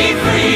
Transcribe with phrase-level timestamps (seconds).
[0.00, 0.49] Be free,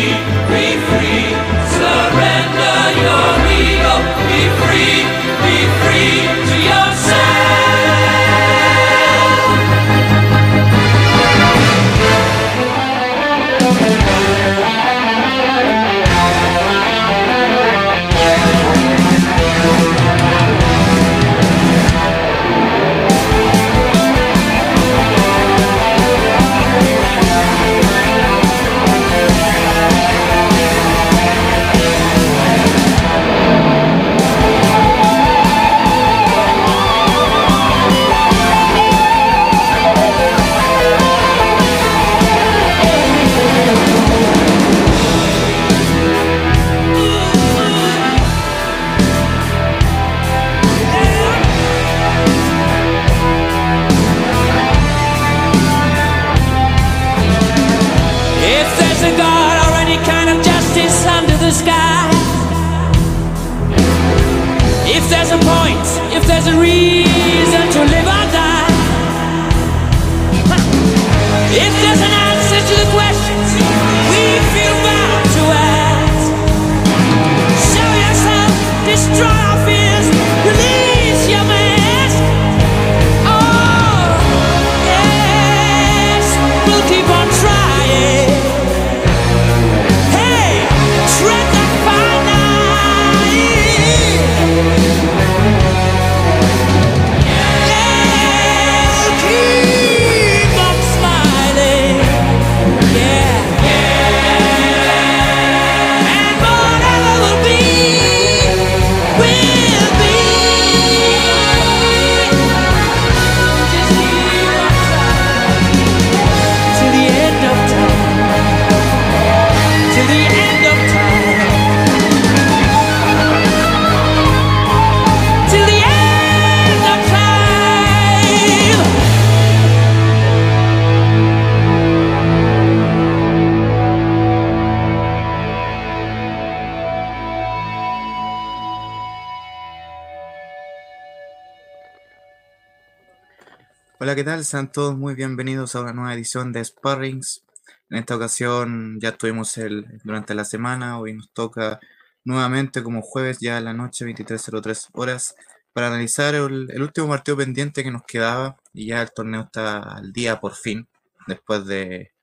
[144.24, 144.44] ¿qué tal?
[144.46, 147.44] Sean todos muy bienvenidos a una nueva edición de Sparrings.
[147.90, 151.78] En esta ocasión ya estuvimos el, durante la semana, hoy nos toca
[152.24, 155.36] nuevamente como jueves ya a la noche, 23.03 horas,
[155.74, 159.82] para analizar el, el último partido pendiente que nos quedaba y ya el torneo está
[159.94, 160.88] al día por fin,
[161.26, 162.14] después de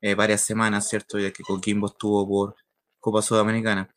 [0.00, 1.16] eh, varias semanas, ¿cierto?
[1.16, 2.56] Ya que Coquimbo estuvo por
[2.98, 3.88] Copa Sudamericana.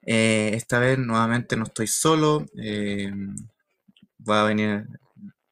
[0.00, 3.12] Eh, esta vez nuevamente no estoy solo, eh,
[4.26, 4.86] va a venir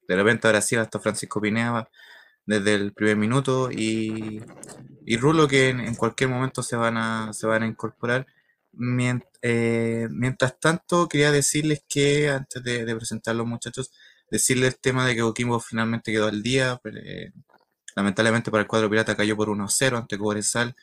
[0.09, 1.89] de repente ahora sí va a estar Francisco Pineda
[2.47, 4.43] desde el primer minuto y,
[5.07, 8.27] y Rulo que en, cualquier momento se van a, se van a incorporar.
[9.43, 13.93] Eh, mientras tanto, quería decirles que antes de, de presentar los muchachos,
[14.31, 16.81] decirles el tema de que Coquimbo finalmente quedó al día.
[16.85, 17.33] eh,
[17.97, 20.75] lamentablemente para el cuadro pirata cayó por 1-0 ante Cobresal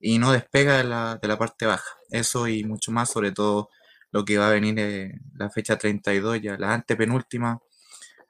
[0.00, 1.96] y no despega de la, de la parte baja.
[2.10, 3.70] Eso y mucho más, sobre todo
[4.12, 7.60] lo que va a venir eh, la fecha 32, ya la antepenúltima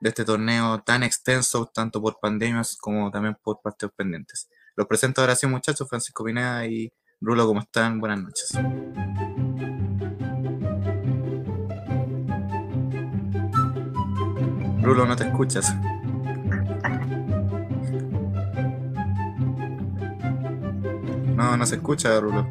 [0.00, 4.48] de este torneo tan extenso, tanto por pandemias como también por partidos pendientes.
[4.76, 7.98] Los presento ahora sí, muchachos, Francisco Pineda y Rulo, ¿cómo están?
[7.98, 8.52] Buenas noches.
[14.82, 15.74] Rulo, no te escuchas.
[21.34, 22.46] No, no se escucha, Rulo.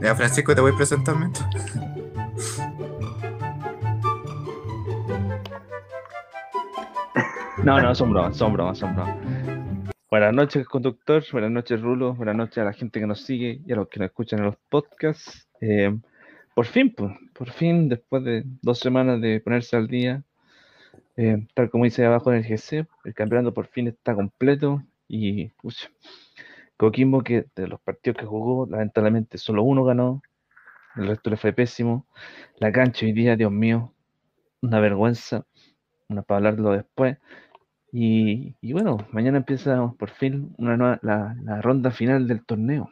[0.00, 1.46] Ya, Francisco, te voy a presentar mientras.
[7.64, 9.16] No, no, son bromas, son bromas, son bromas.
[10.10, 11.24] Buenas noches, conductor.
[11.32, 12.14] Buenas noches, Rulo.
[12.14, 14.46] Buenas noches a la gente que nos sigue y a los que nos escuchan en
[14.46, 15.48] los podcasts.
[15.60, 15.96] Eh,
[16.54, 20.22] por fin, pues, por fin, después de dos semanas de ponerse al día,
[21.16, 25.48] eh, tal como dice abajo en el GC, el campeonato por fin está completo y
[25.48, 25.88] pucha,
[26.76, 30.22] Coquimbo, que de los partidos que jugó, lamentablemente solo uno ganó,
[30.96, 32.06] el resto le fue pésimo.
[32.58, 33.94] La cancha hoy día, Dios mío,
[34.62, 35.46] una vergüenza,
[36.08, 37.18] una para hablarlo después.
[37.92, 42.90] Y, y bueno, mañana empieza por fin una nueva, la, la ronda final del torneo.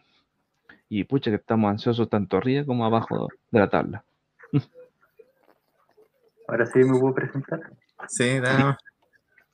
[0.88, 4.04] Y pucha que estamos ansiosos tanto arriba como abajo de la tabla.
[6.48, 7.60] Ahora sí me puedo presentar.
[8.08, 8.76] Sí, dale.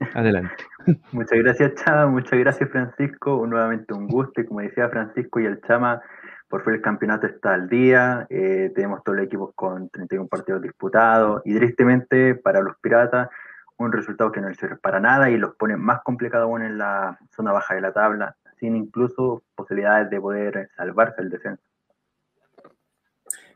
[0.15, 0.65] Adelante.
[1.13, 2.07] Muchas gracias, Chama.
[2.07, 3.47] Muchas gracias, Francisco.
[3.47, 4.41] Nuevamente un gusto.
[4.41, 6.01] Y como decía Francisco y el Chama,
[6.49, 8.27] por fin el campeonato está al día.
[8.31, 11.43] Eh, tenemos todos los equipos con 31 partidos disputados.
[11.45, 13.29] Y tristemente, para los Piratas,
[13.85, 16.77] un resultado que no les sirve para nada y los pone más complicado aún en
[16.77, 21.63] la zona baja de la tabla, sin incluso posibilidades de poder salvarse el descenso.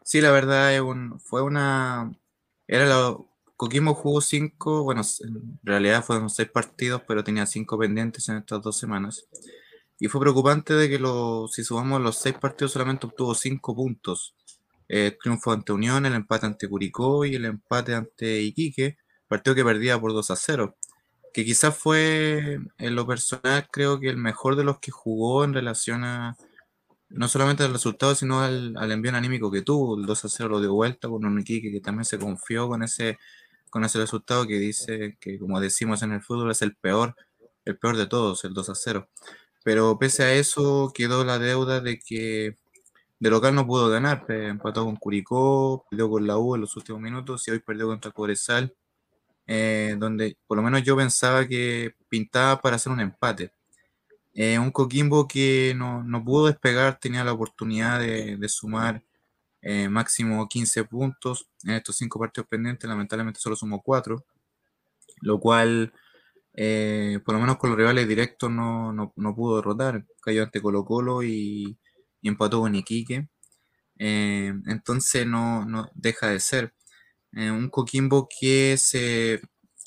[0.03, 0.73] Sí, la verdad
[1.19, 2.11] fue una.
[2.67, 3.29] Era lo.
[3.57, 8.61] Coquimbo jugó cinco, bueno, en realidad fueron seis partidos, pero tenía cinco pendientes en estas
[8.63, 9.29] dos semanas.
[10.01, 14.35] Y fue preocupante de que lo, si sumamos los seis partidos solamente obtuvo cinco puntos.
[14.89, 18.99] El triunfo ante Unión, el empate ante Curicó y el empate ante Iquique,
[19.37, 20.77] partido que perdía por 2 a 0.
[21.33, 25.55] Que quizás fue en lo personal creo que el mejor de los que jugó en
[25.55, 26.37] relación a,
[27.09, 29.99] no solamente al resultado, sino al, al envío anímico que tuvo.
[29.99, 32.83] El 2 a 0 lo dio vuelta con un Iquique que también se confió con
[32.83, 33.19] ese,
[33.71, 37.17] con ese resultado que dice que, como decimos en el fútbol, es el peor,
[37.65, 39.09] el peor de todos, el 2 a 0.
[39.65, 42.59] Pero pese a eso, quedó la deuda de que
[43.25, 44.27] de local no pudo ganar.
[44.29, 48.11] Empató con Curicó, perdió con la U en los últimos minutos y hoy perdió contra
[48.11, 48.75] Cobresal,
[49.47, 53.53] eh, donde por lo menos yo pensaba que pintaba para hacer un empate.
[54.35, 59.03] Eh, un Coquimbo que no, no, pudo despegar, tenía la oportunidad de, de sumar
[59.63, 64.25] eh, máximo 15 puntos en estos cinco partidos pendientes, lamentablemente solo sumó 4,
[65.23, 65.93] lo cual,
[67.25, 70.05] por lo menos con los rivales directos, no, no, no pudo derrotar.
[70.23, 71.79] Cayó ante Colo Colo y,
[72.21, 73.29] y empató con Iquique.
[73.97, 76.75] Entonces no, no, deja de ser
[77.37, 79.41] un Coquimbo que se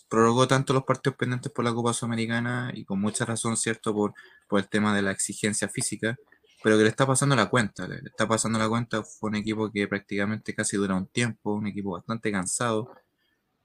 [0.10, 3.94] prorrogó tanto los partidos pendientes por la Copa Sudamericana y con mucha razón, ¿cierto?
[3.94, 4.14] Por,
[4.48, 6.18] por el tema de la exigencia física,
[6.64, 9.72] pero que le está pasando la cuenta, le está pasando la cuenta, fue un equipo
[9.72, 12.92] que prácticamente casi dura un tiempo, un equipo bastante cansado.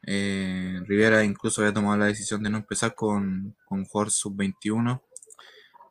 [0.05, 5.01] Eh, Rivera incluso había tomado la decisión de no empezar con, con jugador sub-21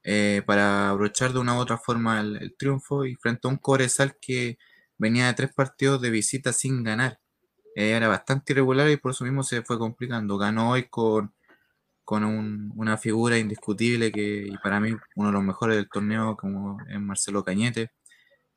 [0.04, 3.58] eh, para abrochar de una u otra forma el, el, triunfo y frente a un
[3.58, 4.58] Cobresal que
[4.98, 7.21] venía de tres partidos de visita sin ganar.
[7.76, 10.38] Eh, era bastante irregular y por eso mismo se fue complicando.
[10.38, 11.34] Ganó hoy con
[12.04, 16.36] con un, una figura indiscutible que y para mí uno de los mejores del torneo
[16.36, 17.92] como es Marcelo Cañete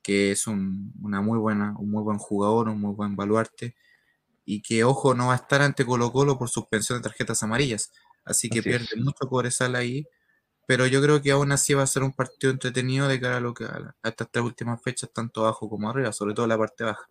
[0.03, 3.75] que es un, una muy buena un muy buen jugador un muy buen baluarte
[4.45, 7.91] y que ojo no va a estar ante Colo Colo por suspensión de tarjetas amarillas
[8.25, 8.97] así que así pierde es.
[8.97, 10.07] mucho Cobresal ahí
[10.67, 13.41] pero yo creo que aún así va a ser un partido entretenido de cara a
[13.41, 16.57] lo que a, a estas tres últimas fechas tanto abajo como arriba sobre todo la
[16.57, 17.07] parte baja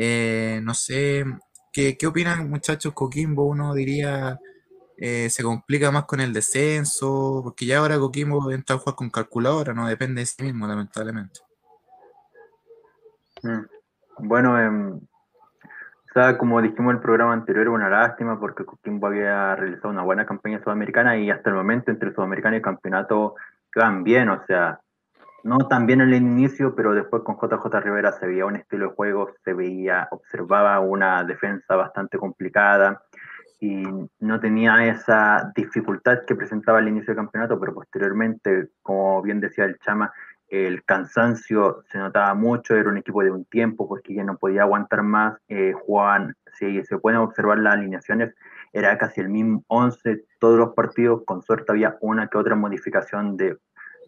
[0.00, 1.24] eh, no sé
[1.72, 4.38] ¿qué, qué opinan muchachos Coquimbo uno diría
[5.00, 9.10] eh, se complica más con el descenso, porque ya ahora Coquimbo entra a jugar con
[9.10, 11.38] calculadora, no depende de sí mismo, lamentablemente.
[13.44, 13.60] Mm.
[14.18, 19.54] Bueno, eh, o sea, como dijimos en el programa anterior, una lástima porque Coquimbo había
[19.54, 23.36] realizado una buena campaña sudamericana y hasta el momento entre Sudamericana y Campeonato
[23.76, 24.80] van bien, o sea,
[25.44, 28.88] no tan bien en el inicio, pero después con JJ Rivera se veía un estilo
[28.88, 33.02] de juego, se veía, observaba una defensa bastante complicada
[33.60, 33.82] y
[34.20, 39.64] no tenía esa dificultad que presentaba al inicio del campeonato, pero posteriormente, como bien decía
[39.64, 40.12] el Chama,
[40.48, 44.62] el cansancio se notaba mucho, era un equipo de un tiempo, porque ya no podía
[44.62, 48.34] aguantar más, eh, jugaban, si se pueden observar las alineaciones,
[48.72, 53.36] era casi el mismo 11 todos los partidos, con suerte había una que otra modificación
[53.36, 53.58] de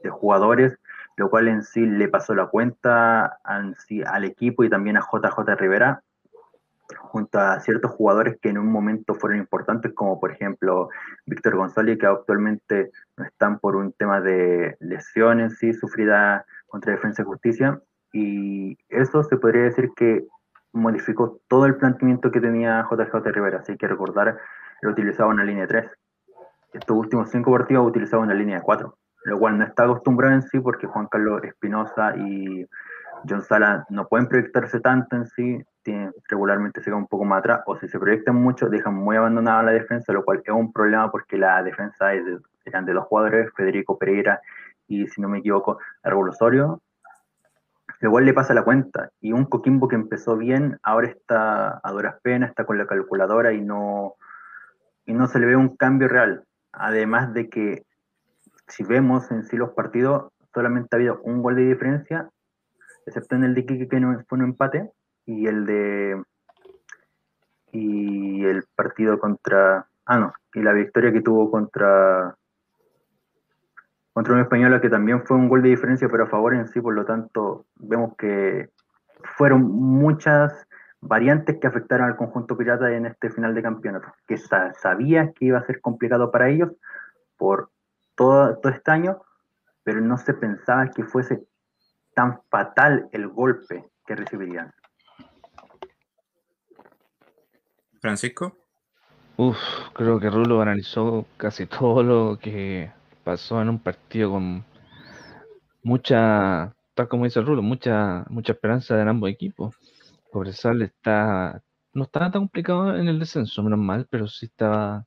[0.08, 0.78] jugadores,
[1.20, 6.02] lo cual en sí le pasó la cuenta al equipo y también a JJ Rivera,
[6.98, 10.88] junto a ciertos jugadores que en un momento fueron importantes, como por ejemplo
[11.26, 17.20] Víctor González, que actualmente no están por un tema de lesiones, sí, sufrida contra Defensa
[17.20, 17.78] y Justicia,
[18.14, 20.24] y eso se podría decir que
[20.72, 24.38] modificó todo el planteamiento que tenía JJ Rivera, así que recordar,
[24.80, 25.84] él utilizaba una línea 3.
[26.72, 30.60] Estos últimos cinco partidos utilizaba una línea 4, lo cual no está acostumbrado en sí
[30.60, 32.66] porque Juan Carlos Espinosa y
[33.28, 35.62] John Sala no pueden proyectarse tanto en sí,
[36.28, 39.62] regularmente se queda un poco más atrás, o si se proyectan mucho, dejan muy abandonada
[39.62, 43.06] la defensa, lo cual es un problema porque la defensa es de, eran de dos
[43.06, 44.40] jugadores, Federico Pereira
[44.86, 46.82] y, si no me equivoco, Árbol Osorio,
[48.00, 49.10] igual le pasa la cuenta.
[49.20, 53.52] Y un Coquimbo que empezó bien, ahora está a duras penas, está con la calculadora
[53.52, 54.14] y no,
[55.06, 56.44] y no se le ve un cambio real.
[56.72, 57.84] Además de que,
[58.70, 62.30] si vemos en sí los partidos, solamente ha habido un gol de diferencia,
[63.06, 64.90] excepto en el de Kiki que no fue un empate,
[65.26, 66.22] y el de.
[67.72, 69.86] Y el partido contra.
[70.06, 72.34] Ah, no, y la victoria que tuvo contra
[74.12, 76.80] contra un española que también fue un gol de diferencia, pero a favor en sí,
[76.80, 78.68] por lo tanto, vemos que
[79.36, 80.66] fueron muchas
[81.00, 85.58] variantes que afectaron al conjunto pirata en este final de campeonato, que sabía que iba
[85.58, 86.72] a ser complicado para ellos
[87.38, 87.70] por
[88.20, 89.22] todo, todo este año,
[89.82, 91.42] pero no se pensaba que fuese
[92.14, 94.74] tan fatal el golpe que recibirían.
[98.02, 98.58] Francisco.
[99.38, 99.56] Uf,
[99.94, 102.92] creo que Rulo analizó casi todo lo que
[103.24, 104.66] pasó en un partido con
[105.82, 109.74] mucha, tal como dice Rulo, mucha, mucha esperanza en ambos equipos.
[110.30, 111.62] Cobresal está,
[111.94, 115.06] no estaba tan complicado en el descenso, menos mal, pero sí estaba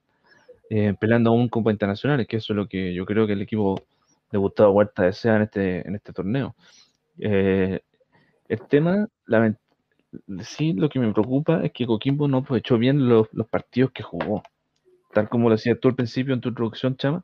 [0.76, 3.80] eh, peleando aún con internacionales, que eso es lo que yo creo que el equipo
[4.32, 6.56] de Gustavo Huerta desea en este, en este torneo.
[7.20, 7.82] Eh,
[8.48, 9.56] el tema, la,
[10.42, 14.02] sí, lo que me preocupa es que Coquimbo no aprovechó bien los, los partidos que
[14.02, 14.42] jugó.
[15.14, 17.24] Tal como lo decías tú al principio en tu introducción, Chama,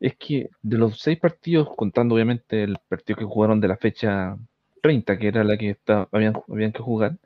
[0.00, 4.38] es que de los seis partidos, contando obviamente el partido que jugaron de la fecha
[4.80, 5.76] 30, que era la que
[6.12, 7.18] habían, habían que jugar,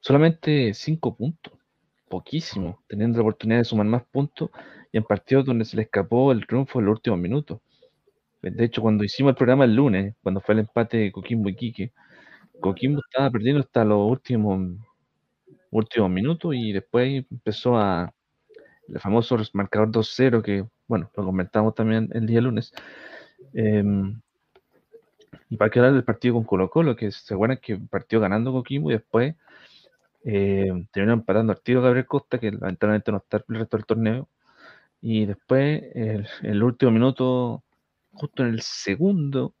[0.00, 1.52] solamente cinco puntos,
[2.12, 4.50] poquísimo, teniendo la oportunidad de sumar más puntos
[4.92, 7.58] y en partidos donde se le escapó el triunfo en los últimos minutos.
[8.42, 11.56] De hecho, cuando hicimos el programa el lunes, cuando fue el empate de Coquimbo y
[11.56, 11.92] Quique,
[12.60, 14.76] Coquimbo estaba perdiendo hasta los últimos,
[15.70, 18.12] últimos minutos y después empezó a
[18.88, 22.74] el famoso marcador 2-0 que bueno, lo comentamos también el día lunes.
[23.54, 24.20] Em,
[25.48, 28.90] y para quedar el partido con Colo Colo, que se acuerdan que partió ganando Coquimbo
[28.90, 29.34] y después
[30.24, 34.28] eh, terminó empatando al tiro Gabriel Costa, que lamentablemente no está el resto del torneo.
[35.00, 37.64] Y después, el, el último minuto,
[38.12, 39.54] justo en el segundo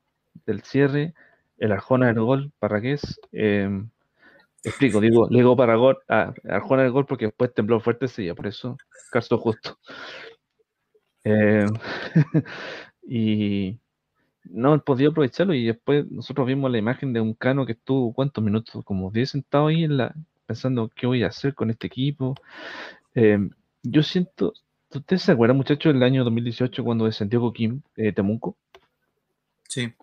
[0.46, 1.14] del cierre,
[1.58, 3.20] el Arjona del gol, Parraqués.
[3.32, 3.68] Eh,
[4.64, 8.34] explico, digo, le digo para gol, ah, Arjona del gol porque después tembló fuerte día,
[8.34, 8.76] por eso,
[9.10, 9.78] caso justo.
[11.24, 11.66] Eh,
[13.08, 13.78] y
[14.44, 18.42] no podía aprovecharlo y después nosotros vimos la imagen de un Cano que estuvo cuántos
[18.44, 20.14] minutos, como 10 sentado ahí en la,
[20.52, 22.34] pensando qué voy a hacer con este equipo.
[23.14, 23.38] Eh,
[23.82, 24.52] yo siento,
[24.90, 28.56] ¿ustedes se acuerdan muchachos del año 2018 cuando descendió Coquim, eh, Temuco?
[29.66, 29.94] Sí.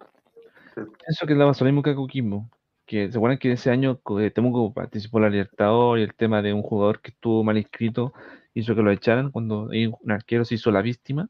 [0.74, 2.50] Pienso que es lo mismo que Coquimbo,
[2.88, 4.00] que se acuerdan que ese año
[4.34, 8.14] Temuco participó en la Libertador y el tema de un jugador que estuvo mal inscrito
[8.56, 11.30] hizo que lo echaran cuando un arquero se hizo la víctima.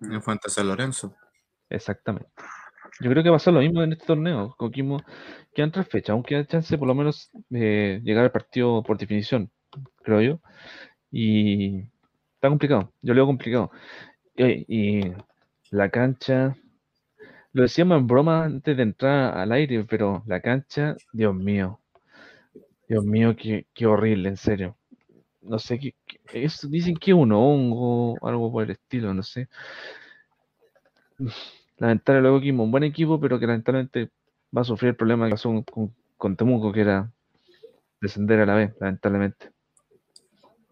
[0.00, 1.14] En Fuente San Lorenzo.
[1.68, 2.28] Exactamente.
[3.00, 4.54] Yo creo que va a ser lo mismo en este torneo.
[4.56, 5.02] Coquimbo
[5.54, 9.50] quedan tres fechas, aunque hay chance por lo menos de llegar al partido por definición,
[10.02, 10.40] creo yo.
[11.10, 11.80] Y
[12.34, 13.70] está complicado, yo lo veo complicado.
[14.36, 15.02] Y,
[15.70, 16.56] la cancha,
[17.52, 21.80] lo decíamos en broma antes de entrar al aire, pero la cancha, Dios mío,
[22.88, 24.76] Dios mío, qué, qué horrible, en serio
[25.42, 25.94] no sé qué,
[26.68, 29.48] dicen que un hongo, algo por el estilo, no sé.
[31.80, 34.10] Lamentablemente luego equipo, un buen equipo, pero que lamentablemente
[34.56, 37.10] va a sufrir el problema que pasó con, con, Temuco, que era
[38.00, 39.50] descender a la vez, lamentablemente.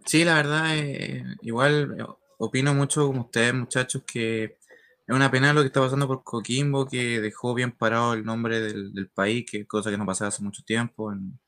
[0.04, 2.04] Sí, la verdad, eh, igual eh,
[2.38, 6.86] opino mucho como ustedes, muchachos, que es una pena lo que está pasando por Coquimbo,
[6.86, 10.62] que dejó bien parado el nombre del, país, que cosa que no pasaba hace mucho
[10.62, 11.38] tiempo en,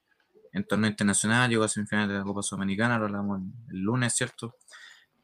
[0.53, 4.57] en torneo internacional, llegó a semifinales de la Copa Sudamericana, lo hablamos el, lunes, ¿cierto?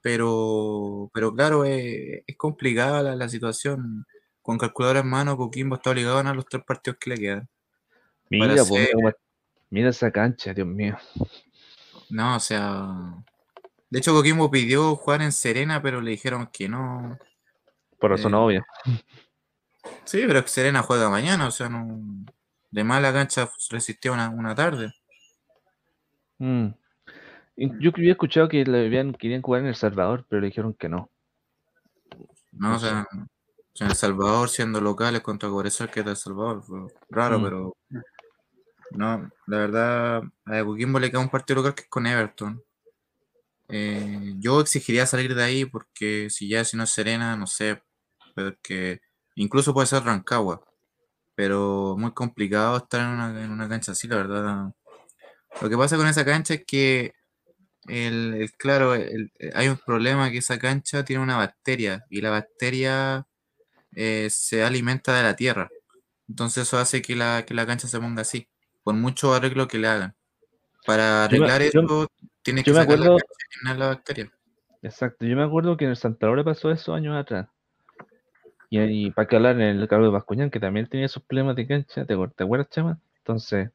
[0.01, 4.07] Pero, pero claro, es, complicada la, situación.
[4.46, 7.48] Con calculadora en mano, Coquimbo está obligado a ganar los tres partidos que le quedan.
[8.30, 8.88] Mira, pues,
[9.70, 10.96] mira esa cancha, Dios mío.
[12.11, 12.87] No, o sea.
[13.90, 17.18] De hecho, Coquimbo pidió jugar en Serena, pero le dijeron que no.
[17.98, 18.66] Por razón eh, obvia.
[20.04, 22.24] Sí, pero Serena juega mañana, o sea, no.
[22.70, 24.94] De mala cancha resistió una, una tarde.
[26.38, 26.68] Mm.
[27.56, 30.88] Yo había escuchado que le habían, querían jugar en El Salvador, pero le dijeron que
[30.88, 31.11] no.
[32.52, 33.09] No, o sea,
[33.80, 37.42] en El Salvador siendo locales contra Cobresal, que es El Salvador, fue raro, mm.
[37.42, 37.76] pero
[38.90, 42.62] no, la verdad, a Coquimbo le queda un partido local que es con Everton.
[43.68, 47.82] Eh, yo exigiría salir de ahí porque si ya si no es Serena, no sé,
[48.34, 49.00] pero que
[49.34, 50.62] incluso puede ser Rancagua.
[51.36, 54.74] pero muy complicado estar en una, en una cancha así, la verdad.
[55.62, 57.14] Lo que pasa con esa cancha es que,
[57.88, 62.30] el, el- claro, el- hay un problema que esa cancha tiene una bacteria y la
[62.30, 63.26] bacteria
[63.96, 65.68] eh, se alimenta de la tierra.
[66.28, 68.48] Entonces eso hace que la, que la cancha se ponga así,
[68.85, 70.14] por mucho arreglo que le hagan.
[70.87, 72.09] Para Yo arreglar yo- eso,
[72.42, 74.32] tiene yo que sacar la acuerdo- cancha y la bacteria.
[74.82, 77.48] Exacto, yo me acuerdo que en el Santa Laura pasó eso años atrás.
[78.70, 81.56] Y, y para que hablar en el Carlos de Bascuñán, que también tenía esos problemas
[81.56, 83.00] de cancha, ¿te, te acuerdas, Chama?
[83.18, 83.70] Entonces,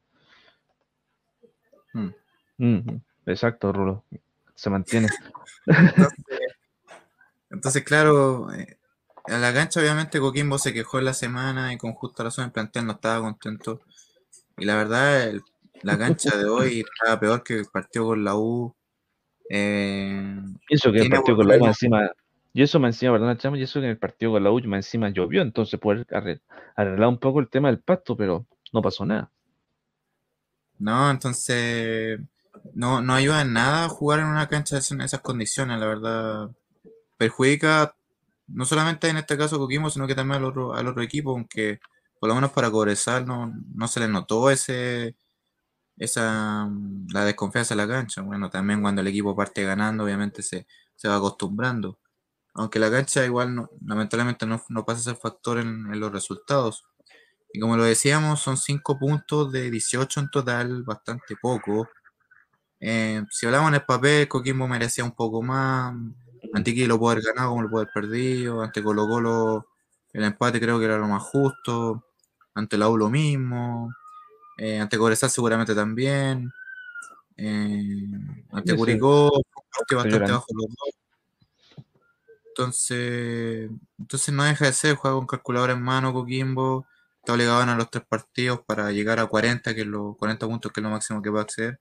[1.93, 2.09] Mm.
[2.57, 4.05] mm, exacto, Rulo,
[4.55, 5.09] se mantiene.
[7.49, 8.77] Entonces, claro, eh,
[9.27, 12.51] a la cancha obviamente Coquimbo se quejó en la semana y con justa razón el
[12.51, 13.81] plantel no estaba contento.
[14.57, 15.41] Y la verdad, el-
[15.83, 18.75] la cancha de hoy estaba peor que el partido con la U.
[19.49, 20.35] Eh,
[20.69, 22.11] eso que el partido con la U encima,
[22.53, 24.59] y eso más encima, perdón, Chama, y eso que en el partido con la U
[24.67, 26.41] más encima llovió, entonces poder arre-
[26.75, 29.31] arreglar un poco el tema del pasto, pero no pasó nada.
[30.79, 32.19] no, entonces
[32.73, 36.49] no, no ayuda en nada jugar en una cancha en esas condiciones, la verdad.
[37.17, 37.95] Perjudica
[38.53, 41.79] no solamente en este caso Coquimbo, sino que también al otro, al otro equipo, aunque
[42.19, 45.15] por lo menos para Cobresal no, no se le notó ese
[45.97, 48.21] esa mm, la desconfianza en la cancha.
[48.21, 51.99] Bueno, también cuando el equipo parte ganando, obviamente se, se va acostumbrando.
[52.55, 56.11] Aunque la cancha igual no, lamentablemente no, no pasa a ser factor en, en los
[56.11, 56.83] resultados.
[57.53, 61.89] Y como lo decíamos, son 5 puntos de 18 en total, bastante poco.
[62.79, 65.93] Eh, si hablamos en el papel, Coquimbo merecía un poco más.
[66.53, 68.61] Antiqui lo puede haber ganado como lo puede haber perdido.
[68.61, 69.67] Ante Colo Colo
[70.13, 72.05] el empate creo que era lo más justo.
[72.53, 73.93] Ante la U lo mismo.
[74.57, 76.51] Eh, ante Cobresal seguramente también.
[77.37, 78.07] Eh,
[78.51, 79.31] ante Curicó,
[79.89, 79.95] bastante
[80.31, 81.01] bajo los dos.
[82.47, 86.85] Entonces, entonces no deja de ser, juega con calculadora en mano Coquimbo,
[87.17, 90.47] está obligado a ganar los tres partidos para llegar a 40, que es los 40
[90.47, 91.79] puntos que es lo máximo que va a acceder.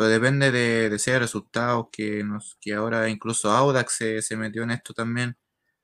[0.00, 4.62] Pero depende de, de ser resultados que, nos, que ahora incluso Audax se, se metió
[4.62, 5.36] en esto también,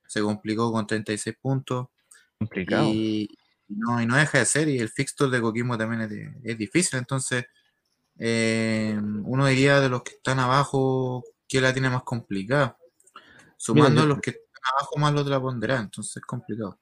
[0.06, 1.88] se complicó con 36 puntos.
[2.38, 2.88] Complicado.
[2.94, 3.28] Y
[3.68, 6.56] no, y no deja de ser, y el fixture de Coquimbo también es, de- es
[6.56, 7.44] difícil, entonces
[8.18, 12.78] eh, uno diría de los que están abajo, ¿quién la tiene más complicada?
[13.58, 16.80] Sumando yo- los que están abajo más los de la ponderada, entonces es complicado.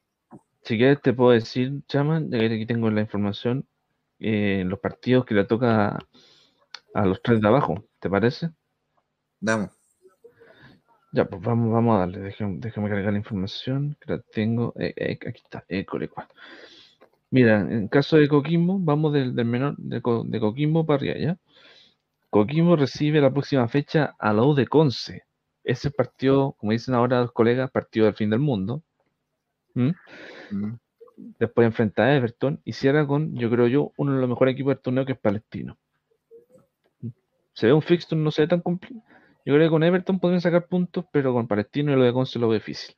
[0.62, 3.66] Si quieres te puedo decir, Chama, ya que aquí tengo la información,
[4.20, 5.98] eh, los partidos que le toca
[6.94, 8.50] a, los tres de abajo, ¿te parece?
[9.40, 9.70] Damos.
[11.12, 14.92] Ya, pues vamos, vamos a darle, déjame, déjame cargar la información, que la tengo, eh,
[14.96, 16.26] eh, aquí está, école, cual.
[17.30, 21.16] Mira, en caso de Coquimbo, vamos del, del menor, de, Co- de Coquimbo para arriba,
[21.18, 21.38] ¿ya?
[22.30, 25.22] Coquimbo recibe la próxima fecha a la U de Conce.
[25.64, 28.82] Ese partido, como dicen ahora los colegas, partido del fin del mundo.
[29.74, 29.90] ¿Mm?
[30.50, 30.78] Mm.
[31.38, 34.74] Después enfrenta a Everton y cierra con, yo creo yo, uno de los mejores equipos
[34.74, 35.76] del torneo que es Palestino.
[37.54, 39.02] Se ve un fixture, no se ve tan complicado.
[39.46, 42.38] Yo creo que con Everton podrían sacar puntos, pero con Palestino y lo de Conce
[42.38, 42.96] lo veo difícil.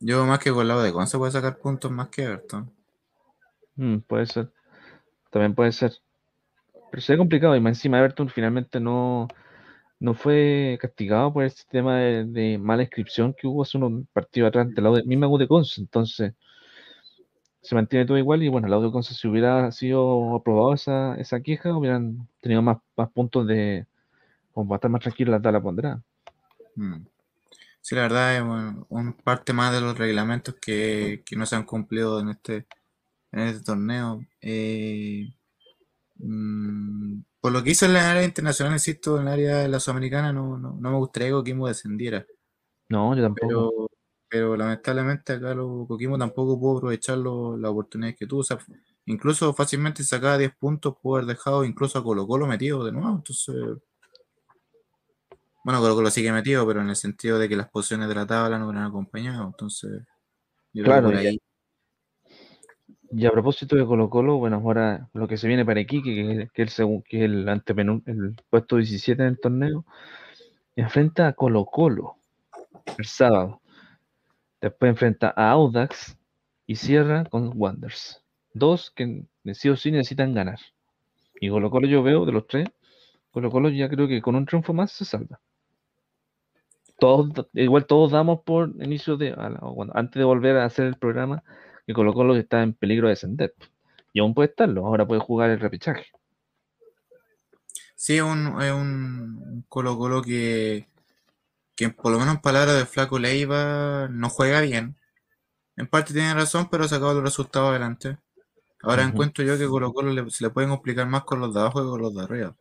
[0.00, 2.70] Yo más que con U de Conce puede sacar puntos más que Everton.
[3.76, 4.50] Mm, puede ser.
[5.30, 5.92] También puede ser.
[6.90, 9.28] Pero se ve complicado y más encima Everton finalmente no,
[10.00, 14.48] no fue castigado por el sistema de, de mala inscripción que hubo hace unos partidos
[14.48, 15.82] atrás de la misma U de Conce.
[15.82, 16.32] Entonces
[17.62, 21.16] se mantiene todo igual y bueno, la U de Conce si hubiera sido aprobado esa,
[21.16, 23.86] esa queja hubieran tenido más, más puntos de
[24.52, 26.02] como para estar más tranquilos la tabla ponderada.
[26.74, 27.06] Mm.
[27.80, 31.56] Sí, la verdad es un, un parte más de los reglamentos que, que no se
[31.56, 32.66] han cumplido en este,
[33.32, 34.20] en este torneo.
[34.40, 35.32] Eh,
[36.16, 39.80] mm, por lo que hizo en la área internacional, insisto, en el área de la
[39.80, 42.26] Sudamericana, no, no, no me gustaría que Coquimbo descendiera.
[42.88, 43.46] No, yo tampoco.
[43.46, 43.90] Pero,
[44.28, 48.40] pero lamentablemente acá lo, Coquimbo tampoco pudo aprovechar lo- las oportunidades que tuvo.
[48.40, 48.58] O sea,
[49.06, 53.16] incluso fácilmente sacaba 10 puntos, pudo haber dejado incluso a Colo Colo metido de nuevo.
[53.16, 53.54] Entonces,
[55.64, 58.26] bueno, Colo Colo sigue metido, pero en el sentido de que las posiciones de la
[58.26, 59.46] tabla no hubieran acompañado.
[59.46, 59.90] Entonces,
[60.72, 61.38] yo creo que Claro, por y- ahí.
[63.10, 66.48] Y a propósito de Colo Colo, bueno, ahora lo que se viene para Iquique, que,
[66.52, 66.68] que, el,
[67.08, 69.86] que es el, antepenú- el puesto 17 en el torneo,
[70.76, 72.16] enfrenta a Colo Colo
[72.98, 73.62] el sábado.
[74.60, 76.18] Después enfrenta a Audax
[76.66, 78.22] y cierra con Wanderers.
[78.52, 80.58] Dos que sí o sí necesitan ganar.
[81.40, 82.68] Y Colo Colo yo veo de los tres,
[83.30, 85.40] Colo Colo ya creo que con un triunfo más se salva.
[86.98, 89.32] Todos, igual todos damos por inicio de,
[89.94, 91.44] antes de volver a hacer el programa,
[91.86, 93.54] que Colo Colo está en peligro de descender.
[94.12, 96.06] Y aún puede estarlo, ahora puede jugar el repechaje.
[97.94, 100.88] Sí, un, es un Colo Colo que,
[101.78, 104.96] que por lo menos en palabras de Flaco Leiva no juega bien.
[105.76, 108.18] en parte tiene razón, pero ha sacado los resultados adelante.
[108.82, 111.60] Ahora encuentro yo que Colo Colo le- se le pueden complicar más con los de
[111.60, 112.56] abajo que con los de arriba.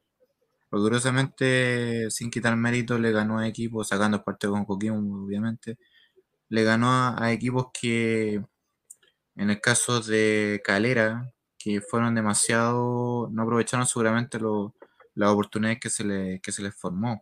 [0.69, 5.77] Porque curiosamente, sin quitar mérito, le ganó a equipos, sacando el partido con Coquimbo, obviamente,
[6.49, 8.43] le ganó a, a equipos que,
[9.35, 14.75] en el caso de Calera, que fueron demasiado, no aprovecharon seguramente lo-
[15.15, 17.21] las oportunidades que se, le, que se les formó.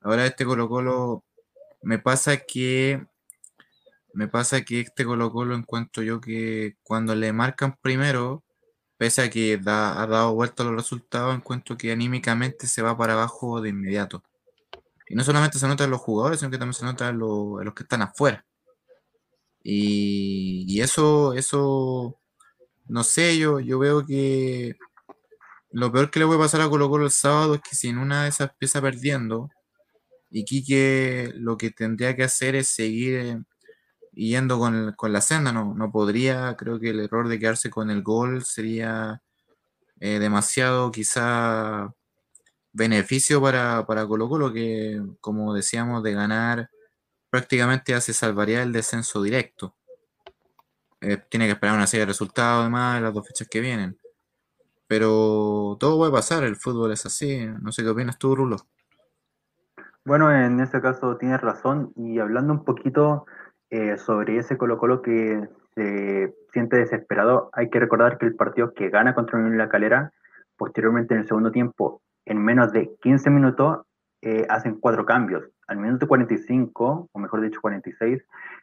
[0.00, 1.24] Ahora este Colo Colo,
[1.82, 3.04] me pasa que,
[4.12, 8.42] me pasa que este Colo Colo encuentro yo que cuando le marcan primero,
[8.98, 13.60] pese a que ha dado vuelta los resultados, encuentro que anímicamente se va para abajo
[13.60, 14.22] de inmediato.
[15.08, 17.64] Y no solamente se nota en los jugadores, sino que también se nota en, los-
[17.64, 18.44] los que están afuera.
[19.62, 22.18] Y, eso, eso,
[22.88, 24.76] no sé, yo, yo veo que
[25.72, 27.98] lo peor que le puede pasar a Colo Colo el sábado es que si en
[27.98, 29.50] una de esas empieza perdiendo,
[30.30, 33.42] y Quique lo que tendría que hacer es seguir eh,
[34.12, 37.90] yendo con, con la senda, no, no podría, creo que el error de quedarse con
[37.90, 39.22] el gol sería
[40.00, 41.94] eh, demasiado quizá
[42.72, 46.70] beneficio para, para Colo Colo, que como decíamos, de ganar
[47.30, 49.76] prácticamente ya salvaría el descenso directo.
[51.00, 53.98] Eh, tiene que esperar una serie de resultados además en las dos fechas que vienen.
[54.86, 57.46] Pero todo puede pasar, el fútbol es así.
[57.62, 58.66] No sé qué opinas tú, Rulo.
[60.04, 61.92] Bueno, en ese caso tienes razón.
[61.96, 63.26] Y hablando un poquito
[63.68, 68.72] eh, sobre ese Colo Colo que se siente desesperado, hay que recordar que el partido
[68.72, 70.12] que gana contra Unión La Calera,
[70.56, 73.82] posteriormente en el segundo tiempo, en menos de 15 minutos,
[74.22, 75.44] eh, hacen cuatro cambios.
[75.66, 78.22] Al minuto 45, o mejor dicho 46,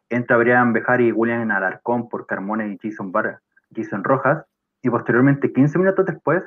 [0.09, 3.41] entra Brian Bejar y William Alarcón por Carmona y Jason, Bar
[3.75, 4.43] Jason Rojas.
[4.81, 6.43] Y posteriormente, 15 minutos después,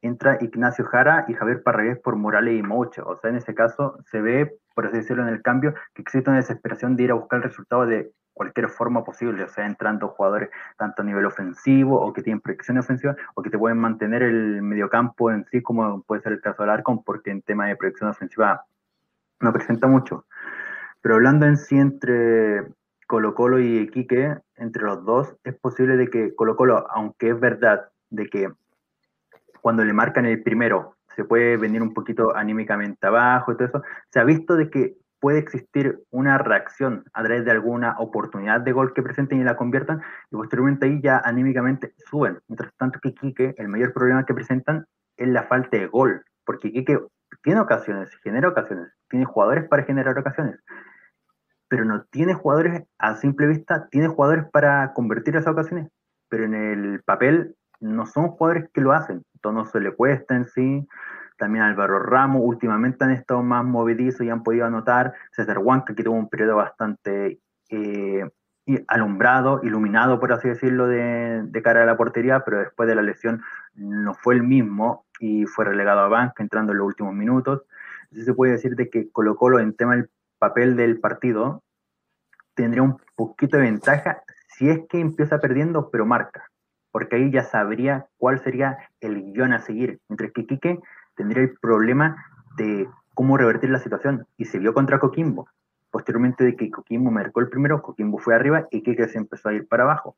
[0.00, 3.02] entra Ignacio Jara y Javier Parragués por Morales y Moucha.
[3.04, 6.30] O sea, en ese caso se ve, por así decirlo, en el cambio, que existe
[6.30, 10.08] una desesperación de ir a buscar el resultado de cualquier forma posible, o sea, entrando
[10.08, 14.22] jugadores tanto a nivel ofensivo o que tienen proyección ofensiva o que te pueden mantener
[14.22, 17.76] el mediocampo en sí, como puede ser el caso del Arcon, porque en tema de
[17.76, 18.64] proyección ofensiva
[19.40, 20.24] no presenta mucho.
[21.02, 22.64] Pero hablando en sí entre
[23.06, 27.38] Colo Colo y Iquique, entre los dos, es posible de que Colo Colo, aunque es
[27.38, 28.50] verdad de que
[29.62, 33.82] cuando le marcan el primero se puede venir un poquito anímicamente abajo y todo eso,
[34.10, 38.72] se ha visto de que puede existir una reacción a través de alguna oportunidad de
[38.72, 42.40] gol que presenten y la conviertan, y posteriormente ahí ya anímicamente suben.
[42.48, 44.84] Mientras tanto que Quique, el mayor problema que presentan
[45.16, 46.98] es la falta de gol, porque Quique
[47.44, 50.58] tiene ocasiones, genera ocasiones, tiene jugadores para generar ocasiones,
[51.68, 55.88] pero no tiene jugadores a simple vista, tiene jugadores para convertir esas ocasiones,
[56.28, 60.44] pero en el papel no son jugadores que lo hacen, entonces se le cuesta en
[60.46, 60.88] sí.
[61.36, 65.12] También Álvaro Ramos, últimamente han estado más movedizos y han podido anotar.
[65.32, 68.30] César Huanca, que tuvo un periodo bastante eh,
[68.86, 73.02] alumbrado, iluminado, por así decirlo, de, de, cara a la portería, pero después de la
[73.02, 73.42] lesión
[73.74, 77.64] no fue el mismo y fue relegado a banca entrando en los últimos minutos.
[78.04, 81.64] Entonces se puede decir de que Colo Colo en tema del papel del partido
[82.54, 86.51] tendría un poquito de ventaja si es que empieza perdiendo, pero marca
[86.92, 89.98] porque ahí ya sabría cuál sería el guion a seguir.
[90.08, 90.78] Mientras que Quique
[91.16, 92.24] tendría el problema
[92.56, 94.26] de cómo revertir la situación.
[94.36, 95.48] Y se vio contra Coquimbo.
[95.90, 99.54] Posteriormente de que Coquimbo marcó el primero, Coquimbo fue arriba y Quique se empezó a
[99.54, 100.16] ir para abajo.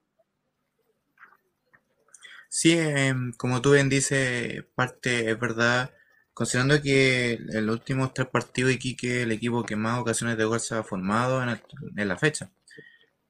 [2.48, 5.90] Sí, eh, como tú bien dices, parte es verdad.
[6.32, 10.58] Considerando que en los últimos tres partidos Iquique el equipo que más ocasiones de gol
[10.58, 12.50] se ha formado en la fecha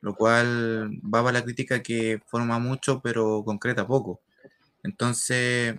[0.04, 4.20] lo cual va para la crítica que forma mucho pero concreta poco.
[4.82, 5.76] Entonces,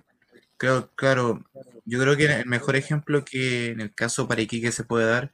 [0.56, 1.44] creo, claro,
[1.84, 5.32] yo creo que el mejor ejemplo que en el caso para Iquique se puede dar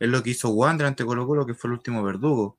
[0.00, 2.58] es lo que hizo Wander ante Colo Colo, que fue el último verdugo.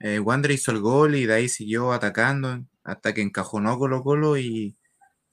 [0.00, 4.38] Eh, Wander hizo el gol y de ahí siguió atacando hasta que encajonó Colo Colo
[4.38, 4.78] y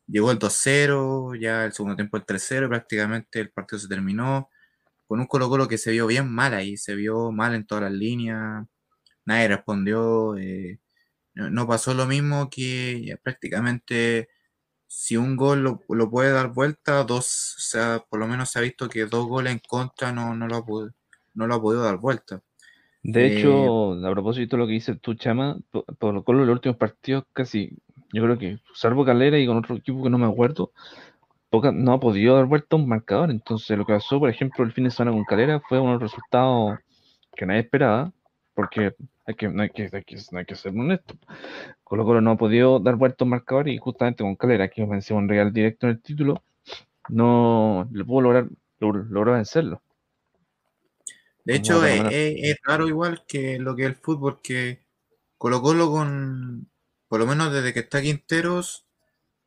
[0.08, 4.50] llegó el 2-0, ya el segundo tiempo el 3-0, prácticamente el partido se terminó
[5.08, 7.86] con un Colo Colo que se vio bien mal ahí, se vio mal en todas
[7.86, 8.66] las líneas,
[9.28, 10.38] nadie respondió.
[10.38, 10.80] Eh,
[11.36, 14.30] no, no, pasó lo mismo que ya prácticamente
[14.88, 18.60] si un gol lo, lo, puede dar vuelta, dos, o sea, por lo menos se
[18.60, 20.64] ha visto que dos goles en contra no, no, lo, ha,
[21.36, 22.42] no lo ha podido dar vuelta.
[23.04, 26.50] De eh, hecho, a propósito de lo que dice tú, Chama, por, por, por los
[26.50, 27.78] últimos partidos casi,
[28.14, 30.72] yo creo que, salvo Calera y con otro equipo que no me acuerdo,
[31.50, 33.30] poca, no ha podido dar vuelta un marcador.
[33.30, 36.78] Entonces, lo que pasó, por ejemplo, el fin de semana con Calera fue un resultado
[37.36, 38.12] que nadie esperaba,
[38.58, 38.96] porque
[39.28, 41.14] hay que, no, hay que, hay que, hay que ser honesto.
[41.84, 45.16] Colo Colo no ha podido dar vuelta un marcador y justamente con Calera, que venció
[45.16, 46.42] un Real directo en el título,
[47.08, 48.48] no le pudo lograr,
[48.80, 49.84] logró, vencerlo.
[51.46, 54.82] De hecho, es, es, es, raro igual que lo que es el fútbol, que
[55.38, 56.68] Colo Colo con,
[57.08, 58.88] por lo menos desde que está Quinteros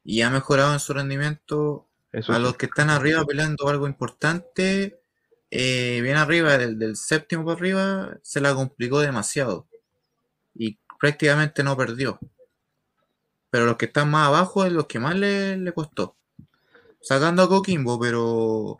[0.05, 2.43] y ha mejorado en su rendimiento, Eso a sí.
[2.43, 5.00] los que están arriba peleando algo importante,
[5.51, 9.69] eh, bien arriba, del, séptimo para arriba, se la complicó demasiado.
[10.55, 12.19] Y prácticamente no perdió.
[13.51, 16.17] Pero los que están más abajo es los que más le, le costó.
[17.01, 18.79] Sacando a Coquimbo, pero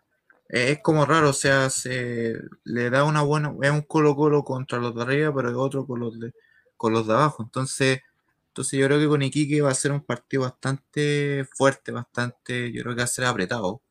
[0.49, 4.79] es como raro, o sea, se le da una buena, es un Colo Colo contra
[4.79, 6.33] los de arriba, pero es otro con los de,
[6.77, 7.43] con los de abajo.
[7.45, 8.01] Entonces,
[8.49, 12.83] entonces yo creo que con Iquique va a ser un partido bastante fuerte, bastante, yo
[12.83, 13.83] creo que va a ser apretado.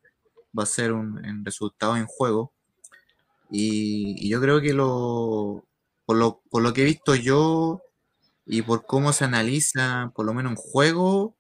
[0.58, 2.54] Va a ser un, resultado en juego.
[3.50, 5.66] Y, y yo creo que lo
[6.06, 7.82] por, lo, por lo que he visto yo
[8.46, 11.38] y por cómo se analiza, por lo menos en juego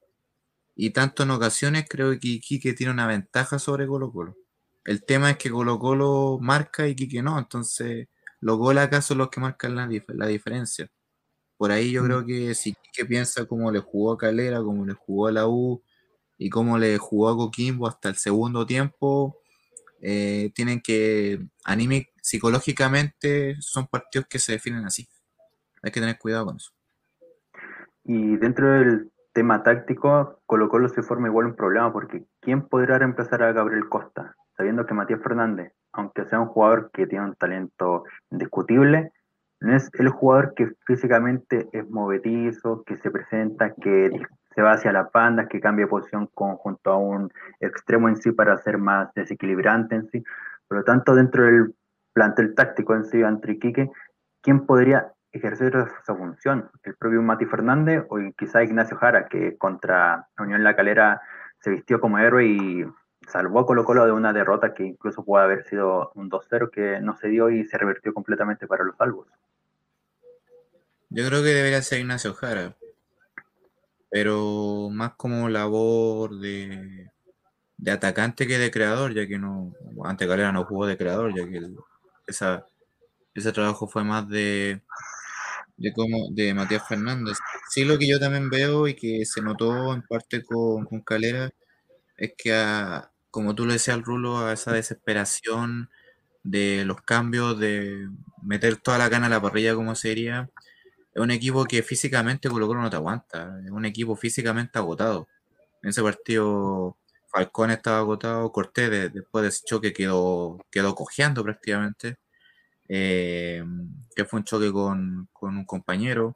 [0.76, 4.36] y tanto en ocasiones, creo que Iquique tiene una ventaja sobre Colo Colo.
[4.86, 8.08] El tema es que Colo Colo marca y Iquique no, entonces
[8.41, 10.89] los goles acá son los que marcan la, dif- la diferencia.
[11.58, 12.06] Por ahí yo Mm.
[12.06, 15.48] creo que si Iquique piensa cómo le jugó a Calera, cómo le jugó a la
[15.48, 15.84] U
[16.38, 19.38] y cómo le jugó a Coquimbo hasta el segundo tiempo,
[20.01, 25.07] eh, tienen que, anímic, psicológicamente, son partidos que se definen así.
[25.81, 26.71] Hay que tener cuidado con eso.
[28.03, 32.97] Y dentro del tema táctico, Colo Colo se forma igual un problema porque ¿quién podrá
[32.97, 34.35] reemplazar a Gabriel Costa?
[34.57, 39.12] Sabiendo que Matías Fernández, aunque sea un jugador que tiene un talento indiscutible,
[39.62, 44.09] no es el jugador que físicamente es movedizo, que se presenta, que
[44.53, 48.31] se va hacia la banda, que cambia posición con, junto a un extremo en sí
[48.31, 50.23] para ser más desequilibrante en sí.
[50.67, 51.75] Por lo tanto, dentro del
[52.13, 53.89] plantel táctico en sí, entre Iquique,
[54.41, 56.69] ¿quién podría ejercer esa función?
[56.83, 61.21] ¿El propio Mati Fernández o quizá Ignacio Jara, que contra Unión La Calera
[61.59, 62.85] se vistió como héroe y
[63.27, 66.99] salvó a Colo Colo de una derrota que incluso puede haber sido un 2-0 que
[67.01, 69.27] no se dio y se revertió completamente para los salvos?
[71.09, 72.75] Yo creo que debería ser Ignacio Jara,
[74.10, 77.10] pero más como labor de,
[77.78, 79.74] de atacante que de creador, ya que no,
[80.06, 81.78] ante Calera no jugó de creador, ya que el-
[83.34, 84.82] ese trabajo fue más de,
[85.78, 87.38] de como de Matías Fernández.
[87.69, 91.52] Sí, lo que yo también veo y que se notó en parte con, con Calera
[92.17, 95.89] es que, a- como tú lo decías, Rulo, a esa desesperación
[96.43, 98.10] de los cambios, de
[98.43, 100.50] meter toda la cana a la parrilla, como sería,
[101.21, 105.27] un equipo que físicamente Colo Colo no te aguanta, es un equipo físicamente agotado.
[105.84, 111.43] En ese partido Falcón estaba agotado, Cortés de- después de ese choque quedó, quedó cojeando
[111.43, 112.17] prácticamente,
[112.89, 113.63] eh,
[114.15, 116.36] que fue un choque con, con un compañero.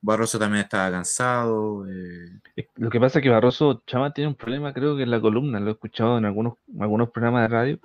[0.00, 1.86] Barroso también estaba cansado.
[1.88, 2.40] eh,
[2.76, 5.60] Lo que pasa es que Barroso Chama tiene un problema, creo que en la columna,
[5.60, 7.78] lo he escuchado en algunos, algunos programas de radio,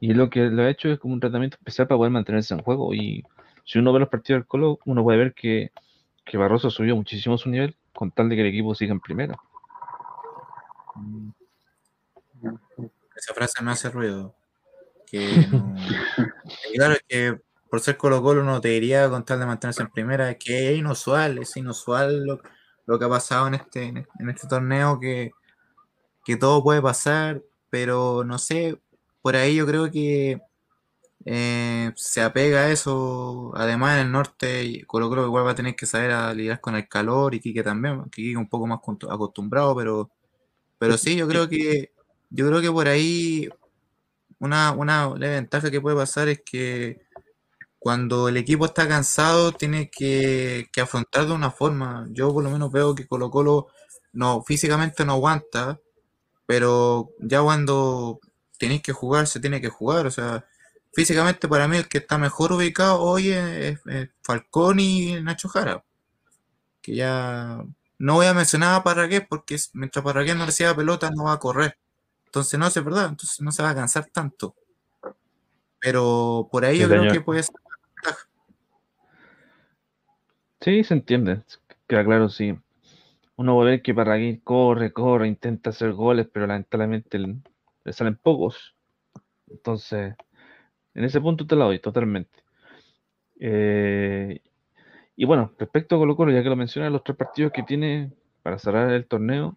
[0.00, 2.62] y lo que lo ha hecho es como un tratamiento especial para poder mantenerse en
[2.62, 2.94] juego.
[2.94, 3.24] Y
[3.68, 5.72] si uno ve los partidos del Colo, uno puede ver que,
[6.24, 9.38] que Barroso subió muchísimo su nivel con tal de que el equipo siga en primera.
[13.14, 14.34] esa frase me hace ruido.
[15.06, 15.76] Que no-
[16.72, 19.82] y claro, es que por ser Colo Colo uno te diría con tal de mantenerse
[19.82, 22.40] en primera, es que es inusual, es inusual lo,
[22.86, 25.32] lo que ha pasado en este, en este torneo, que,
[26.24, 28.80] que todo puede pasar, pero no sé,
[29.20, 30.40] por ahí yo creo que
[31.24, 33.52] eh, se apega a eso.
[33.56, 36.88] Además, en el norte, Colo Colo igual va a tener que saber lidiar con el
[36.88, 40.10] calor y Quique también, que Quique un poco más acostumbrado, pero,
[40.78, 41.92] pero sí, yo creo que
[42.30, 43.48] yo creo que por ahí
[44.40, 47.02] una, una ventaja que puede pasar es que
[47.78, 52.06] cuando el equipo está cansado tiene que, que afrontar de una forma.
[52.10, 53.68] Yo por lo menos veo que Colo Colo
[54.12, 55.80] no, físicamente no aguanta,
[56.46, 58.20] pero ya cuando
[58.58, 60.06] tenéis que jugar, se tiene que jugar.
[60.06, 60.46] O sea,
[60.92, 65.84] físicamente para mí el que está mejor ubicado hoy es, es Falcón y Nacho Jara.
[66.82, 67.64] Que ya
[67.98, 71.38] no voy a mencionar a Parragués porque mientras Parragués no reciba pelota no va a
[71.38, 71.78] correr.
[72.26, 74.54] Entonces no es verdad, entonces no se va a cansar tanto.
[75.80, 77.12] Pero por ahí yo Sí, creo señor.
[77.12, 78.28] que puede ser una ventaja.
[80.60, 81.42] Sí, se entiende,
[81.86, 82.58] queda claro, sí.
[83.36, 87.36] Uno va a ver que Parragués corre, corre, intenta hacer goles, pero lamentablemente le,
[87.84, 88.76] le salen pocos.
[89.48, 90.14] Entonces,
[90.98, 92.42] en ese punto te la doy totalmente.
[93.38, 94.40] Eh,
[95.14, 98.12] y bueno, respecto a Colo Colo, ya que lo mencioné, los tres partidos que tiene
[98.42, 99.56] para cerrar el torneo,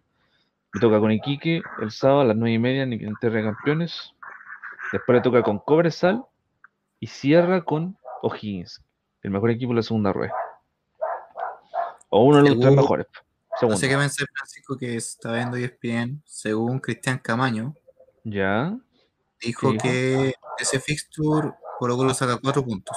[0.72, 4.14] me toca con Iquique el sábado a las nueve y media en Inter de Campeones.
[4.92, 6.24] Después le toca con Cobresal
[7.00, 8.80] y cierra con O'Higgins,
[9.22, 10.32] el mejor equipo de la segunda rueda.
[12.08, 13.06] O uno de los tres mejores.
[13.16, 13.78] No Segundo.
[13.78, 17.74] sé qué pensé, Francisco, que está viendo ESPN, según Cristian Camaño,
[18.22, 18.78] Ya.
[19.42, 22.96] Dijo que ese fixture Colo Colo saca cuatro puntos.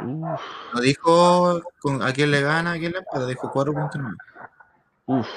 [0.00, 0.40] Uf,
[0.74, 4.16] No dijo con, a quién le gana, a quién le empata, dijo cuatro puntos nomás.
[5.06, 5.28] uf.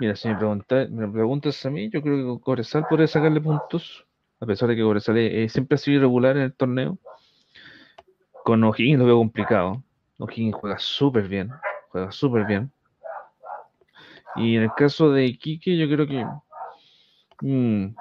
[0.00, 3.40] Mira, si me, pregunta- me preguntas a mí, yo creo que con Cobresal podría sacarle
[3.40, 4.06] puntos,
[4.40, 6.98] a pesar de que Cobresal eh, eh, siempre ha sido irregular en el torneo.
[8.44, 9.82] Con O'Higgins lo veo complicado.
[10.18, 11.50] O'Higgins juega súper bien,
[11.90, 12.72] juega súper bien.
[14.36, 16.24] Y en el caso de Iquique, yo creo que
[17.40, 17.94] mm,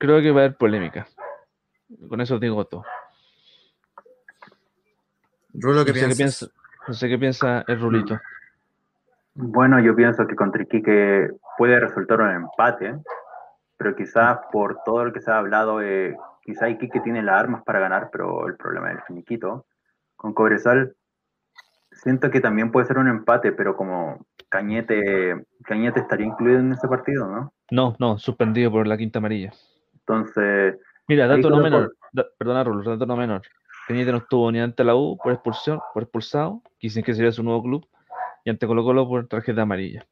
[0.00, 1.06] creo que va a haber polémica.
[2.08, 2.84] Con eso digo todo.
[5.52, 6.16] Rulo, ¿qué No sé qué piensas?
[6.16, 6.46] piensa,
[6.88, 8.18] no sé qué piensa el Rulito.
[9.34, 12.98] Bueno, yo pienso que contra Iquique puede resultar un empate,
[13.76, 17.62] pero quizás por todo lo que se ha hablado, eh, quizás Iquique tiene las armas
[17.64, 19.66] para ganar, pero el problema es el finiquito.
[20.16, 20.94] Con Cobresal,
[21.92, 26.88] siento que también puede ser un empate, pero como Cañete, Cañete estaría incluido en ese
[26.88, 27.52] partido, ¿no?
[27.70, 29.52] No, no, suspendido por la quinta amarilla.
[30.10, 31.96] Entonces, Mira, dato no menor.
[32.12, 33.42] da- perdona, Rulo, dato no menor.
[33.86, 37.42] Cañete no estuvo ni ante la U por expulsión, por expulsado, quisieron que sería su
[37.42, 37.88] nuevo club,
[38.44, 40.06] y ante Colo Colo por tarjeta amarilla.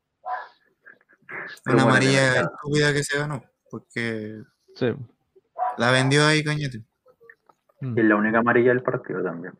[1.66, 4.42] Una bueno, amarilla estúpida que se ganó, porque
[4.74, 4.94] Sí.
[5.76, 6.82] la vendió ahí Cañete.
[7.80, 7.96] Mm.
[7.98, 9.54] es la única amarilla del partido también,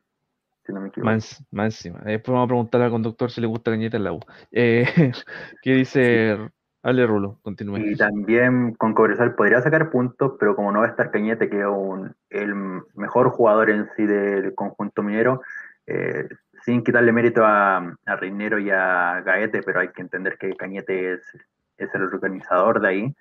[0.67, 1.09] si no me equivoco.
[1.12, 2.01] Más, más encima.
[2.05, 4.21] Después vamos a preguntarle al conductor si le gusta Cañete en la U.
[4.51, 4.85] Eh,
[5.62, 6.51] ¿Qué dice?
[6.89, 7.78] Hable Rulo, continúe.
[7.78, 11.61] Y también con Cobresal podría sacar puntos, pero como no va a estar Cañete, que
[11.61, 12.55] es un- el
[12.95, 15.43] mejor jugador en sí del conjunto minero,
[15.86, 16.28] eh,
[16.64, 17.76] sin quitarle mérito a,
[18.07, 21.20] a Reinero y a Gaete, pero hay que entender que Cañete es,
[21.76, 23.14] es el organizador de ahí.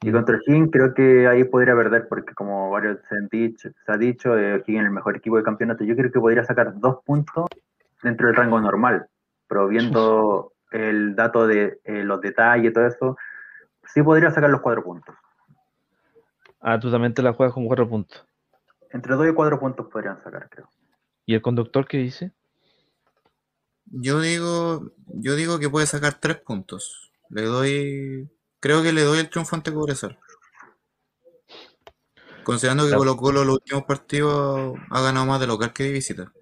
[0.00, 0.12] Y Mm.
[0.12, 3.96] contra O'Higgins creo que ahí podría perder, porque como varios se, han dicho, se ha
[3.96, 5.82] dicho, eh, O'Higgins es el mejor equipo de campeonato.
[5.84, 7.46] Yo creo que podría sacar dos puntos
[8.02, 9.06] dentro del rango normal,
[9.48, 13.16] pero viendo el dato de eh, los detalles y todo eso,
[13.84, 15.14] sí podría sacar los cuatro puntos.
[16.60, 18.24] Ah, tú también te la juegas con cuatro puntos.
[18.90, 20.68] Entre dos y cuatro puntos podrían sacar, creo.
[21.26, 22.32] ¿Y el conductor qué dice?
[23.86, 27.12] Yo digo, yo digo que puede sacar tres puntos.
[27.30, 30.18] Le doy, creo que le doy el triunfo ante Cobresal.
[32.44, 32.94] Considerando que.
[32.94, 36.32] Colo Colo los últimos partidos ha ganado más de local que de visita.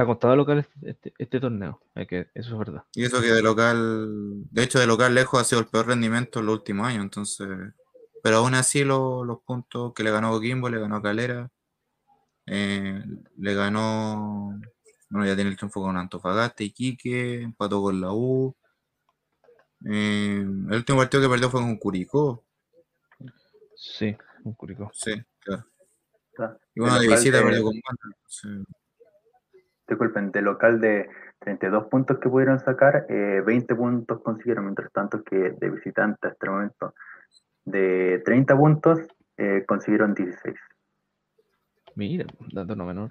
[0.00, 1.78] La costada local es este, este torneo.
[1.94, 2.84] hay que, eso es verdad.
[2.94, 6.40] Y eso que de local, de hecho de local lejos ha sido el peor rendimiento
[6.40, 7.46] en los últimos años, entonces,
[8.22, 11.50] pero aún así lo- los puntos que le ganó Coquimbo, le ganó Calera,
[12.46, 13.04] eh,
[13.36, 14.58] le ganó,
[15.10, 18.56] bueno ya tiene el triunfo con Antofagasta, Iquique, empató con la U,
[19.84, 22.42] eh, el último partido que perdió fue con Curicó,
[23.76, 24.90] Sí, un Curicó.
[24.94, 25.66] sí, claro.
[26.74, 28.66] Y bueno, De visita perdió con Wander, entonces,
[29.90, 31.10] Disculpen, de local de
[31.40, 36.46] 32 puntos que pudieron sacar, eh, 20 puntos consiguieron, mientras tanto que de visitante hasta
[36.46, 36.94] el momento
[37.64, 39.00] de 30 puntos
[39.36, 40.54] eh, consiguieron 16.
[41.96, 43.10] Mira, dato no menor.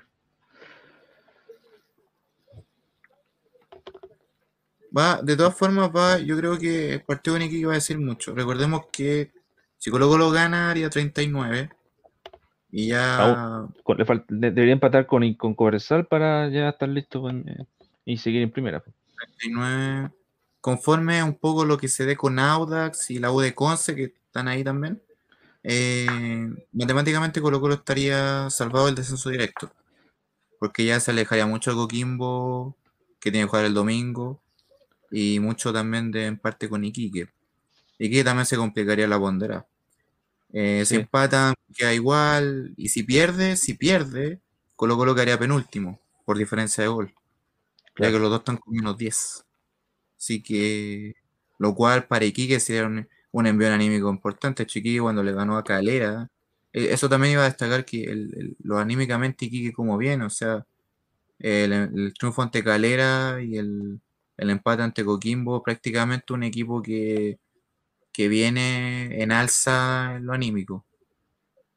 [4.97, 7.99] Va, de todas formas, va, yo creo que el partido con Iquique va a decir
[7.99, 8.33] mucho.
[8.33, 9.33] Recordemos que
[9.77, 11.69] si Colo Colo gana, haría 39.
[12.71, 17.65] Y ya, Con- le debería empatar con, con Cobresal para ya estar listo con, eh,
[18.05, 18.81] y seguir en primera.
[18.81, 20.11] 39,
[20.61, 24.03] conforme un poco lo que se dé con Audax y la U de Conce, que
[24.25, 25.01] están ahí también,
[25.63, 26.07] eh,
[26.71, 29.71] matemáticamente Colo Colo estaría salvado del descenso directo,
[30.59, 32.75] porque ya se alejaría mucho de Coquimbo,
[33.19, 34.41] que tiene que jugar el domingo,
[35.11, 37.29] y mucho también de en parte con Iquique.
[37.97, 39.65] Iquique también se complicaría la pondera.
[40.53, 41.01] Eh, Si Sí.
[41.01, 44.41] empatan, queda igual, y si pierde, si pierde,
[44.75, 47.13] Colo Colo quedaría penúltimo, por diferencia de gol
[47.97, 49.45] ya que los dos están con menos 10.
[50.17, 51.15] Así que,
[51.59, 54.65] lo cual para Iquique sería un, un envío anímico importante.
[54.65, 56.29] Chiquique cuando le ganó a Calera,
[56.73, 60.29] eh, eso también iba a destacar que el, el- lo anímicamente Iquique como bien, o
[60.29, 60.65] sea,
[61.39, 64.01] el, el triunfo ante Calera y el,
[64.37, 67.39] el empate ante Coquimbo, prácticamente un equipo que,
[68.11, 70.85] que viene en alza en lo anímico.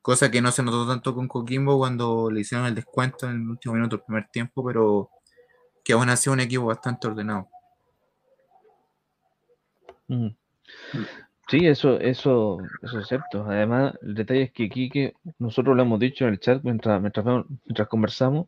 [0.00, 3.48] Cosa que no se notó tanto con Coquimbo cuando le hicieron el descuento en el
[3.48, 5.10] último minuto del primer tiempo, pero
[5.84, 7.48] que aún así un equipo bastante ordenado.
[10.08, 10.28] Mm.
[11.48, 13.44] Sí, eso, eso, eso es cierto.
[13.44, 17.88] Además, el detalle es que Quique, nosotros lo hemos dicho en el chat mientras, mientras,
[17.88, 18.46] conversamos,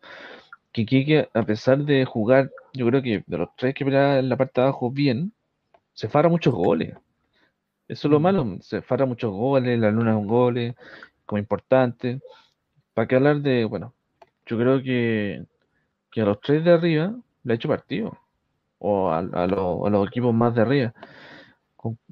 [0.72, 4.28] que Quique, a pesar de jugar, yo creo que de los tres que peleaban en
[4.28, 5.32] la parte de abajo bien,
[5.92, 6.94] se farra muchos goles.
[7.88, 8.22] Eso es lo Mm.
[8.22, 10.74] malo, se farra muchos goles, la luna con goles,
[11.26, 12.20] como importante.
[12.94, 13.94] ¿Para qué hablar de, bueno,
[14.46, 15.44] yo creo que,
[16.12, 17.14] que a los tres de arriba
[17.44, 18.18] le ha hecho partido,
[18.78, 20.94] o a, a a los equipos más de arriba.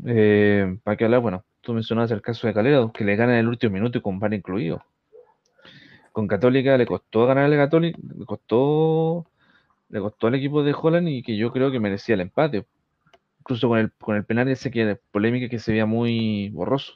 [0.07, 1.21] Eh, ¿para qué hablar?
[1.21, 4.03] Bueno, tú mencionabas el caso de Calera, que le ganan en el último minuto y
[4.03, 4.83] con VAR incluido.
[6.13, 9.27] con Católica le costó ganar al Católica, le costó,
[9.89, 12.67] le costó al equipo de Holland y que yo creo que merecía el empate.
[13.43, 16.95] Incluso con el, con el penal ese que polémica que se veía muy borroso.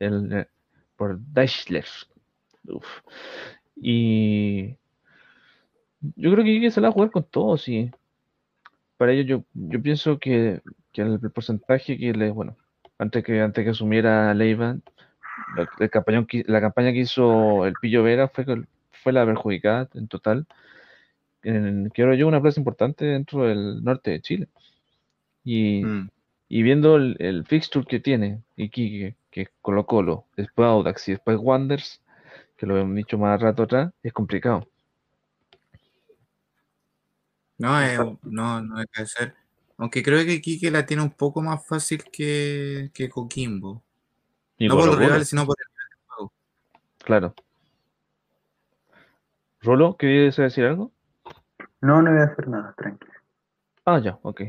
[0.00, 0.48] El, eh,
[0.96, 1.84] por Deichler.
[3.76, 4.76] Y
[6.16, 7.92] yo creo que se la va a jugar con todo, sí.
[8.96, 12.56] Para ello yo, yo pienso que, que el, porcentaje que le, bueno,
[12.98, 14.76] antes que antes que asumiera Leiva,
[15.78, 18.44] la, campaña, la campaña que hizo el Pillo Vera fue,
[18.90, 20.46] fue la perjudicada en total.
[21.44, 24.48] En, yo una plaza importante dentro del norte de Chile.
[25.44, 26.10] Y, mm.
[26.48, 31.08] y viendo el, el, fixture que tiene, y que, que es Colo Colo, después Audax
[31.08, 32.00] y después Wanders,
[32.56, 34.66] que lo hemos dicho más rato atrás, es complicado.
[37.58, 39.34] No, eh, no, no hay que ser.
[39.76, 43.82] Aunque creo que Quique la tiene un poco más fácil que, que Coquimbo.
[44.58, 46.32] Y no por los rivales, sino por el juego.
[46.98, 47.34] Claro.
[49.60, 50.92] Rolo, ¿querías decir algo?
[51.80, 53.12] No, no voy a hacer nada, tranquilo.
[53.84, 54.42] Ah, ya, ok.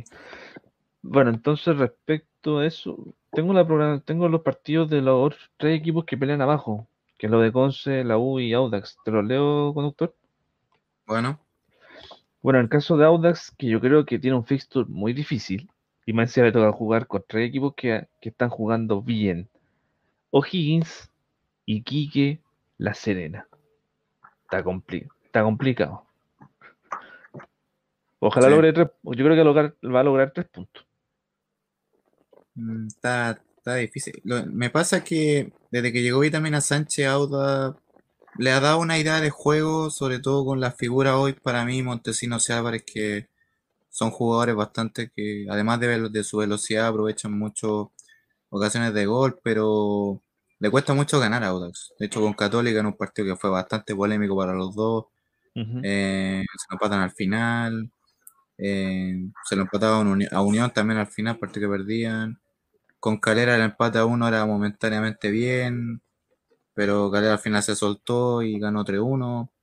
[1.08, 2.97] Bueno, entonces respecto a eso,
[3.32, 6.88] tengo la tengo los partidos de los otros tres equipos que pelean abajo,
[7.20, 8.97] que es lo de Conce, la U y Audax.
[9.06, 10.16] ¿Te los leo, conductor?
[11.06, 11.39] Bueno,
[12.41, 15.70] Bueno, en el caso de Audax, que yo creo que tiene un fixture muy difícil,
[16.08, 19.47] y más encima le toca jugar con tres equipos que, que están jugando bien.
[20.32, 21.12] O'Higgins,
[21.66, 22.41] Iquique,
[22.80, 23.47] La Serena.
[24.43, 26.03] Está, compli- está complicado.
[28.20, 28.53] Ojalá Sí.
[28.53, 30.85] logre tres, yo creo que va a lograr tres puntos.
[32.56, 34.22] Mm, está, está difícil.
[34.24, 37.78] Lo- me pasa que desde que llegó Vitamina Sánchez, Auda
[38.39, 41.84] le ha dado una idea de juego, sobre todo con las figuras hoy, para mí,
[41.84, 43.30] Montesinos y Álvarez, que
[43.89, 47.93] son jugadores bastante que, además de, de su velocidad, aprovechan mucho
[48.49, 50.22] ocasiones de gol, pero
[50.60, 51.93] le cuesta mucho ganar a Audax.
[51.99, 55.06] De hecho, con Católica en un partido que fue bastante polémico para los dos,
[55.82, 57.91] eh, se lo empatan al final,
[58.58, 62.39] eh, se lo empataban a Unión también al final, partido que perdían.
[63.06, 66.01] Con Calera el empate a uno era momentáneamente bien,
[66.74, 69.53] pero Calera al final se soltó y ganó 3-1.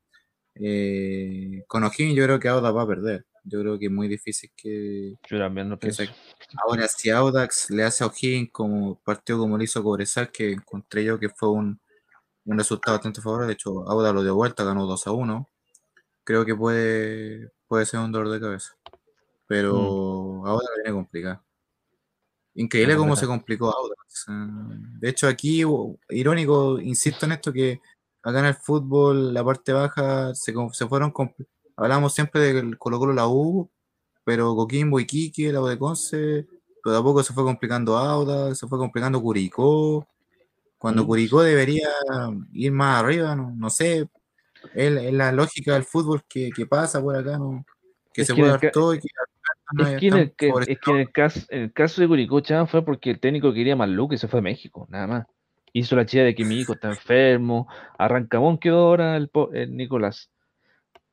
[0.54, 3.26] Eh, con O'Higgins yo creo que Audax va a perder.
[3.42, 6.08] Yo creo que es muy difícil que, Yo también lo que se-
[6.64, 11.02] Ahora, si Audax le hace a O'Higgins como partido como le hizo Cobresal, que encontré
[11.02, 11.80] yo que fue un,
[12.44, 15.48] un resultado bastante favorable, de hecho, Audax lo dio vuelta, ganó 2 a 1.
[16.22, 18.76] Creo que puede, puede ser un dolor de cabeza.
[19.48, 21.44] Pero ahora la viene complicada.
[22.54, 24.26] Increíble cómo se complicó Audax.
[24.28, 24.78] eh.
[25.00, 25.62] De hecho, aquí,
[26.10, 27.80] irónico, insisto en esto, que
[28.22, 31.12] acá en el fútbol, la parte baja, se, se fueron.
[31.76, 33.70] Hablamos siempre de Colo Colo la U,
[34.24, 36.46] pero Coquimbo, Iquique, la U de Conce,
[36.82, 40.06] pero de a poco se fue complicando Audax, se fue complicando Curicó.
[40.78, 41.06] Cuando Mm.
[41.06, 41.88] Curicó debería
[42.52, 44.08] ir más arriba, no, no sé,
[44.74, 47.64] es, la lógica del fútbol que, que pasa por acá, ¿no?
[48.12, 49.08] Que Es se que puede dar todo y que
[49.78, 52.40] Es que en el, que- es que en el caso, en el caso de Curicó,
[52.40, 55.26] Chan, fue porque el técnico quería más look y se fue a México, nada más.
[55.72, 57.66] Hizo la chida de que mi hijo está enfermo.
[57.98, 60.30] Arrancamón quedó ahora el, po- el Nicolás.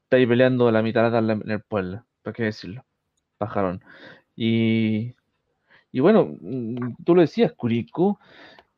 [0.03, 2.83] Está ahí peleando la mitad en la- en el pueblo, ¿para qué decirlo?
[3.37, 3.81] Pajarón.
[4.35, 5.13] Y,
[5.91, 8.19] y bueno, mm, tú lo decías, Curicó,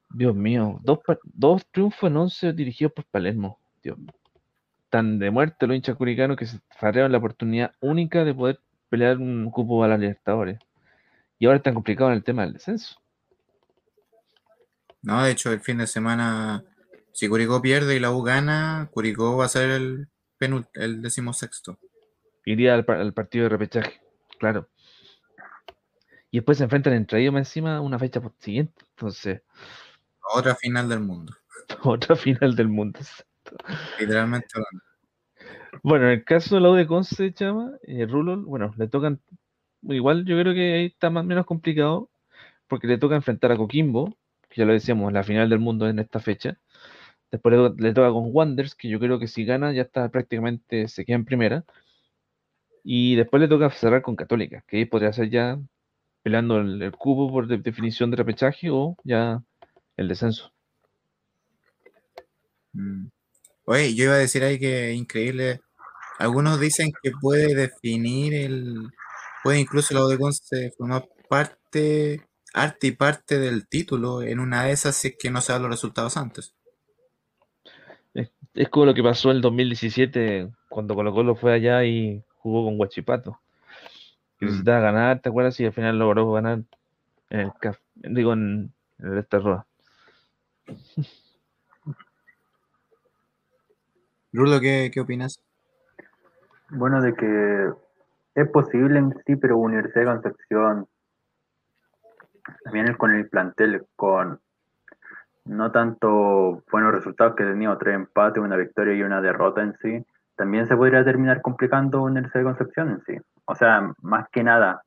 [0.09, 3.59] Dios mío, dos, dos triunfos en 11 dirigidos por Palermo.
[3.81, 3.97] Dios
[4.89, 8.59] tan de muerte los hinchas curicanos que se farrearon la oportunidad única de poder
[8.91, 10.59] pelear un cupo a la Libertadores.
[11.39, 13.01] Y ahora están complicados en el tema del descenso.
[15.01, 16.63] No, de hecho, el fin de semana,
[17.11, 21.79] si Curicó pierde y la U gana, Curicó va a ser el, penult el decimosexto.
[22.45, 24.01] Iría al, par- al partido de repechaje,
[24.39, 24.69] claro.
[26.31, 28.83] Y después se enfrentan entre ellos más encima una fecha siguiente.
[28.91, 29.41] Entonces,
[30.33, 31.33] Otra final del mundo,
[31.83, 32.99] otra final del mundo.
[33.99, 34.83] literalmente hablando.
[35.83, 39.19] Bueno, en el caso de la U de Conce, chama, eh, Rulo, bueno, le tocan,
[39.83, 42.09] igual yo creo que ahí está más o menos complicado,
[42.67, 44.15] porque le toca enfrentar a Coquimbo,
[44.49, 46.59] que ya lo decíamos, la final del mundo en esta fecha.
[47.31, 50.09] Después le, to- le toca con Wanderers, que yo creo que si gana ya está
[50.09, 51.65] prácticamente, se queda en primera.
[52.83, 55.59] Y después le toca cerrar con Católica, que ahí podría ser ya
[56.23, 59.43] peleando el, cupo por de- definición de repechaje o ya
[59.97, 60.53] el descenso.
[62.75, 63.11] Mm.
[63.65, 65.61] Oye, yo iba a decir ahí que increíble.
[66.19, 68.89] Algunos dicen que puede definir el.
[69.43, 74.65] Puede incluso la U de Conce formar parte, arte y parte del título en una
[74.65, 76.53] de esas si es que no se dan los resultados antes.
[78.53, 82.65] Es como lo que pasó en el 2017 cuando Colo Colo fue allá y jugó
[82.65, 83.39] con Huachipato.
[84.37, 84.49] Que Mm.
[84.49, 85.59] necesitaba ganar, ¿te acuerdas?
[85.59, 86.63] Y al final logró ganar
[87.29, 89.65] en el CAF, digo en, en el Esta.
[94.33, 95.43] Rulo, ¿qué, qué opinas?
[96.69, 97.69] Bueno, de que
[98.35, 100.87] es posible en sí, pero Universidad de Concepción,
[102.63, 104.39] también con el plantel, con
[105.45, 109.75] no tanto buenos resultados que ha tenido, tres empates, una victoria y una derrota en
[109.81, 110.05] sí,
[110.35, 113.17] también se podría terminar complicando Universidad de Concepción en sí.
[113.45, 114.81] O sea, más que nada,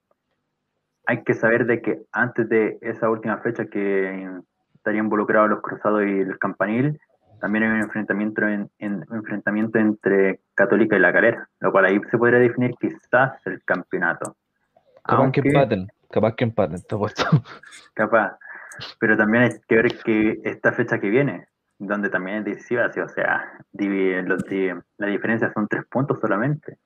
[1.07, 4.30] hay que saber de que antes de esa última fecha que
[4.74, 6.99] estarían involucrados los Cruzados y el Campanil,
[7.45, 11.84] también hay un enfrentamiento, en, en- un enfrentamiento entre Católica y La Calera, lo cual
[11.84, 14.34] ahí se podría definir quizás el campeonato.
[15.05, 17.24] Capaz que Aunque- empaten, capaz que empaten, te apuesto.
[17.95, 18.38] Capaz.
[18.99, 21.47] Pero también hay que ver que esta fecha que viene,
[21.78, 26.78] donde también es decisiva, o sea, divi- los di- la diferencia son tres puntos solamente.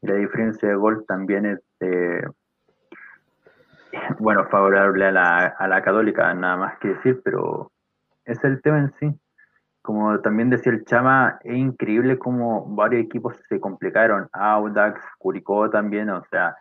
[0.00, 2.26] Y la diferencia de gol también es de,
[4.18, 7.70] bueno, favorable a la, a la católica, nada más que decir, pero
[8.24, 9.20] ese es el tema en sí.
[9.88, 14.28] Como también decía el Chama, es increíble cómo varios equipos se complicaron.
[14.32, 16.56] Audax, Curicó también, o sea,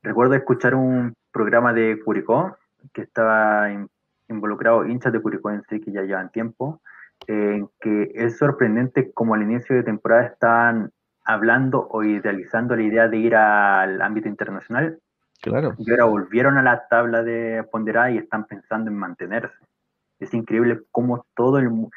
[0.00, 2.56] recuerdo escuchar un programa de Curicó
[2.92, 3.88] que estaba in-
[4.28, 6.80] involucrado hinchas de Curicó en sí que ya llevan tiempo,
[7.26, 10.92] en que es sorprendente como al inicio de temporada estaban
[11.24, 15.00] hablando o idealizando la idea de ir al ámbito internacional
[15.42, 15.74] Claro.
[15.78, 19.56] y ahora volvieron a la tabla de ponderada y están pensando en mantenerse.
[20.20, 21.90] Es increíble cómo todo el, mu-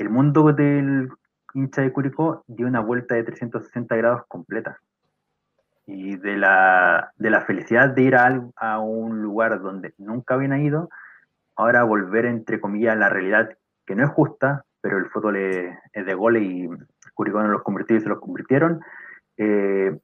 [0.00, 1.10] el mundo del
[1.52, 4.78] hincha de Curicó dio una vuelta de 360 grados completa.
[5.86, 10.88] Y de la, de la felicidad de ir a, un lugar donde nunca habían ido,
[11.56, 13.50] ahora volver, entre comillas, a la realidad
[13.84, 16.68] que no es justa, pero el fútbol es, de goles y
[17.12, 18.80] Curicó no los convirtió y se los convirtieron.
[19.36, 19.98] Eh,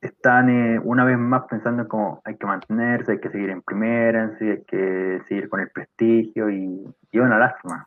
[0.00, 3.62] están eh, una vez más pensando en cómo hay que mantenerse, hay que seguir en
[3.62, 7.86] primera, hay que seguir con el prestigio y, y una lástima.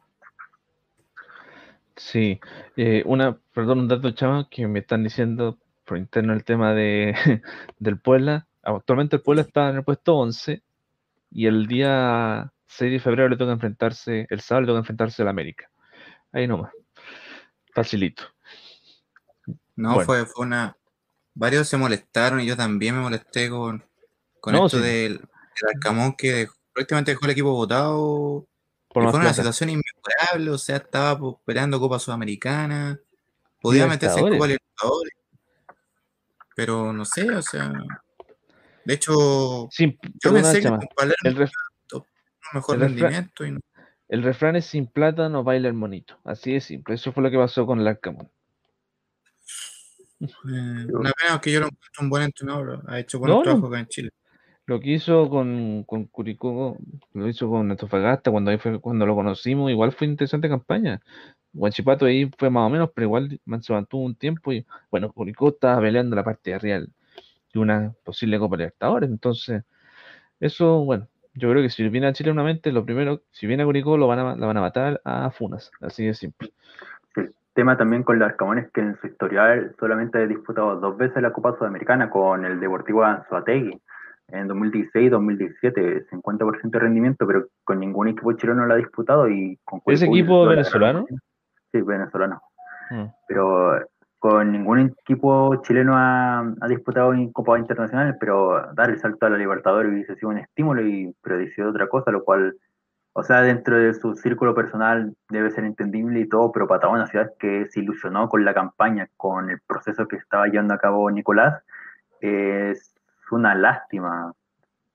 [1.98, 2.40] Sí,
[2.76, 7.16] eh, una, perdón, un dato, chama, que me están diciendo por interno el tema de,
[7.80, 8.48] del Puebla.
[8.62, 10.62] Actualmente el Puebla está en el puesto 11
[11.32, 15.28] y el día 6 de febrero le toca enfrentarse, el sábado le toca enfrentarse al
[15.30, 15.70] América.
[16.32, 16.72] Ahí nomás.
[17.74, 18.24] Facilito.
[19.76, 20.06] No, Bueno.
[20.06, 20.78] fue, fue una.
[21.34, 23.84] Varios se molestaron y yo también me molesté con,
[24.40, 24.84] con No, esto sí.
[24.84, 28.46] del, del Arcamón que prácticamente dejó el equipo votado.
[29.04, 29.36] Por fue una plata.
[29.36, 33.00] situación inmejorable, o sea, estaba pues, peleando Copa Sudamericana,
[33.62, 34.34] podía meterse en.
[34.34, 35.14] Copa Libertadores,
[36.56, 37.72] pero no sé, o sea.
[38.86, 41.52] De hecho, Sin, yo pensé que el, ref-
[41.94, 42.04] un
[42.54, 43.60] mejor el rendimiento y no.
[44.08, 46.18] el refrán es sin plata no baila el monito.
[46.24, 46.96] Así de simple.
[46.96, 48.32] Eso fue lo que pasó con el Arcamón.
[50.22, 53.80] eh, una pena que yo lo encuentro un buen entrenador, ha hecho buen No, acá
[53.80, 54.10] en Chile.
[54.68, 56.78] Lo que hizo con, con Curicó,
[57.14, 61.02] lo hizo con Antofagasta cuando ahí fue cuando lo conocimos, igual fue interesante campaña.
[61.54, 65.50] Guachipato ahí fue más o menos, pero igual se mantuvo un tiempo y bueno, Curicó
[65.50, 69.10] estaba peleando la parte de arriba de una posible Copa Libertadores.
[69.10, 69.64] Entonces,
[70.42, 73.66] eso, bueno, yo creo que si viene a Chile nuevamente, lo primero, si viene a
[73.66, 76.52] Curicó, lo van a, la van a matar a Funas, así de simple.
[77.16, 80.98] El tema también con los Arcamón es que en su historial solamente ha disputado dos
[80.98, 83.82] veces la Copa Sudamericana con el Deportivo Anzoátegui
[84.30, 89.30] en 2016 y 2017, 50% de rendimiento, pero con ningún equipo chileno lo ha disputado
[89.30, 91.06] y con ¿Ese equipo la venezolano?
[91.72, 92.42] Sí, venezolano.
[92.90, 93.06] Mm.
[93.28, 93.80] pero
[94.20, 99.30] con ningún equipo chileno ha, ha disputado en Copa Internacional, pero dar el salto a
[99.30, 102.56] la Libertadores hubiese sido un estímulo y pero decidió otra cosa, lo cual,
[103.14, 107.08] o sea, dentro de su círculo personal debe ser entendible y todo, pero para una
[107.08, 111.12] ciudad que se ilusionó con la campaña, con el proceso que estaba llevando a cabo
[111.12, 111.62] Nicolás,
[112.22, 112.97] es
[113.32, 114.34] una lástima,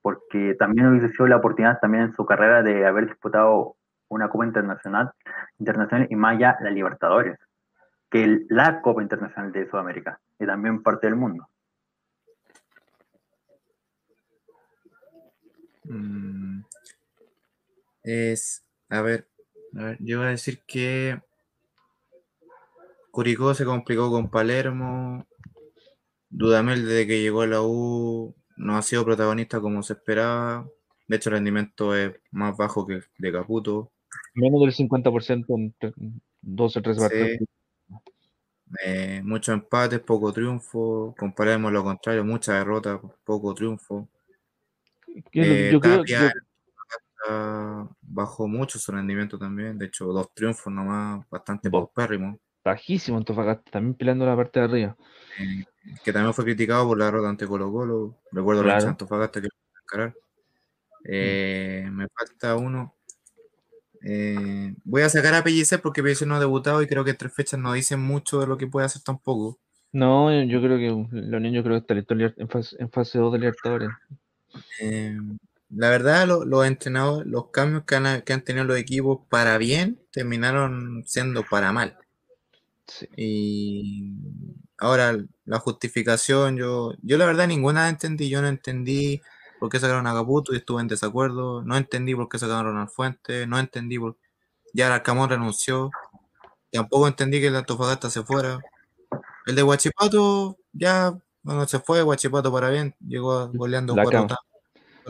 [0.03, 3.77] porque también hubiese sido la oportunidad también en su carrera de haber disputado
[4.09, 5.13] una Copa Internacional,
[5.59, 7.39] internacional y más allá la Libertadores
[8.11, 11.49] que el- la Copa Internacional de Sudamérica y también parte del mundo.
[15.85, 16.63] Mm,
[18.03, 19.29] Es, a ver,
[19.79, 21.21] a ver, yo voy a decir que
[23.11, 25.27] Curicó se complicó con Palermo,
[26.33, 30.67] Dudamel desde que llegó a la U no ha sido protagonista como se esperaba,
[31.07, 33.93] de hecho el rendimiento es más bajo que de Caputo,
[34.35, 35.95] Menos del 50% en tre-
[36.41, 37.07] 12 o 13 Sí.
[37.09, 37.49] partidos.
[38.85, 44.09] eh, muchos empates, poco triunfo, con Palermo lo contrario, mucha derrota, poco triunfo.
[45.33, 46.03] Eh, yo creo
[47.29, 52.39] ah, bajó mucho su rendimiento también, de hecho dos triunfos nomás, bastante paupérrimos.
[52.65, 54.97] Bajísimo Antofagasta, también peleando la parte de arriba.
[55.39, 55.65] eh,
[56.05, 58.19] que también fue criticado por la derrota ante Colo Colo.
[58.33, 58.85] Recuerdo Claro.
[58.85, 59.49] la Antofagasta que
[59.83, 60.15] encarar.
[61.05, 62.95] Eh, Me falta uno.
[64.05, 67.33] Eh, voy a sacar a Pellicer porque Pellicer no ha debutado y creo que tres
[67.35, 69.59] fechas no dicen mucho de lo que puede hacer tampoco.
[69.93, 73.39] No, yo creo que los niños creo que está en fase, en fase 2 de
[73.41, 73.91] Libertadores.
[74.81, 75.17] Eh,
[75.71, 79.57] la verdad, lo- los entrenadores, los cambios que han, que han tenido los equipos para
[79.59, 81.97] bien terminaron siendo para mal.
[82.87, 83.09] Sí.
[83.17, 84.15] Y
[84.79, 88.29] ahora la justificación, yo, yo la verdad ninguna entendí.
[88.29, 89.21] Yo no entendí
[89.61, 91.63] por qué sacaron a Caputo y estuve en desacuerdo.
[91.63, 93.47] No entendí por qué sacaron a Ronald Fuentes.
[93.49, 94.17] No entendí por
[94.75, 95.91] ya el Arcamón renunció.
[96.71, 98.59] Tampoco entendí que el Antofagasta se fuera.
[99.47, 102.03] El de Huachipato ya bueno, se fue.
[102.03, 102.95] Huachipato para bien.
[103.01, 104.37] Llegó goleando La cuatro,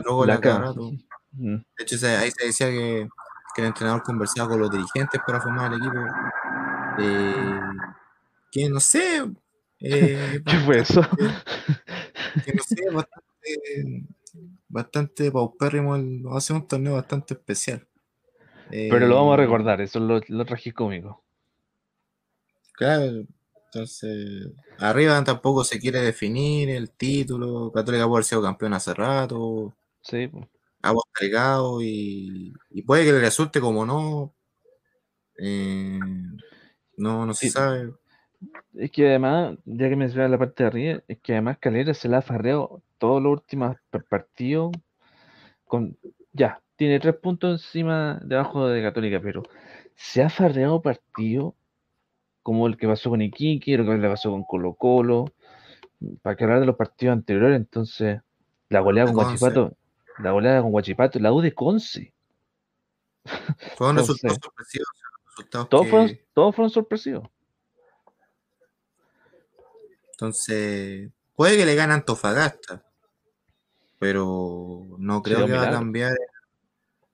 [0.05, 0.91] goles rato.
[1.31, 1.55] Mm.
[1.55, 3.07] De hecho, ahí se decía que,
[3.55, 5.99] que el entrenador conversaba con los dirigentes para formar el equipo.
[6.97, 7.59] Eh,
[8.51, 9.23] que no sé.
[9.81, 11.01] eh, ¿Qué fue eso?
[12.41, 14.07] que no sé, bastante,
[14.67, 15.91] bastante paupérrimo.
[16.31, 17.87] Va a ser un torneo bastante especial.
[18.87, 21.25] Pero lo vamos a Eh, recordar, eso es lo, lo tragicómico.
[22.73, 23.25] Claro,
[23.65, 27.71] entonces, arriba tampoco se quiere definir el título.
[27.71, 29.73] Católica puede haber sido campeón hace rato.
[30.01, 30.47] Sí, po.
[30.83, 34.35] Agua cargado y, y puede que le resulte como no.
[35.37, 35.99] Eh,
[36.97, 37.51] no, no se Sí.
[37.51, 37.93] sabe.
[38.75, 42.09] Es que además, ya que mencionas la parte de arriba, es que además Calera se
[42.09, 44.71] la ha farreado todos los últimos par- partidos
[45.65, 45.97] con
[46.33, 49.43] ya, tiene tres puntos encima debajo de Católica, pero
[49.95, 51.53] se ha farreado partidos
[52.41, 55.25] como el que pasó con Iquique, lo que le pasó con Colo Colo,
[56.21, 58.19] para que hablar de los partidos anteriores, entonces
[58.69, 59.37] la goleada con Conce.
[59.37, 59.77] Guachipato,
[60.19, 62.13] la goleada con Guachipato, la U de Conce,
[63.23, 64.87] Fueron Entonces, resultados sorpresivos.
[65.49, 67.29] Todos que- fueron, todos fueron sorpresivos.
[70.11, 72.83] Entonces, puede que le gane Antofagasta,
[73.99, 76.15] pero no creo que va a cambiar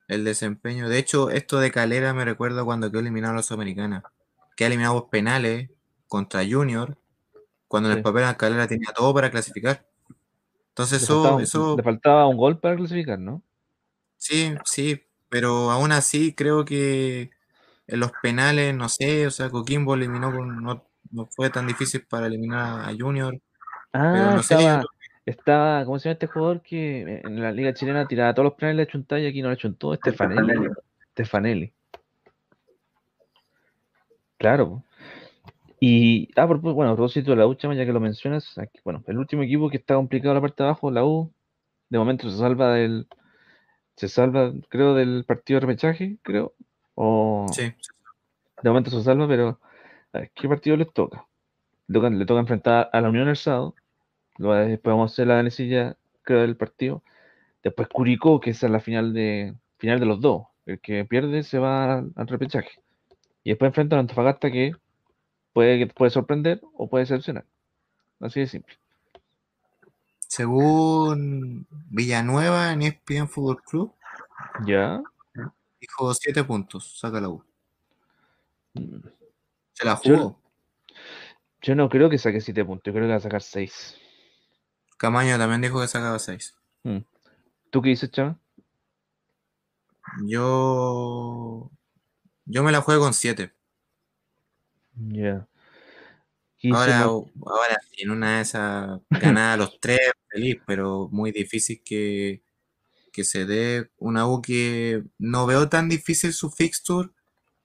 [0.08, 0.90] el desempeño.
[0.90, 4.04] De hecho, esto de Calera me recuerda cuando quedó eliminado a la Sudamericana.
[4.56, 5.70] Queda eliminado por penales
[6.08, 6.98] contra Junior,
[7.68, 7.98] cuando en Sí.
[8.00, 9.86] el papel a Calera tenía todo para clasificar.
[10.70, 13.42] Entonces, Le eso, faltaba, un- eso le faltaba un gol para clasificar, ¿no?
[14.18, 17.32] sí, sí, pero aún así creo que
[17.92, 22.06] en los penales, no sé, o sea, Coquimbo eliminó con, no, no fue tan difícil
[22.10, 23.40] para eliminar a Junior,
[23.92, 24.90] Ah, pero no sé, estaba, creo
[25.26, 28.78] estaba, ¿cómo se llama este jugador que en la liga chilena tiraba todos los penales
[28.78, 29.94] le chuntaba y aquí no le chuntó?
[29.96, 30.42] Stefanelli.
[30.42, 30.74] Stefanelli.
[31.12, 31.74] Stefanelli.
[34.38, 34.84] Claro.
[35.80, 38.80] Y, ah, por, bueno, a propósito de la U, Chama, ya que lo mencionas, aquí,
[38.84, 41.32] bueno, el último equipo que está complicado la parte de abajo, la U,
[41.90, 43.08] de momento se salva del,
[43.96, 46.54] se salva, creo, del partido de repechaje, creo,
[47.02, 47.74] o sí,
[48.62, 49.58] de momento se salva, pero
[50.12, 51.26] a ver, ¿qué partido les toca?
[51.88, 53.74] Le toca, le toca enfrentar a la Unión el sábado,
[54.38, 57.02] luego después vamos a hacer la análisis ya, creo, del partido,
[57.64, 61.44] después Curicó, que esa es la final de, final de los dos, el que pierde
[61.44, 62.82] se va al, al repechaje,
[63.46, 64.74] y después enfrenta a Antofagasta que
[65.54, 67.46] puede, puede sorprender o puede decepcionar,
[68.20, 68.76] así de simple.
[70.28, 73.94] Según Villanueva en ESPN Fútbol Club,
[74.66, 75.02] ¿Ya?
[75.80, 77.44] Dijo 7 puntos, saca la U.
[78.74, 79.00] Mm,
[79.74, 80.40] Se la jugó.
[81.62, 83.98] Yo no creo que saque 7 puntos, yo creo que va a sacar 6.
[84.98, 86.56] Camaño también dijo que sacaba 6.
[87.70, 88.38] ¿Tú qué dices, Chava?
[90.26, 91.70] Yo.
[92.46, 93.54] Yo me la juego con 7.
[94.96, 95.48] Ya.
[96.58, 101.82] ¿Qué dice Ahora, ahora en una de esas ganadas los tres, feliz, pero muy difícil
[101.84, 102.42] que,
[103.12, 107.10] que se dé una U que no veo tan difícil su fixture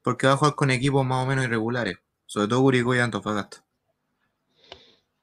[0.03, 3.65] porque va a jugar con equipos más o menos irregulares, sobre todo Curicó y Antofagasta.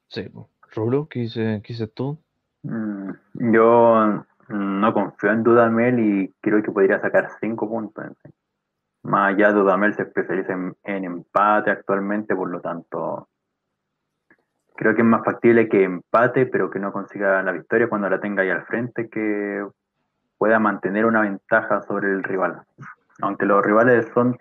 [0.08, 0.28] Sí.
[0.74, 2.18] Rulo, ¿qué, dice, ¿qué dices tú?
[2.62, 3.10] Mm,
[3.52, 8.04] Yo no confío en Dudamel y creo que podría sacar cinco puntos.
[8.04, 8.32] en fin.
[9.04, 13.28] Más allá, Dudamel se especializa en, en empate actualmente, por lo tanto,
[14.76, 18.20] creo que es más factible que empate, pero que no consiga la victoria cuando la
[18.20, 19.66] tenga ahí al frente, que
[20.42, 22.62] pueda mantener una ventaja sobre el rival.
[23.20, 24.36] Aunque los rivales son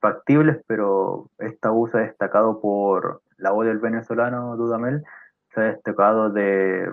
[0.00, 5.04] factibles, pero esta U se ha destacado por la voz del venezolano Dudamel,
[5.52, 6.90] se ha destacado de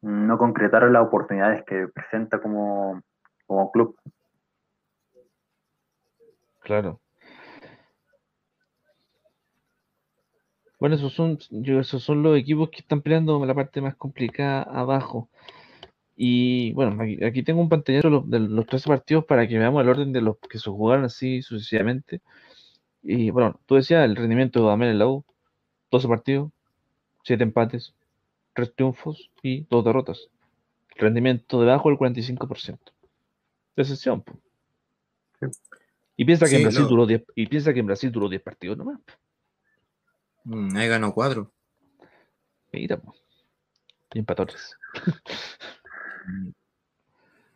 [0.00, 3.02] no concretar las oportunidades que presenta como,
[3.48, 3.96] como club.
[6.60, 7.00] Claro.
[10.78, 15.28] Bueno, esos son, esos son los equipos que están peleando la parte más complicada abajo.
[16.20, 19.56] Y bueno, aquí, aquí tengo un pantallazo de los, de los 13 partidos para que
[19.56, 22.22] veamos el orden de los que se jugaron así sucesivamente.
[23.04, 25.24] Y bueno, tú decías el rendimiento de Damián en la U:
[25.92, 26.50] 12 partidos,
[27.22, 27.94] 7 empates,
[28.54, 30.28] 3 triunfos y 2 derrotas.
[30.96, 32.78] Rendimiento debajo del 45%.
[33.76, 34.24] Decepción.
[35.38, 35.46] Sí.
[36.16, 36.88] Y piensa que sí, en Brasil no.
[36.88, 38.98] duró 10 y piensa que en Brasil duró 10 partidos nomás.
[40.42, 41.48] Mm, ahí ganó 4.
[42.72, 43.00] Mira,
[44.14, 44.76] y empató 3.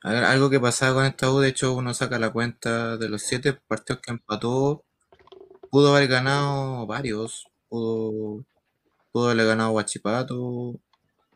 [0.02, 3.52] algo que pasaba con esta U, de hecho, uno saca la cuenta de los siete
[3.52, 4.84] partidos que empató,
[5.70, 8.44] pudo haber ganado varios, pudo,
[9.12, 10.80] pudo haberle ganado a Huachipato,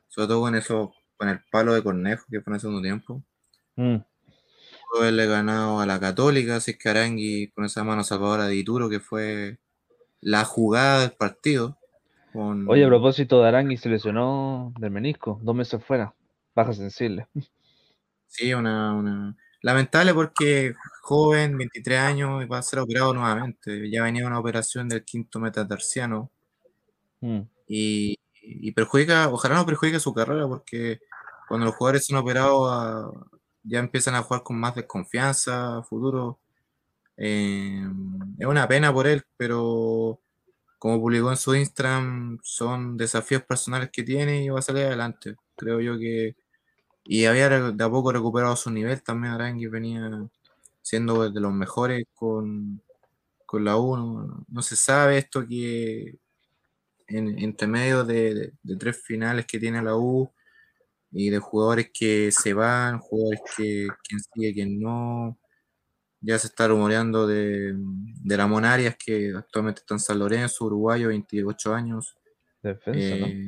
[0.09, 3.23] sobre todo con eso, con el palo de Cornejo que fue en el segundo tiempo,
[3.77, 3.97] Mm.
[4.91, 8.89] pudo haberle ganado a la Católica, es que Arangui con esa mano salvadora de Ituro,
[8.89, 9.59] que fue
[10.21, 11.79] la jugada del partido.
[12.33, 16.15] Con, Oye, a propósito de Arangui se lesionó del menisco, dos meses fuera,
[16.57, 17.29] baja sensible.
[18.27, 19.37] Sí, una, una...
[19.63, 23.91] Lamentable porque joven, 23 años, y va a ser operado nuevamente.
[23.91, 26.31] Ya venía una operación del quinto metatarsiano
[27.23, 27.41] Mm.
[27.69, 31.01] y, y perjudica, ojalá no perjudique su carrera porque
[31.49, 33.11] cuando los jugadores son operados a-
[33.65, 36.39] ya empiezan a jugar con más desconfianza futuro.
[37.17, 37.83] Eh,
[38.39, 40.21] es una pena por él, pero
[40.79, 45.37] como publicó en su Instagram, son desafíos personales que tiene y va a salir adelante.
[45.57, 46.37] Creo yo que
[47.07, 49.35] y había de a poco recuperado su nivel también.
[49.35, 50.29] Arangui venía
[50.83, 52.83] siendo de los mejores con,
[53.47, 54.45] con la 1.
[54.49, 56.19] No, se sabe esto que
[57.09, 60.31] en, entre medio de, de- de tres finales que tiene la U
[61.13, 65.39] y de jugadores que se van, jugadores que quien sigue, quien no.
[66.21, 71.09] Ya se está rumoreando de, de Ramón Arias, que actualmente está en San Lorenzo, uruguayo,
[71.09, 72.17] 28 años.
[72.63, 73.27] Defensa, ¿no?
[73.27, 73.47] Eh,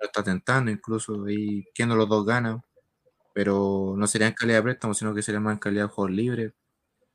[0.00, 2.62] la está tentando, incluso ahí quien los dos gana,
[3.36, 6.10] pero no sería en calidad de préstamo, sino que sería más en calidad de jugador
[6.10, 6.52] libre.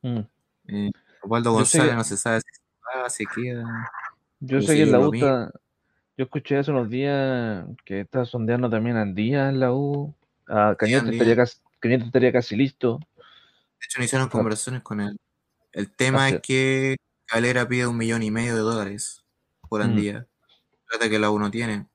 [0.04, 0.20] Mm.
[0.68, 0.92] Eh,
[1.24, 3.92] Osvaldo González que- no se sabe si se va, si queda.
[4.40, 5.52] Yo sé que en la U está-
[6.16, 10.14] yo escuché hace unos días que está sondeando también a Díaz en la U.
[10.48, 13.00] A Cañete estaría casi, Cañete estaría casi listo.
[13.18, 15.18] De hecho, no hicieron conversaciones con él.
[15.72, 19.24] El tema Así es que Calera pide un millón y medio de dólares
[19.68, 19.86] por Mm.
[19.86, 20.28] Andía.
[20.88, 21.88] Plata que la U no tiene.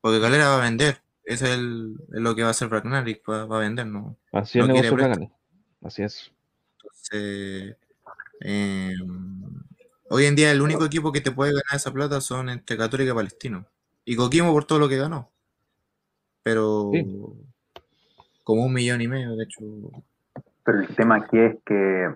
[0.00, 1.02] Porque Calera va a vender.
[1.28, 4.16] Eso es, el- lo que va a hacer Bragnaric, va, va a vender, ¿no?
[4.32, 5.26] Así es No el quiere negocio de préstamo.
[5.28, 5.86] Bragarni.
[5.86, 6.32] Así es.
[6.80, 7.76] Entonces,
[8.40, 8.94] eh,
[10.08, 13.12] hoy en día el único equipo que te puede ganar esa plata son entre Católica
[13.12, 13.66] y Palestino.
[14.06, 15.30] Y Coquimbo por todo lo que ganó.
[16.42, 17.04] Pero Sí.
[18.42, 19.60] como un millón y medio, de hecho.
[20.64, 22.08] Pero el tema aquí es que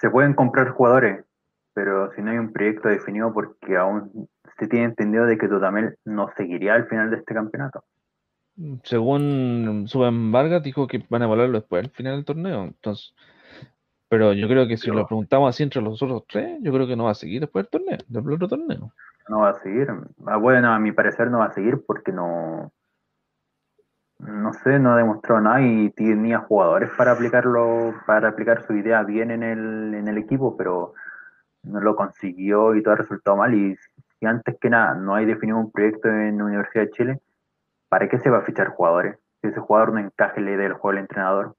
[0.00, 1.22] se pueden comprar jugadores,
[1.74, 4.26] pero si no hay un proyecto definido, porque aún
[4.62, 7.84] se tiene entendido de que Dudamel no seguiría al final de este campeonato.
[8.84, 12.64] Según Suben Vargas dijo que van a evaluarlo después al final del torneo.
[12.64, 13.14] Entonces,
[14.08, 16.86] pero yo creo que si Pero- lo preguntamos así entre los otros tres, yo creo
[16.86, 18.92] que no va a seguir después del torneo, del otro torneo.
[19.28, 19.88] No va a seguir.
[20.26, 22.70] Ah, Bueno, a mi parecer no va a seguir porque no.
[24.18, 29.02] No sé, no ha demostrado nada y tenía jugadores para aplicarlo, para aplicar su idea
[29.02, 30.94] bien en el, en el equipo, pero
[31.64, 33.52] no lo consiguió y todo ha resultado mal.
[33.54, 33.76] Y
[34.22, 37.20] si antes que nada no hay definido un proyecto en la Universidad de Chile,
[37.88, 39.18] ¿para qué se va a fichar jugadores?
[39.40, 41.56] Si ese jugador no encaje en la idea del juego del entrenador,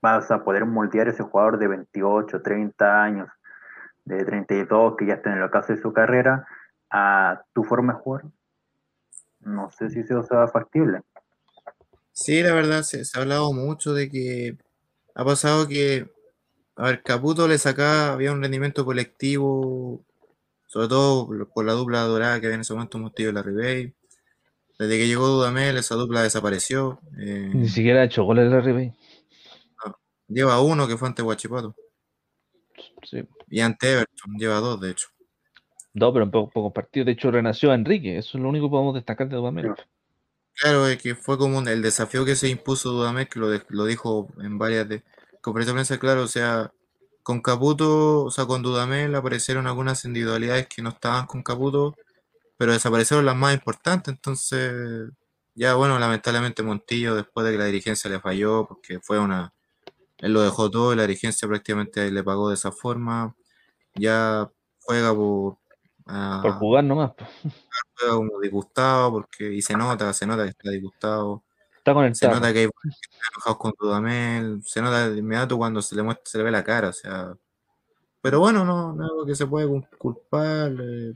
[0.00, 3.28] vas a poder moldear ese jugador de 28, 30 años,
[4.06, 6.46] de 32, que ya está en el ocaso de su carrera,
[6.88, 8.24] a tu forma de jugar.
[9.40, 11.02] No sé si eso sea factible.
[12.12, 14.56] Sí, la verdad, se, se ha hablado mucho de que
[15.14, 16.10] ha pasado que,
[16.76, 20.06] a ver, Caputo le sacaba, había un rendimiento colectivo,
[20.68, 23.92] sobre todo por- la dupla dorada que había en ese momento Montillo y la Ribey.
[24.78, 27.00] Desde que llegó Dudamel, esa dupla desapareció.
[27.18, 28.92] Eh, Ni siquiera ha hecho goles de Ribey.
[30.28, 31.74] lleva uno que fue ante Huachipato.
[33.02, 33.24] Sí.
[33.48, 35.08] Y ante Everton, lleva dos, de hecho.
[35.94, 37.06] No, pero en pocos pocos partidos.
[37.06, 38.18] De hecho, renació Enrique.
[38.18, 39.72] Eso es lo único que podemos destacar de Dudamel.
[40.54, 43.62] Claro, es que fue como un- el desafío que se impuso Dudamel, que lo, de-
[43.68, 45.02] lo dijo en varias de,
[45.40, 46.72] conferencias de prensa, claro, o sea,
[47.28, 51.94] con Caputo, o sea, con Dudamel aparecieron algunas individualidades que no estaban con Caputo,
[52.56, 55.10] pero desaparecieron las más importantes, entonces,
[55.54, 59.52] ya bueno, lamentablemente Montillo, después de que la dirigencia le falló, porque fue una,
[60.18, 63.36] él lo dejó todo y la dirigencia prácticamente le pagó de esa forma,
[63.94, 64.50] ya
[64.80, 65.58] juega por...
[66.06, 67.12] ah, Por jugar nomás.
[67.98, 71.44] juega como disgustado porque y se nota, se nota que está disgustado,
[71.88, 75.80] Está con el se nota que hay enojados con Dudamel, se nota de inmediato cuando
[75.82, 77.34] se le muestra, se le ve la cara, o sea,
[78.20, 81.12] pero bueno, no, no es algo que se puede cul- culpar, eh,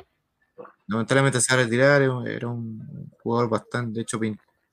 [0.86, 4.18] lamentablemente se va a retirar, era un- jugador bastante, de hecho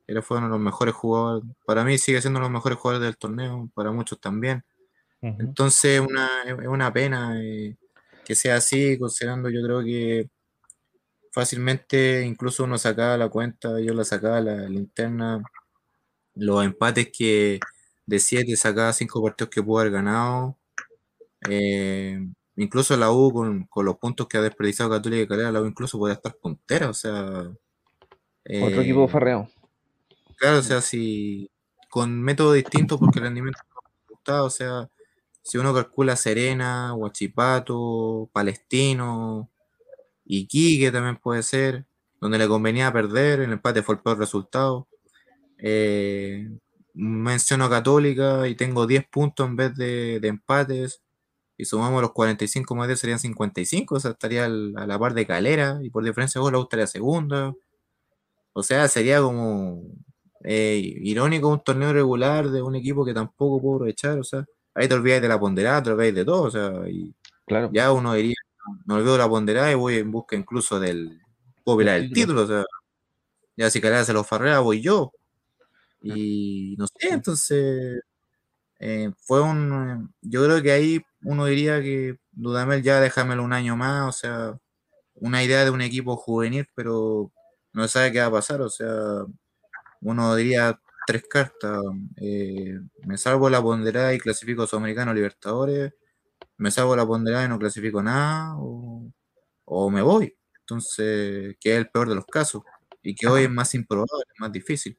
[0.07, 2.77] era fue uno de los mejores jugadores, para mí sigue siendo uno de los mejores
[2.79, 4.63] jugadores del torneo, para muchos también,
[5.21, 5.35] Ujú.
[5.41, 7.75] entonces una, es una pena eh,
[8.25, 10.29] que sea así, considerando yo creo que
[11.31, 15.43] fácilmente incluso uno sacaba la cuenta, yo la sacaba la linterna,
[16.39, 17.59] los empates que
[18.05, 20.57] de 7 sacaba 5 partidos que pudo haber ganado,
[21.49, 22.19] Eh,
[22.57, 25.65] incluso la U, con, con, los puntos que ha desperdiciado Católica y Calera, la U
[25.65, 27.23] incluso podría estar puntera, o sea.
[28.63, 29.49] Otro equipo eh, farreado.
[30.37, 31.49] Claro, o sea, si
[31.89, 33.59] con métodos distintos, porque el rendimiento
[34.27, 34.89] no o sea,
[35.41, 39.49] si uno calcula Serena, Huachipato, Palestino,
[40.25, 41.85] Iquique también puede ser,
[42.21, 44.87] donde le convenía perder, el empate fue el peor resultado.
[45.61, 46.49] Eh,
[46.93, 51.01] menciono Católica y tengo 10 puntos en vez de, empates.
[51.57, 55.27] Y sumamos los 45 más 10 serían 55, o sea, estaría a la par de
[55.27, 57.53] Calera y por diferencia de gol la estaría segunda.
[58.53, 59.83] O sea, sería como
[60.43, 64.87] eh, irónico un torneo regular de un equipo que tampoco puedo aprovechar, o sea, ahí
[64.87, 67.13] te olvidas de la ponderada, te olvidas de todo, o sea, y
[67.45, 67.69] claro.
[67.73, 68.35] ya uno diría,
[68.85, 71.19] no olvido la ponderada y voy en busca incluso del
[71.63, 72.65] popular del título, o sea,
[73.57, 75.11] ya si Calera se lo farrea, voy yo.
[76.01, 78.01] Y no sé, entonces
[78.79, 80.13] eh, fue un.
[80.21, 84.59] Yo creo que ahí uno diría que Dudamel ya déjamelo un año más, o sea,
[85.15, 87.31] una idea de un equipo juvenil, pero
[87.73, 88.87] no sabe qué va a pasar, o sea,
[90.01, 91.81] uno diría tres cartas.
[92.17, 95.93] Eh, me salvo la ponderada y clasifico Sudamericano Libertadores,
[96.57, 99.11] me salvo la ponderada y no clasifico nada, o,
[99.65, 100.37] o me voy.
[100.61, 102.63] Entonces, que es el peor de los casos,
[103.03, 104.97] y que hoy es más improbable, más difícil.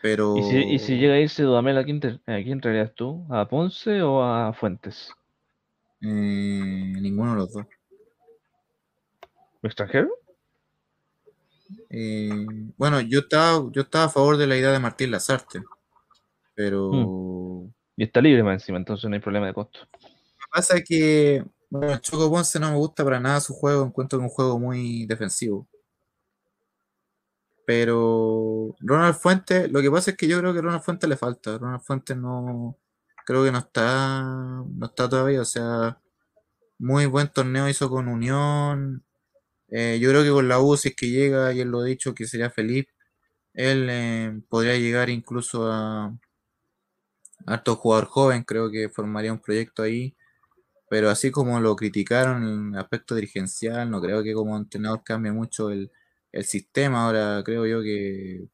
[0.00, 0.36] Pero...
[0.36, 3.26] ¿Y si, llega a irse Dudamel, ¿a quién, entrarías tú?
[3.30, 5.12] ¿A Ponce o a Fuentes?
[6.00, 7.66] Eh, ninguno de los dos.
[9.62, 10.08] ¿Extranjero?
[11.90, 12.46] Eh,
[12.76, 15.62] bueno, yo estaba, yo estaba a favor de la idea de Martín Lazarte,
[16.54, 16.90] pero...
[16.92, 17.72] Hmm.
[17.96, 19.80] Y está libre más encima, entonces no hay problema de costo.
[19.80, 23.84] Lo que pasa es que, bueno, Choco Ponce no me gusta para nada su juego,
[23.84, 25.66] encuentro que es un juego muy defensivo.
[27.68, 31.58] Pero Ronald Fuentes, lo que pasa es que yo creo que Ronald Fuentes le falta.
[31.58, 32.78] Ronald Fuentes no,
[33.26, 35.42] creo que no está, no está todavía.
[35.42, 36.00] O sea,
[36.78, 39.04] muy buen torneo hizo con Unión.
[39.68, 41.84] Eh, yo creo que con la U, si es que llega, y él lo ha
[41.84, 42.86] dicho, que sería feliz,
[43.54, 46.16] él eh, podría llegar incluso a
[47.46, 50.16] harto jugador joven, creo que formaría un proyecto ahí.
[50.90, 55.70] Pero así como lo criticaron en aspecto dirigencial, no creo que como entrenador cambie mucho
[55.70, 55.92] el,
[56.32, 57.06] el sistema.
[57.06, 58.48] Ahora creo yo que,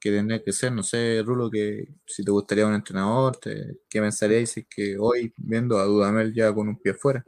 [0.00, 4.00] que tendría que ser, no sé, Rulo, que si te gustaría un entrenador, te, ¿qué
[4.00, 7.24] pensarías si es que hoy viendo a Dudamel ya con un pie fuera?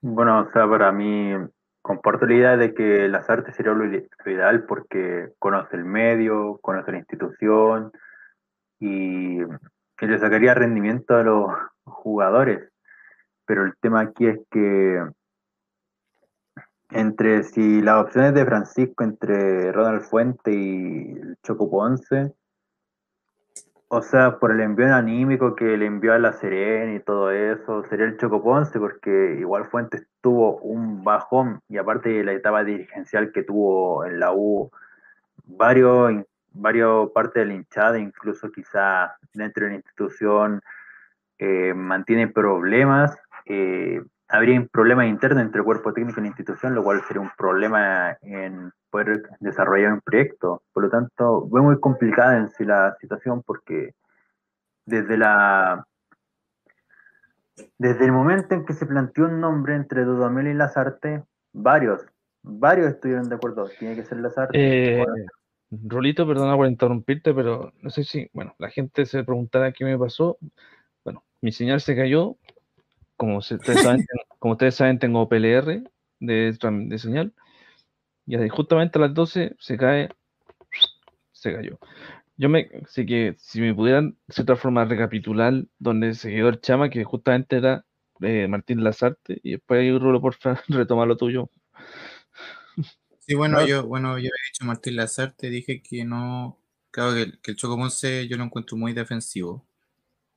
[0.00, 1.32] Bueno, o sea, para mí
[1.80, 6.92] comparto la idea de que las artes sería lo ideal porque conoce el medio, conoce
[6.92, 7.92] la institución
[8.80, 11.46] y, y le sacaría rendimiento a los
[11.84, 12.68] jugadores.
[13.46, 15.02] Pero el tema aquí es que
[16.90, 22.32] entre si las opciones de Francisco entre Ronald Fuente y Choco Ponce,
[23.88, 27.84] o sea, por el envío anímico que le envió a La Serena y todo eso,
[27.84, 32.64] sería el Choco Ponce, porque igual Fuentes tuvo un bajón y aparte de la etapa
[32.64, 34.70] dirigencial que tuvo en la U,
[35.44, 40.60] varios, varios partes de la hinchada, incluso quizá dentro de la institución,
[41.38, 43.16] eh, mantiene problemas.
[43.46, 47.22] Eh, habría un problema interno entre el cuerpo técnico y la institución, lo cual sería
[47.22, 50.62] un problema en poder desarrollar un proyecto.
[50.72, 53.94] Por lo tanto, veo muy complicada en sí la situación porque
[54.86, 55.86] desde la
[57.78, 61.22] desde el momento en que se planteó un nombre entre Dudamel y Lazarte,
[61.52, 62.04] varios,
[62.42, 65.00] varios estuvieron de acuerdo, tiene que ser Lazarte.
[65.00, 65.04] Eh,
[65.70, 69.98] Rolito, perdona por interrumpirte, pero no sé si, bueno, la gente se preguntará qué me
[69.98, 70.38] pasó.
[71.04, 72.36] Bueno, mi señal se cayó,
[73.16, 74.06] como ustedes saben,
[74.38, 75.82] como ustedes saben tengo PLR
[76.20, 77.32] de, de señal.
[78.26, 80.08] Y justamente a las 12 se cae,
[81.32, 81.78] se cayó.
[82.36, 86.60] Yo me, así que si me pudieran de cierta forma recapitular donde se quedó el
[86.60, 87.84] chama, que justamente era
[88.20, 91.50] eh, Martín Lazarte, y después ahí Rulo, por favor, retoma lo tuyo.
[93.20, 96.58] Sí, bueno, yo, bueno, yo había dicho Martín Lazarte, dije que no,
[96.90, 97.78] claro que, el, que el Choco
[98.28, 99.66] yo lo encuentro muy defensivo.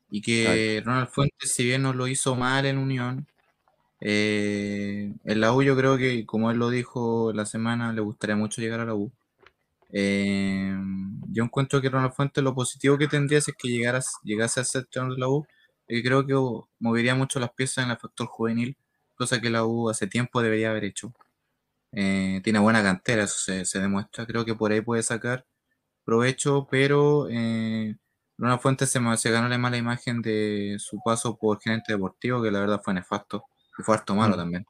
[0.09, 3.27] Y que Ronald Fuentes, si bien no lo hizo mal en Unión,
[3.99, 8.35] eh, en la U yo creo que, como él lo dijo la semana, le gustaría
[8.35, 9.11] mucho llegar a la U.
[9.91, 10.75] Eh,
[11.29, 14.83] yo encuentro que Ronald Fuentes lo positivo que tendría es que llegaras, llegase a ser
[14.83, 15.47] entrenador de la U,
[15.87, 16.35] y creo que
[16.79, 18.77] movería mucho las piezas en el factor juvenil,
[19.15, 21.13] cosa que la U hace tiempo debería haber hecho.
[21.93, 24.25] Eh, tiene buena cantera, eso se, se, demuestra.
[24.27, 25.45] Creo que por ahí puede sacar
[26.05, 27.27] provecho, pero
[28.38, 32.51] Ronald Fuentes se, se, ganó la mala imagen de su paso por gerente deportivo, que
[32.51, 33.45] la verdad fue nefasto,
[33.77, 34.39] y fue harto malo mm.
[34.39, 34.65] también.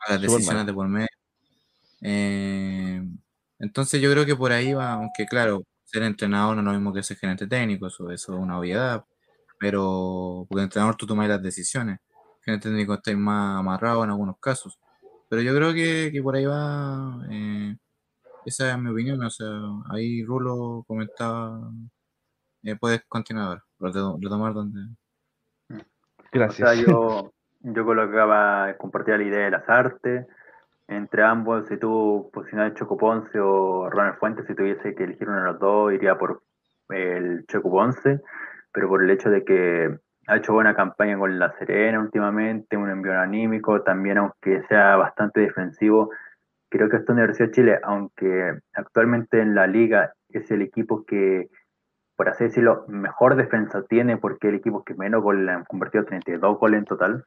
[0.00, 1.08] A las decisiones de por medio.
[2.02, 3.02] Eh,
[3.58, 6.92] entonces yo creo que por ahí va, aunque claro, ser entrenador no es lo mismo
[6.92, 9.04] que ser gerente técnico, eso, eso es una obviedad.
[9.58, 11.98] pero porque entrenador tú tomas las decisiones.
[12.46, 14.78] El técnico está más amarrado en algunos casos.
[15.28, 17.26] Pero yo creo que, que por ahí va.
[17.30, 17.76] eh,
[18.46, 19.22] esa es mi opinión.
[19.22, 19.48] O sea,
[19.90, 21.70] ahí Rulo comentaba.
[22.70, 24.80] Eh, puedes continuar, reto- retomar donde.
[26.32, 26.68] Gracias.
[26.68, 30.26] O sea, yo, yo colocaba, compartía la idea de las artes.
[30.86, 35.38] Entre ambos, si tú posicionas Choco Ponce o Ronald Fuentes, si tuviese que elegir uno
[35.38, 36.42] de los dos, iría por
[36.88, 38.20] el Choco Ponce,
[38.72, 42.88] pero por el hecho de que ha hecho buena campaña con La Serena últimamente, un
[42.90, 46.10] envío anímico, también aunque sea bastante defensivo,
[46.70, 51.48] creo que esta Universidad de Chile, aunque actualmente en la liga es el equipo que,
[52.18, 56.04] por así decirlo, mejor defensa tiene, porque el equipo que menos goles le han convertido
[56.04, 57.24] 32 goles en total,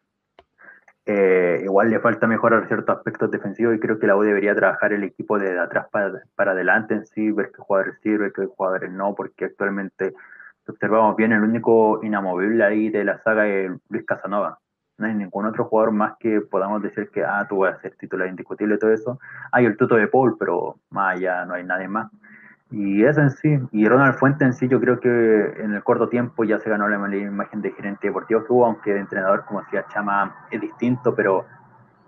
[1.05, 4.91] eh, igual le falta mejorar ciertos aspectos defensivos y creo que la U debería trabajar
[4.91, 8.91] el equipo de atrás para, para adelante en sí, ver qué jugadores sirve, qué jugadores
[8.91, 10.13] no, porque actualmente
[10.67, 14.59] observamos bien, el único inamovible ahí de la saga es Luis Casanova.
[14.97, 17.95] No hay ningún otro jugador más que podamos decir que, ah, tú vas a ser
[17.95, 19.19] titular indiscutible y todo eso.
[19.53, 22.11] Hay el tuto de Paul, pero más allá no hay nadie más.
[22.71, 26.07] Y eso en sí, y Ronald Fuente en sí, yo creo que en el corto
[26.07, 29.61] tiempo ya se ganó la imagen de gerente deportivo que hubo, aunque de entrenador, como
[29.61, 31.45] decía Chama, es distinto, pero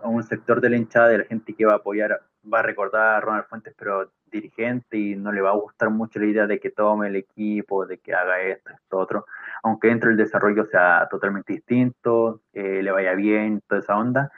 [0.03, 3.15] un sector de la hinchada, de la gente que va a apoyar, va a recordar
[3.15, 6.59] a Ronald Fuentes, pero dirigente, y no le va a gustar mucho la idea de
[6.59, 9.25] que tome el equipo, de que haga esto, esto, otro,
[9.63, 14.31] aunque dentro del desarrollo sea totalmente distinto, eh, le vaya bien, toda esa onda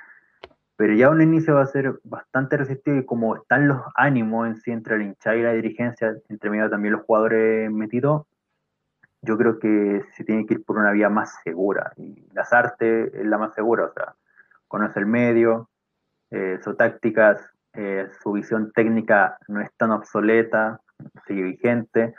[0.77, 4.57] pero ya un inicio va a ser bastante resistido y como están los ánimos en
[4.57, 8.25] sí entre la hinchada y la dirigencia, entre medio también los jugadores metidos,
[9.21, 11.93] yo creo que se tiene que ir por una vía más segura.
[11.97, 14.15] Y las artes es la más segura, o sea,
[14.67, 15.69] conoce el medio,
[16.31, 17.41] eh, sus tácticas,
[17.73, 20.81] eh, su visión técnica no es tan obsoleta,
[21.25, 22.13] sigue vigente,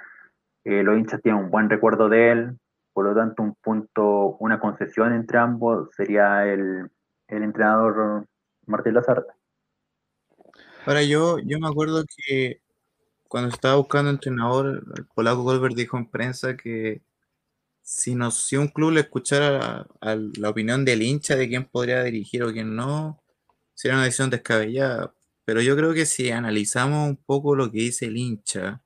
[0.64, 2.58] eh, los hinchas tienen un buen recuerdo de él,
[2.92, 6.90] por lo tanto un punto, una concesión entre ambos sería el,
[7.28, 8.26] el entrenador
[8.66, 9.32] Martín Lazarte.
[10.84, 12.60] Ahora yo, yo me acuerdo que
[13.28, 17.02] cuando estaba buscando entrenador, el polaco Goldberg dijo en prensa que
[17.82, 21.64] si, no, si un club le escuchara a, a la opinión del hincha de quién
[21.64, 23.22] podría dirigir o quién no,
[23.74, 25.14] sería una decisión descabellada.
[25.44, 28.82] Pero yo creo que si analizamos un poco lo que dice el hincha,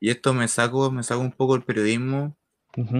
[0.00, 2.36] y esto me saco, me saco un poco el periodismo,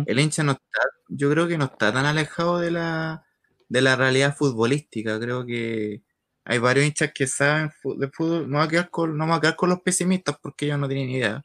[0.07, 3.25] el hincha no está, yo creo que no está tan alejado de la,
[3.69, 5.21] de la realidad futbolística.
[5.21, 6.03] Creo que
[6.49, 8.51] hay varios hinchas que saben de fútbol.
[8.51, 10.79] No voy a quedar con, no me voy a quedar con los pesimistas porque ellos
[10.79, 11.43] no tienen idea.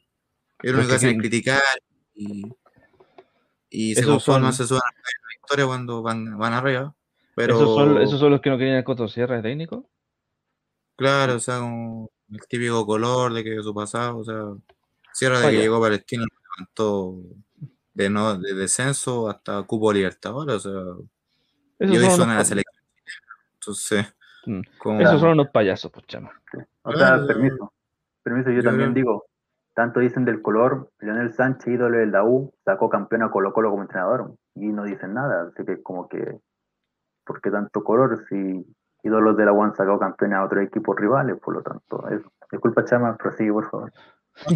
[0.62, 1.62] Ellos lo único que hacen es criticar
[2.14, 2.42] y,
[3.68, 6.94] y se conforman, son- se suban a la victoria cuando van, van arriba.
[7.34, 9.90] Pero ¿Esos, son, ¿Esos son los que no querían el Coto Sierra de técnico?
[10.96, 14.42] claro, o sea, como el típico color de que su pasado, o sea,
[15.12, 17.22] Sierra de que llegó a Palestino lo levantó
[17.92, 22.84] de no de descenso hasta cupo Libertadores, o sea, y hoy suena la selección.
[23.54, 24.06] Entonces,
[24.46, 24.60] Mm.
[24.78, 26.30] como, esos son unos payasos, pues chama.
[26.82, 27.72] O Claro, sea, permiso.
[28.22, 29.24] Permiso, yo, yo también creo- digo,
[29.74, 33.82] tanto dicen del color, Leonel Sánchez, ídolo del DAU, sacó campeón a Colo Colo como
[33.82, 36.38] entrenador y no dicen nada, así que como que,
[37.24, 38.64] ¿por qué tanto color si
[39.02, 41.38] ídolos de la UAN sacó campeón a otros equipos rivales?
[41.40, 42.30] Por lo tanto, eso.
[42.50, 43.92] Disculpa, Chama, prosigue, por favor.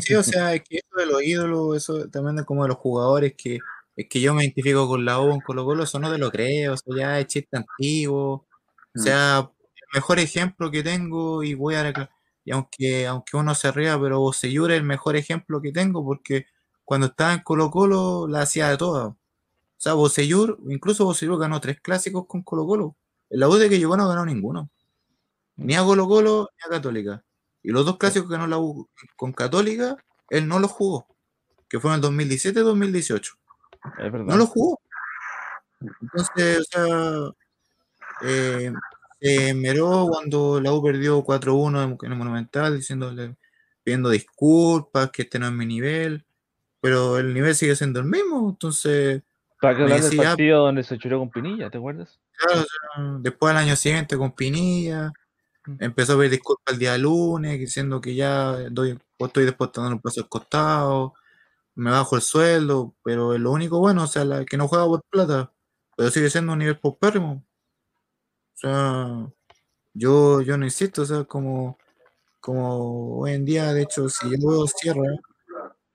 [0.00, 2.78] Sí, o sea, es que eso de los ídolos, eso también de como de los
[2.78, 3.58] jugadores que
[3.96, 6.30] es que yo me identifico con la U, con Colo Colo, eso no te lo
[6.30, 8.46] creo, eso ya es chiste antiguo.
[8.94, 9.50] O sea,
[9.92, 12.10] mejor ejemplo que tengo y voy a
[12.44, 16.46] y aunque, aunque uno se ría, pero Bocellur es el mejor ejemplo que tengo porque
[16.84, 19.08] cuando estaba en Colo Colo la hacía de todas.
[19.08, 19.16] O
[19.76, 22.96] sea, Bocellur, incluso Bocellur ganó tres clásicos con Colo Colo.
[23.30, 24.70] En la U de que llegó no ganó ninguno.
[25.56, 27.24] Ni a Colo Colo ni a Católica.
[27.62, 29.96] Y los dos clásicos que ganó la U con Católica,
[30.30, 31.06] él no los jugó.
[31.68, 33.34] Que fueron en 2017 y 2018.
[33.98, 34.24] Es verdad.
[34.26, 34.80] No los jugó.
[36.00, 37.32] Entonces, o sea,
[38.22, 38.72] eh,
[39.20, 43.36] se meró cuando la U perdió 4-1 en el Monumental, diciéndole,
[43.82, 46.24] pidiendo disculpas, que este no es mi nivel.
[46.80, 48.50] Pero el nivel sigue siendo el mismo.
[48.50, 49.22] Entonces,
[49.60, 52.20] Para que me hablar del partido donde se churó con Pinilla, ¿te acuerdas?
[52.32, 52.64] Claro,
[53.20, 55.12] después al año siguiente con Pinilla,
[55.68, 55.76] Mm.
[55.80, 60.00] empezó a pedir disculpas el día lunes, diciendo que ya doy, estoy después dando un
[60.00, 61.14] paso al costado,
[61.74, 64.86] me bajo el sueldo, pero es lo único bueno, o sea, la, que no juega
[64.86, 65.52] por plata,
[65.96, 67.44] pero sigue siendo un nivel paupérrimo.
[68.58, 69.32] O sea,
[69.94, 71.78] yo, yo no insisto, o sea, como,
[72.40, 75.02] como hoy en día, de hecho, si yo veo Sierra,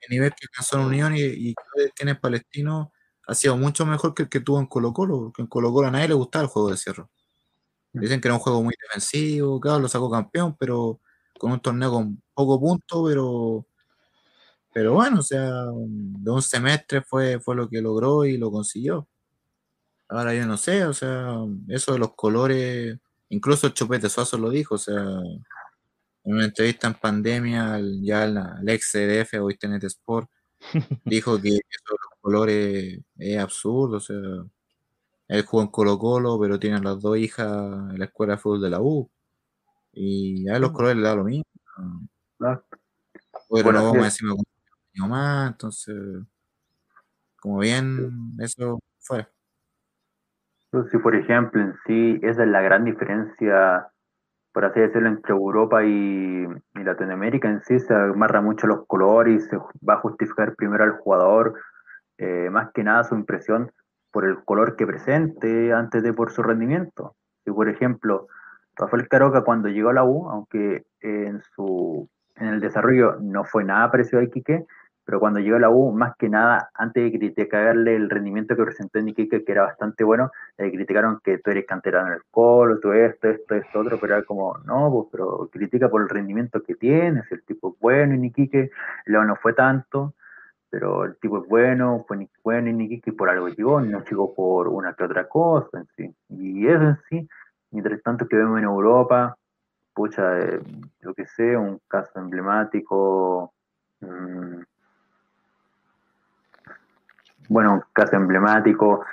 [0.01, 2.93] el nivel que alcanzó en Unión y, y que tiene en Palestino
[3.27, 5.87] ha sido mucho mejor que el que tuvo en Colo Colo, porque en Colo Colo
[5.89, 7.07] a nadie le gustaba el juego de Sierra.
[7.93, 11.01] Dicen que era un juego muy defensivo, claro, lo sacó campeón, pero
[11.39, 13.67] con un torneo con poco punto, pero
[14.73, 19.07] pero bueno, o sea, de un semestre fue, fue lo que logró y lo consiguió.
[20.13, 21.37] Ahora yo no sé, o sea,
[21.69, 22.99] eso de los colores,
[23.29, 24.95] incluso el Chupete Suazo lo dijo, o sea,
[26.23, 30.29] en una entrevista en pandemia, ya al ex CDF, hoy TNT Sport,
[31.05, 31.59] dijo que eso
[31.89, 34.17] de los colores es absurdo, o sea,
[35.29, 38.61] él jugó en Colo Colo, pero tiene las dos hijas en la escuela de fútbol
[38.61, 39.09] de la U,
[39.93, 41.45] y a los colores le da lo mismo.
[43.49, 44.27] Pero no vamos a decir
[44.95, 45.95] más, entonces,
[47.39, 49.27] como bien, eso fue.
[50.89, 53.87] Si por ejemplo en sí, esa es la gran diferencia,
[54.51, 59.47] por así decirlo, entre Europa y, Latinoamérica en sí, se amarra mucho los colores y
[59.47, 61.53] se va a justificar primero al jugador,
[62.17, 63.71] eh, más que nada su impresión
[64.11, 67.15] por el color que presente antes de por su rendimiento.
[67.43, 68.27] Si por ejemplo,
[68.75, 73.63] Rafael Caroca cuando llegó a la U, aunque en su en el desarrollo no fue
[73.63, 74.65] nada parecido a Iquique,
[75.05, 78.63] pero cuando llegó a la U, más que nada, antes de criticarle el rendimiento que
[78.63, 82.21] presentó en Iquique, que era bastante bueno, le criticaron que tú eres canterano en el
[82.31, 86.09] colo, tú esto, esto, esto, otro, pero era como, no, pues, pero critica por el
[86.09, 88.71] rendimiento que tienes, el tipo es bueno en Iquique,
[89.05, 90.13] luego no fue tanto,
[90.69, 94.67] pero el tipo es bueno, fue bueno en Iquique por algo llegó, no llegó por
[94.69, 96.15] una que otra cosa en sí.
[96.29, 97.29] Y eso en sí,
[97.71, 99.37] mientras tanto que vemos en Europa,
[99.93, 100.59] pucha, eh,
[101.01, 103.53] yo que sé, un caso emblemático,
[104.01, 104.42] mmm,
[107.53, 109.05] bueno, un caso emblemático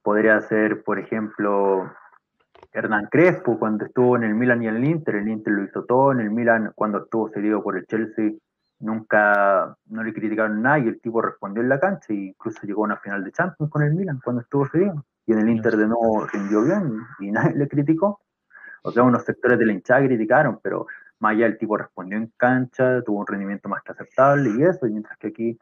[0.00, 1.92] podría ser, por ejemplo,
[2.72, 5.16] Hernán Crespo cuando estuvo en el Milan y en el Inter.
[5.16, 6.12] El Inter lo hizo todo.
[6.12, 8.30] En el Milan, cuando estuvo cedido por el Chelsea,
[8.78, 12.84] nunca no le criticaron nada y el tipo respondió en la cancha e incluso llegó
[12.84, 15.04] a una final de Champions con el Milan cuando estuvo cedido.
[15.26, 18.20] Y en el Inter de nuevo rindió bien y nadie le criticó.
[18.84, 20.86] O sea, unos sectores de la hinchada criticaron, pero
[21.18, 24.86] más allá el tipo respondió en cancha, tuvo un rendimiento más que aceptable y eso,
[24.86, 25.58] mientras que aquí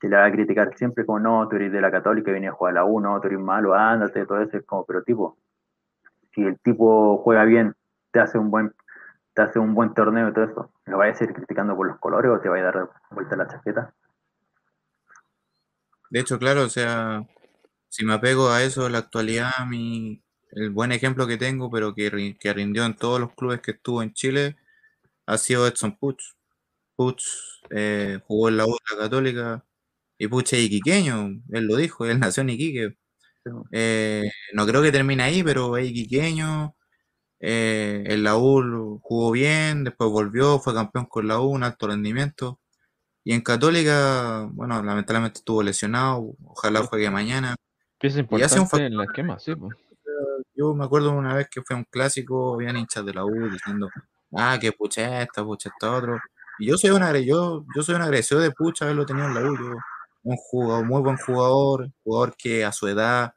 [0.00, 2.52] se le va a criticar siempre como, no, tú eres de la Católica venía a
[2.52, 5.38] jugar a la 1, tú eres malo, ándate, todo eso, es como, pero tipo,
[6.34, 7.74] si el tipo juega bien,
[8.10, 8.72] te hace un buen
[9.34, 11.98] te hace un buen torneo y todo eso, ¿lo vayas a ir criticando por los
[11.98, 13.94] colores o te va a dar vuelta la chaqueta?
[16.10, 17.24] De hecho, claro, o sea,
[17.88, 22.36] si me apego a eso, la actualidad, mi, el buen ejemplo que tengo, pero que,
[22.38, 24.56] que rindió en todos los clubes que estuvo en Chile,
[25.26, 26.34] ha sido Edson Puch.
[26.96, 27.22] Puch
[27.70, 29.64] eh, jugó en la U la Católica,
[30.18, 32.96] y pucha, iquiqueño, él lo dijo, él nació en Iquique.
[33.72, 36.74] Eh, no creo que termine ahí, pero es iquiqueño.
[37.40, 41.86] Eh, en la U jugó bien, después volvió, fue campeón con la U, un alto
[41.86, 42.58] rendimiento.
[43.22, 47.54] Y en Católica, bueno, lamentablemente estuvo lesionado, ojalá juegue mañana.
[47.98, 49.52] Pieza importante un en la esquema, sí.
[50.54, 53.88] Yo me acuerdo una vez que fue un clásico, habían hinchas de la U diciendo,
[54.36, 56.18] ah, que pucha esta, pucha esta otro.
[56.58, 59.40] Y yo soy un yo, yo soy un agresor de pucha haberlo tenido en la
[59.42, 59.56] U.
[59.56, 59.74] Yo,
[60.22, 63.32] un jugador, muy buen jugador, jugador que a su edad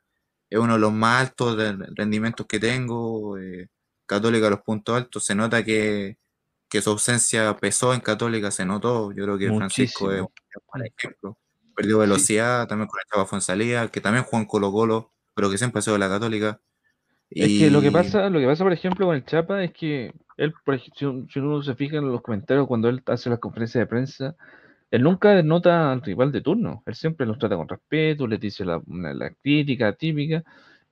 [0.51, 1.57] es uno de los más altos
[1.95, 3.37] rendimientos que tengo.
[3.37, 3.69] Eh,
[4.05, 6.17] Católica los puntos altos, se nota que,
[6.69, 9.13] su ausencia pesó en Católica, se notó.
[9.13, 10.27] Yo creo que Francisco es un
[10.73, 11.37] buen ejemplo.
[11.73, 15.57] Perdió velocidad, también con el Chava Fonsalía, que también jugó en Colo Colo, pero que
[15.57, 16.59] siempre ha sido de la Católica.
[17.29, 20.13] Es que lo que pasa, lo que pasa, por ejemplo, con el Chapa es que
[20.35, 20.53] él,
[20.93, 24.35] si uno se fija en los comentarios cuando él hace las conferencias de prensa,
[24.91, 28.65] él nunca denota al rival de turno, él siempre los trata con respeto, les dice
[28.65, 28.81] la,
[29.41, 30.43] crítica típica,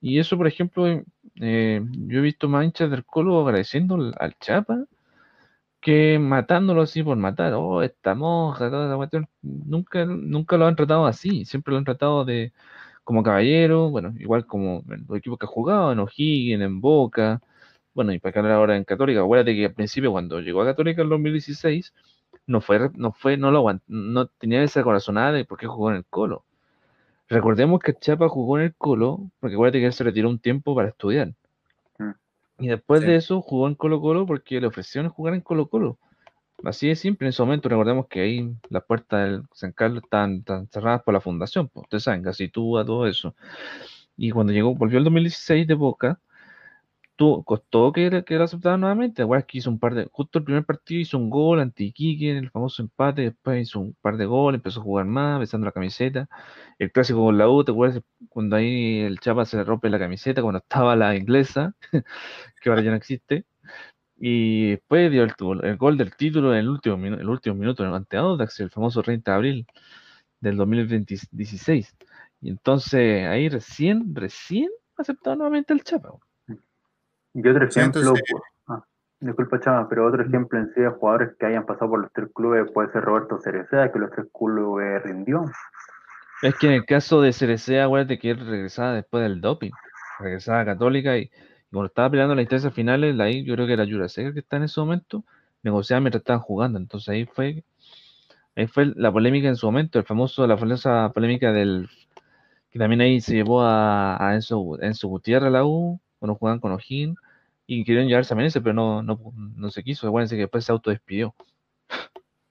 [0.02, 0.88] y eso, por ejemplo,
[1.36, 4.86] eh, yo he visto más hinchas del Colo agradeciendo al, Chapa
[5.82, 9.10] que matándolo así por matar, oh, esta monja, toda
[9.42, 12.54] nunca, nunca lo han tratado así, siempre lo han tratado de
[13.04, 17.42] como caballero, bueno, igual como los equipos que ha jugado, en O'Higgins, en Boca,
[17.94, 21.02] bueno, y para que ahora en Católica, acuérdate que al principio cuando llegó a Católica
[21.02, 21.94] en 2016,
[22.50, 25.98] no fue, no fue, no lo no tenía esa corazonada de por qué jugó en
[25.98, 26.44] el Colo.
[27.28, 30.74] Recordemos que Chapa jugó en el Colo, porque acuérdate que él se retiró un tiempo
[30.76, 31.36] para estudiar.
[32.00, 32.12] Mm.
[32.58, 36.00] Y después de eso jugó en Colo Colo porque le ofrecieron jugar en Colo Colo.
[36.64, 40.44] Así de simple, en ese momento recordemos que ahí las puertas del San Carlos están,
[40.72, 43.36] cerradas por la fundación, pues, ustedes saben, casi a todo eso.
[44.18, 46.20] Y cuando llegó, volvió el 2016 de Boca,
[47.46, 49.22] costó que, que lo aceptara nuevamente.
[49.24, 52.32] Igual que hizo un par de, justo el primer partido hizo un gol anti Iquique
[52.32, 55.66] en el famoso empate, después hizo un par de goles, empezó a jugar más, besando
[55.66, 56.30] la camiseta.
[56.80, 60.00] El clásico con la U, ¿te acuerdas cuando ahí el Chapa se le rompe la
[60.00, 61.76] camiseta cuando estaba la inglesa,
[62.62, 63.46] que ahora ya no existe?
[64.18, 65.34] Y después dio el,
[65.64, 69.32] el gol del título en el último, el último minuto ante Audax, el famoso 30
[69.32, 69.68] de abril
[70.41, 71.96] del 2016.
[72.41, 76.12] Y entonces ahí recién, recién aceptado nuevamente el Chapa.
[77.34, 78.14] Y otro ejemplo,
[78.68, 78.84] ah,
[79.19, 82.30] disculpa Chama, pero otro ejemplo en sí de jugadores que hayan pasado por los tres
[82.34, 85.45] clubes puede ser Roberto Cerecea, que los tres clubes rindió.
[86.41, 89.72] Es que en el caso de Cerecea, acuérdate que él regresaba después del doping.
[90.19, 91.30] regresaba a Católica y, y
[91.72, 94.39] cuando estaba peleando las instancias finales, la I, yo creo que era Yura Seger que
[94.39, 95.23] está en ese momento,
[95.64, 96.80] negociaba mientras estaban jugando.
[96.80, 97.64] Entonces ahí fue,
[98.56, 101.89] ahí fue la polémica en su momento, el famoso, la famosa polémica del
[102.72, 106.60] que también ahí se llevó a, a Enzo, Enzo Gutiérrez a la U, cuando jugaban
[106.60, 107.18] con O'Higgins,
[107.66, 109.20] y querían llevarse a Menezes, pero no, no,
[109.56, 110.08] no se quiso.
[110.08, 111.34] Acuérdense que después se autodespidió.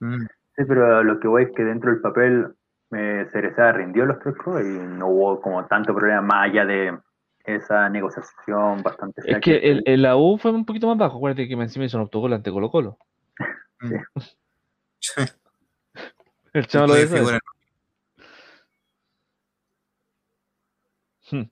[0.00, 0.22] Mm.
[0.56, 2.54] Sí, pero lo que voy es que dentro del papel
[2.92, 6.98] eh, Cereza rindió los tres clubes y no hubo como tanto problema más allá de
[7.44, 11.16] esa negociación bastante fea Es que el, el la U fue un poquito más bajo.
[11.16, 12.98] Acuérdate que encima hizo un autogol ante Colo Colo.
[13.80, 13.94] Mm.
[16.52, 17.16] El chaval lo Fue hizo.
[17.16, 17.38] figura-
[21.30, 21.42] Hmm.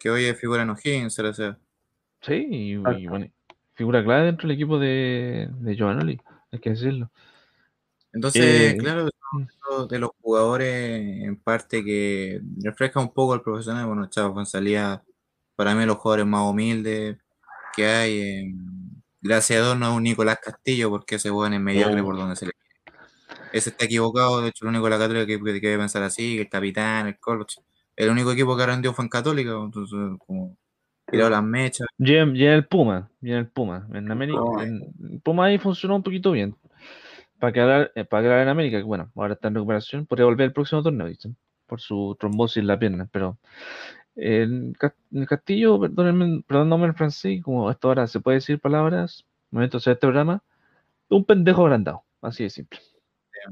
[0.00, 1.58] Que hoy es figura en O'Higgins, o sea.
[2.22, 3.26] Sí, y, bueno,
[3.74, 6.20] figura clave dentro del equipo de, de Giovanoli,
[6.50, 7.10] hay que decirlo.
[8.12, 13.86] Entonces, Eh, claro, eso de los jugadores en parte que refleja un poco al profesional.
[13.86, 14.98] Bueno, Chavo González,
[15.54, 17.16] para mí los jugadores más humildes
[17.76, 18.18] que hay.
[18.20, 18.54] eh,
[19.20, 22.04] gracias a Dios no es un Nicolás Castillo, porque ese weón es mediocre Oh.
[22.04, 22.52] por donde se le
[23.52, 26.38] Ese está equivocado, de hecho, el único de la Católica que, que debe pensar así,
[26.38, 27.56] el capitán, el coach.
[28.04, 30.56] El único equipo que rendió fue en Católica, entonces, como
[31.10, 31.86] tirado las mechas.
[31.98, 33.86] Y en, y en el Puma, y en el Puma.
[33.92, 34.64] En América, Puma.
[34.64, 36.54] en Puma ahí funcionó un poquito bien.
[37.38, 40.46] Para quedar, eh, para quedar en América, que bueno, ahora está en recuperación, podría volver
[40.46, 41.36] el próximo torneo, dicen,
[41.66, 43.38] por su trombosis en la pierna, pero
[44.14, 49.24] en, Ca- en Castillo, perdónenme, perdóname el francés, como hasta ahora se puede decir palabras,
[49.50, 50.42] momento de hacer este programa,
[51.08, 52.78] un pendejo agrandado, así de simple.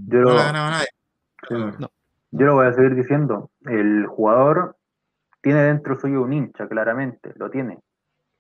[0.07, 0.89] Yo No lo- la ganaba nadie.
[1.49, 1.55] Sí.
[1.79, 1.91] No.
[2.31, 3.51] Yo lo voy a seguir diciendo.
[3.65, 4.77] El jugador
[5.41, 7.79] tiene dentro suyo un hincha, claramente, lo tiene.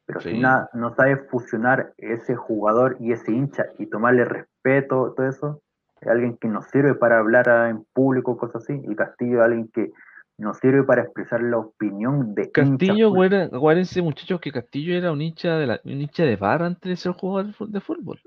[0.06, 0.30] Pero Sí.
[0.30, 5.62] si na- no sabe fusionar ese jugador y ese hincha y tomarle respeto, todo eso,
[6.00, 8.80] es alguien que nos sirve para hablar en público, cosas así.
[8.88, 9.90] Y Castillo es alguien que
[10.38, 15.20] nos sirve para expresar la opinión de Castillo, güera- acuérdense muchachos que Castillo era un
[15.20, 18.20] hincha de la, un hincha de bar antes de ser jugador de fútbol.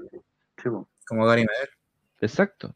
[0.58, 0.88] Sí, po.
[1.08, 1.26] Como.
[2.20, 2.76] Exacto.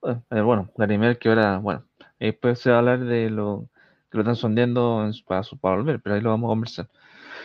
[0.00, 1.84] Bueno, eh, Medel, que ahora, bueno,
[2.20, 3.68] eh, después se va a hablar de lo
[4.10, 6.88] que lo están sondeando en para, su, para volver, pero ahí lo vamos a conversar.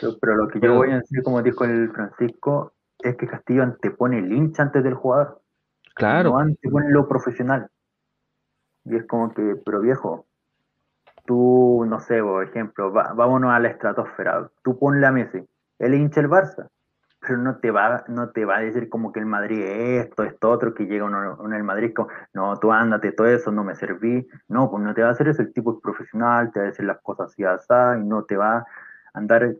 [0.02, 3.28] Pero, pero lo que Pero- yo voy a decir, como dijo el Francisco, es que
[3.28, 5.42] Castillo antepone el hincha antes del jugador.
[5.96, 7.70] Claro, No antepone lo profesional.
[8.86, 10.28] Y es como que, pero viejo,
[11.26, 14.50] tú, no sé, por ejemplo, va- vámonos a la estratosfera.
[14.64, 15.44] Tú ponle a Messi,
[15.80, 16.68] él hincha del Barça,
[17.26, 20.24] pero no te va, no te va a decir como que el Madrid es esto,
[20.24, 23.52] esto, otro, que llega uno, uno en el Madrid como, no, tú ándate, todo eso,
[23.52, 24.28] no me serví.
[24.48, 26.70] No, pues no te va a hacer eso, el tipo es profesional, te va a
[26.70, 27.68] decir las cosas así, así,
[28.00, 28.66] y no te va a
[29.14, 29.54] andar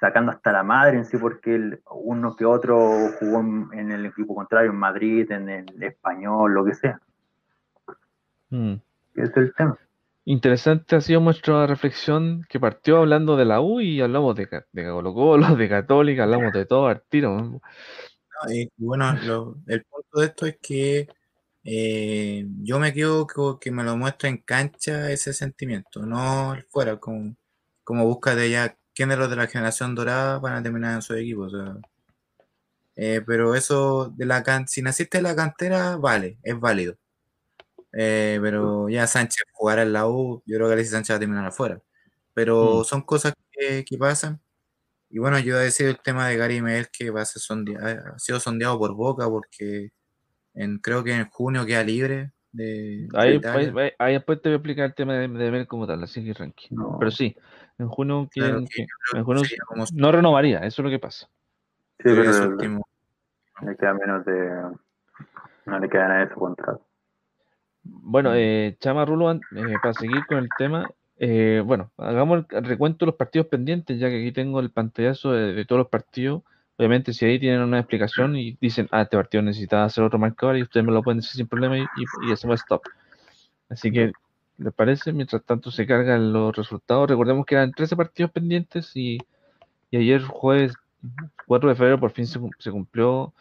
[0.00, 4.06] sacando hasta la madre en sí, porque el- uno que otro jugó en, en el
[4.06, 6.98] equipo contrario, en Madrid, en el español, lo que sea.
[8.48, 8.74] Mm.
[9.14, 9.76] Ese es el tema.
[10.24, 14.84] Interesante ha sido nuestra reflexión que partió hablando de la U y hablamos de, de
[14.84, 15.12] Colo
[15.56, 17.36] de Católica, hablamos de todo al tiro.
[17.40, 17.60] ¿no?
[18.76, 19.12] Bueno,
[19.66, 21.08] el punto de esto es que
[21.64, 26.98] eh, yo me quedo con que me lo muestra en cancha ese sentimiento, no fuera,
[26.98, 27.36] como,
[27.84, 31.14] como busca de ya quiénes los de la generación dorada van a terminar en su
[31.14, 31.48] equipo.
[32.96, 36.96] Eh, pero eso de la can si naciste en la cantera, vale, es válido.
[37.92, 41.20] Eh, pero ya Sánchez jugará en la U, yo creo que Alexis Sánchez va a
[41.20, 41.80] terminar afuera.
[42.34, 42.84] Pero Mm.
[42.84, 44.40] son cosas que, que pasan.
[45.10, 47.42] Y bueno, yo iba a decir el tema de Gary Medel que va a ser
[47.82, 49.90] ha sido sondeado por Boca porque
[50.54, 53.72] en, creo que en junio queda libre de, de Ahí, Italia.
[53.76, 56.24] ahí- ahí después te voy a explicar el tema de, de ver como tal, así
[56.24, 56.68] que tranqui.
[56.74, 56.96] No.
[56.98, 57.36] Pero sí,
[57.78, 58.86] en junio, Claro quieren que
[59.18, 61.26] en junio como no renovaría, eso es lo que pasa.
[61.98, 62.86] Sí, pero el- último.
[63.62, 64.50] le queda menos de.
[65.66, 66.86] No le queda nada de su contrato.
[67.82, 68.34] Bueno, Mm.
[68.36, 69.40] eh, Chama Rulo, eh,
[69.82, 74.08] para seguir con el tema, eh, bueno, hagamos el recuento de los partidos pendientes, ya
[74.08, 76.42] que aquí tengo el pantallazo de, de todos los partidos.
[76.76, 80.56] Obviamente, si ahí tienen una explicación y dicen, ah, este partido necesitaba hacer otro marcador,
[80.58, 82.82] y ustedes me lo pueden decir sin problema y, y, y hacemos stop.
[83.68, 84.12] Así que,
[84.58, 85.12] ¿les parece?
[85.12, 87.08] Mientras tanto se cargan los resultados.
[87.08, 89.18] Recordemos que eran 13 partidos pendientes y,
[89.90, 90.74] y ayer, jueves
[91.46, 93.34] 4 de febrero, por fin se cumplió.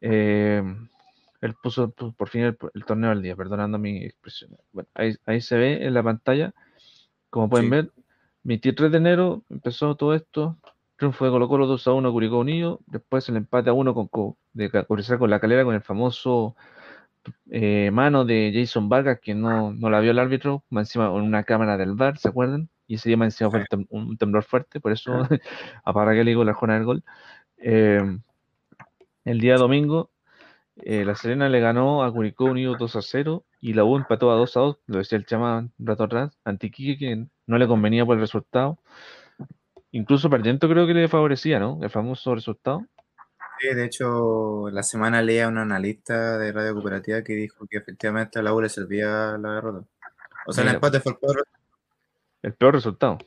[0.00, 0.62] eh,
[1.42, 4.56] él puso pu- por fin el, el torneo al día, perdonando mi expresión.
[4.72, 6.54] Bueno, ahí, ahí se ve en la pantalla,
[7.28, 7.70] como pueden Sí.
[7.70, 7.90] ver,
[8.44, 10.56] 23 de enero empezó todo esto,
[10.96, 14.08] triunfo de Colo Colo 2 a 1 Curicó Unido, después el empate a 1 con,
[14.08, 16.56] Co- de Cobresal con la calera con el famoso
[17.50, 21.22] eh, mano de Jason Vargas que no, no la vio el árbitro, más encima en
[21.22, 22.68] una cámara del VAR, ¿se acuerdan?
[22.86, 25.12] Y ese día más encima fue el tem- un temblor fuerte, por eso
[25.84, 27.04] a Parraguel le digo la jornada del gol.
[27.58, 28.18] Eh,
[29.24, 30.10] el día domingo,
[30.76, 34.30] eh, la Serena le ganó a Curicó Unido 2 a 0 y la U empató
[34.30, 37.58] a 2 a 2, lo decía el Chama un rato atrás, ante Iquique, que no
[37.58, 38.78] le convenía por el resultado.
[39.90, 41.78] Incluso perdiendo creo que le favorecía, ¿no?
[41.82, 42.86] El famoso resultado.
[43.60, 47.76] Sí, de hecho, la semana leía a un analista de Radio Cooperativa que dijo que
[47.76, 49.86] efectivamente a la U le servía la derrota.
[50.46, 51.46] O sea, el empate fue el peor.
[52.42, 53.18] El peor resultado.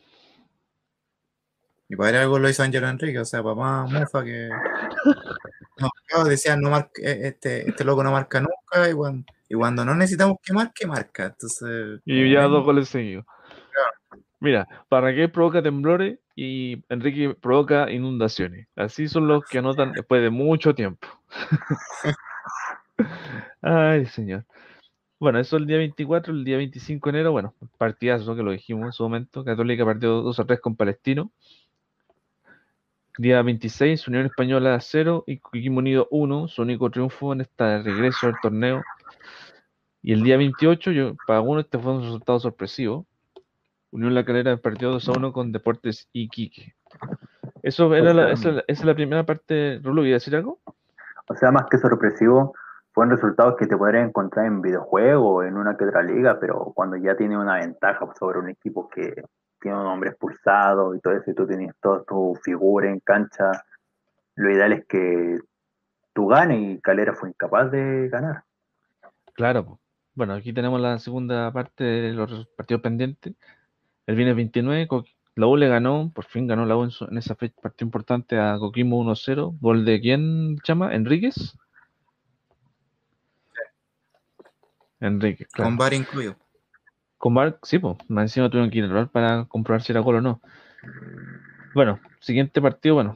[1.87, 4.49] Y para algo lo hizo Ángelo Enrique, o sea, papá mufa que.
[5.77, 9.55] No, claro, decía, no marca, eh, este, este loco no marca nunca, y cuando, y
[9.55, 11.25] cuando no necesitamos que marque, marca.
[11.25, 12.01] Entonces.
[12.05, 13.25] Y ya dos goles seguidos.
[14.39, 18.67] Mira, Parragués provoca temblores y Enrique provoca inundaciones.
[18.75, 21.07] Así son los que anotan después de mucho tiempo.
[23.61, 24.45] Ay, señor.
[25.19, 28.85] Bueno, eso el día 24, el día 25 de enero, bueno, partidazo que lo dijimos
[28.87, 29.43] en su momento.
[29.45, 31.31] Católica perdió 2 a 3 con Palestino.
[33.17, 38.27] Día 26, Unión Española 0 y Coquimbo Unido 1, su único triunfo en este regreso
[38.27, 38.83] al torneo.
[40.01, 43.05] Y el día 28, yo, para algunos este fue un resultado sorpresivo.
[43.91, 46.75] Unión La Calera perdió 2 a 1 con Deportes Iquique.
[47.63, 49.79] Eso era la, esa, esa es la primera parte.
[49.81, 50.59] Rulo, ¿iba a decir algo?
[51.27, 52.53] O sea, más que sorpresivo,
[52.91, 56.97] fueron resultados que te podrías encontrar en videojuegos en una que otra liga, pero cuando
[56.97, 59.23] ya tienes una ventaja sobre un equipo que
[59.65, 63.65] tiene un hombre expulsado y todo eso, y tú tienes toda tu figura en cancha,
[64.35, 65.39] lo ideal es que
[66.13, 68.43] tú ganes y Calera fue incapaz de ganar.
[69.33, 69.79] Claro.
[70.13, 73.33] Bueno, aquí tenemos la segunda parte de los partidos pendientes.
[74.05, 77.05] El viernes 29, Co- la U le ganó, por fin ganó la U en, su-
[77.05, 79.57] en esa fecha, partido importante a Coquimbo 1-0.
[79.59, 80.93] ¿Gol de quién, chama?
[80.93, 81.57] ¿Enríquez?
[84.99, 85.69] Enrique, claro.
[85.69, 86.35] Con bar incluido.
[87.25, 90.21] Con VAR, sí, pues, más encima tuvieron que ir para comprobar si era gol o
[90.21, 90.41] no.
[91.73, 93.15] Bueno, siguiente partido, bueno.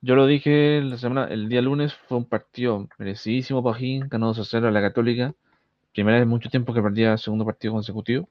[0.00, 4.28] Yo lo dije la semana, el día lunes fue un partido merecidísimo para O'Higgins, ganó
[4.28, 5.34] 2 a 0 a la Católica.
[5.92, 8.26] Primera vez en mucho tiempo que perdía segundo partido consecutivo.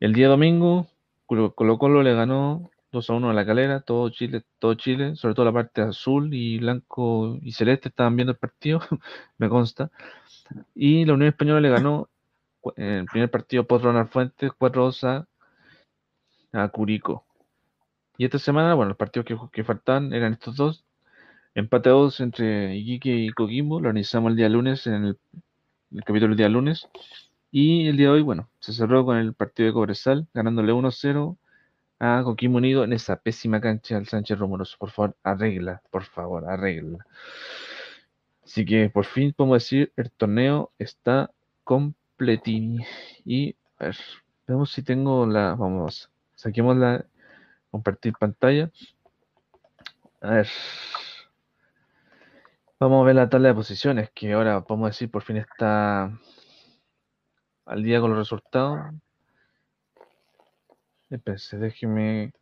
[0.00, 0.88] El día domingo,
[1.26, 5.36] Colo Colo le ganó 2 a 1 a la Calera, todo Chile, todo Chile, sobre
[5.36, 8.80] todo la parte azul y blanco y celeste estaban viendo el partido,
[9.38, 9.92] me consta.
[10.74, 12.08] Y la Unión Española le ganó
[12.76, 15.26] en el primer partido post Ronald Fuentes 4-2
[16.52, 17.24] a, a Curicó.
[18.16, 20.84] Y esta semana, bueno, los partidos que, que faltaban eran estos dos.
[21.54, 23.80] Empate a dos entre Iquique y Coquimbo.
[23.80, 25.18] Lo organizamos el día lunes en el,
[26.04, 26.88] capítulo del día lunes.
[27.50, 31.36] Y el día de hoy, bueno, se cerró con el partido de Cobresal, ganándole 1-0
[32.00, 34.76] a Coquimbo Unido en esa pésima cancha del Sánchez Romoroso.
[34.78, 37.06] Por favor, arregla, por favor, arregla.
[38.44, 41.30] Así que por fin podemos decir, el torneo está
[43.24, 43.96] Y a ver,
[44.46, 45.54] veamos si tengo la.
[45.54, 47.04] Vamos, saquemos la.
[47.70, 48.70] Compartir pantalla.
[50.20, 50.48] A ver.
[52.80, 56.18] Vamos a ver la tabla de posiciones, que ahora podemos decir por fin está
[57.66, 58.80] al día con los resultados.
[61.10, 62.32] Espérense, déjeme.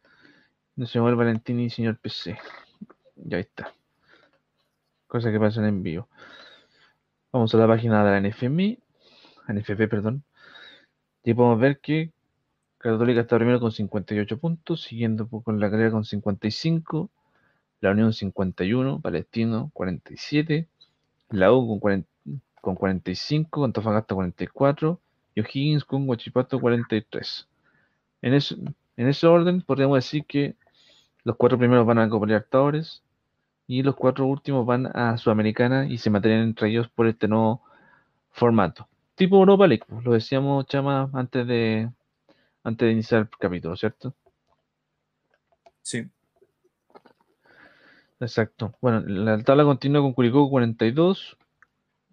[0.77, 2.39] No se mueve Valentini, señor PC.
[3.17, 3.73] Ya está.
[5.07, 6.09] Cosa que pasa en envío.
[7.31, 8.82] Vamos a la página de la NFMI,
[9.49, 10.25] NFP, perdón.
[11.25, 12.13] Y podemos ver que
[12.79, 17.11] Católica está primero con 58 puntos, siguiendo con la carrera con 55,
[17.81, 20.69] la Unión 51, Palestino 47,
[21.31, 22.09] la U con, 40
[22.61, 25.01] con 45, Antofagasta 44
[25.35, 27.49] y O'Higgins con Huachipato 43.
[28.23, 28.57] En ese,
[28.97, 30.57] en ese orden podríamos decir que
[31.25, 33.03] los cuatro primeros van a Copa Libertadores
[33.67, 37.63] y los cuatro últimos van a Sudamericana y se mantienen entre ellos por este nuevo
[38.31, 38.89] formato.
[39.15, 41.91] Tipo Europa League, pues, lo decíamos Chama antes de
[42.65, 44.15] antes de iniciar el capítulo, ¿cierto?
[45.83, 46.09] Sí.
[48.21, 48.75] Exacto.
[48.81, 51.37] Bueno, la tabla continúa con Curicó 42,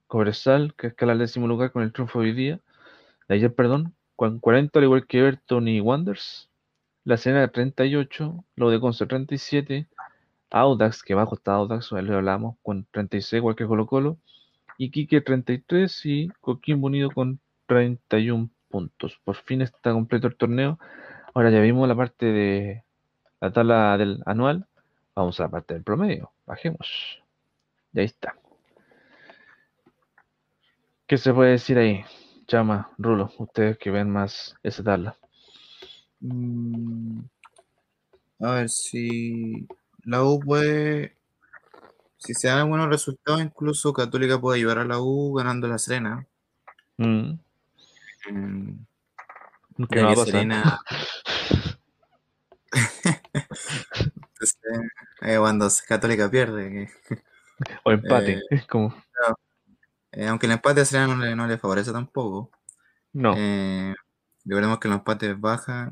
[0.07, 2.59] Cobresal, que escala al décimo lugar con el triunfo de hoy día,
[3.27, 6.49] de ayer, perdón, con 40, al igual que Everton y Wanderers,
[7.03, 9.87] La Serena 38, lo de Conce 37,
[10.49, 14.17] Audax, que bajo está Audax, ahí lo hablamos, con 36, igual que Colo Colo,
[14.79, 19.19] Iquique 33 y Coquimbo Unido con 31 puntos.
[19.25, 20.79] Por fin está completo el torneo.
[21.33, 22.83] Ahora ya vimos la parte de
[23.41, 24.67] la tabla del anual.
[25.15, 26.31] Vamos a la parte del promedio.
[26.45, 27.21] Bajemos.
[27.93, 28.35] Y ahí está.
[31.05, 32.05] ¿Qué se puede decir ahí?
[32.47, 35.17] Chama, Rulo, ustedes que ven más esa tabla.
[36.21, 37.19] Mm,
[38.39, 39.67] a ver si
[40.05, 41.18] la U puede.
[42.19, 46.25] Si se dan buenos resultados, incluso Católica puede ayudar a la U ganando la Serena.
[46.97, 47.33] Mm,
[48.29, 48.73] Mm,
[49.89, 50.25] me va a pasar.
[50.25, 50.79] Serena.
[54.33, 54.57] Entonces,
[55.21, 56.89] eh, cuando Católica pierde,
[57.83, 58.33] O empate.
[58.33, 58.93] eh, Es como.
[60.11, 62.51] eh, aunque el empate a Serena no le, no le favorece tampoco.
[63.13, 63.33] No.
[63.37, 63.95] Eh,
[64.45, 65.91] recordemos que los empates bajan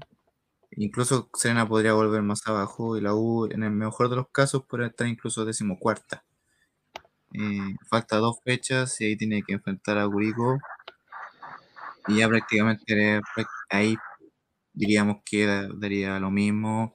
[0.77, 4.63] Incluso Serena podría volver más abajo y la U, en el mejor de los casos,
[4.63, 6.23] podría estar incluso decimocuarta.
[7.33, 10.59] Eh, falta dos fechas y ahí tiene que enfrentar a Gurigo.
[12.07, 13.21] Y ya prácticamente
[13.69, 13.97] ahí
[14.73, 15.45] diríamos que
[15.75, 16.93] daría lo mismo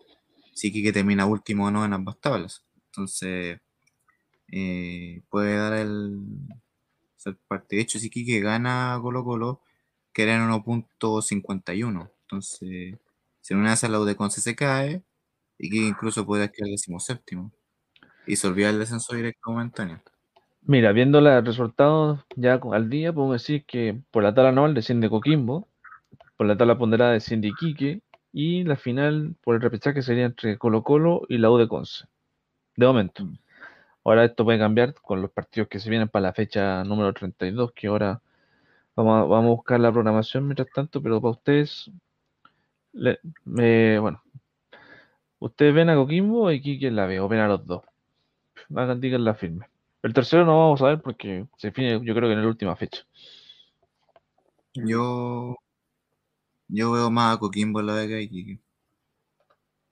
[0.54, 2.64] si que termina último o no en ambas tablas.
[2.86, 3.60] Entonces,
[4.52, 6.20] eh, puede dar el,
[7.48, 7.76] parte.
[7.76, 9.60] De hecho, si Kike gana Colo Colo,
[10.12, 12.10] queda en 1.51.
[12.22, 12.98] Entonces,
[13.52, 15.02] si de esas la Udeconce se cae,
[15.58, 16.70] y que incluso puede quedar
[17.00, 17.52] séptimo
[18.26, 20.00] Y se olvida el descenso directo momentáneo.
[20.62, 25.10] Mira, viendo los resultados ya al día, podemos decir que por la tabla anual desciende
[25.10, 25.68] Coquimbo,
[26.36, 28.02] por la tabla ponderada desciende Iquique,
[28.32, 32.06] y la final por el repechaje sería entre Colo Colo y la U de Conce.
[32.76, 33.24] De momento.
[33.24, 33.38] Mm.
[34.04, 37.72] Ahora esto puede cambiar con los partidos que se vienen para la fecha número 32,
[37.72, 38.20] que ahora
[38.96, 41.90] vamos a, vamos a buscar la programación mientras tanto, pero para ustedes,
[43.44, 44.22] bueno,
[45.38, 47.82] ustedes ven a Coquimbo y Iquique la ve, o ven a los dos.
[48.74, 49.66] Hagan, digan la firme.
[50.02, 52.74] El tercero no vamos a ver porque se define, yo creo que en la última
[52.74, 53.02] fecha.
[54.74, 55.56] Yo,
[56.68, 58.60] yo veo más a Coquimbo en la Vega y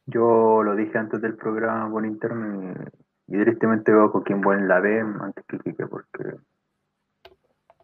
[0.06, 4.80] Yo lo dije antes del programa por interno y, directamente veo a Coquimbo en la
[4.80, 6.36] B antes que Quique porque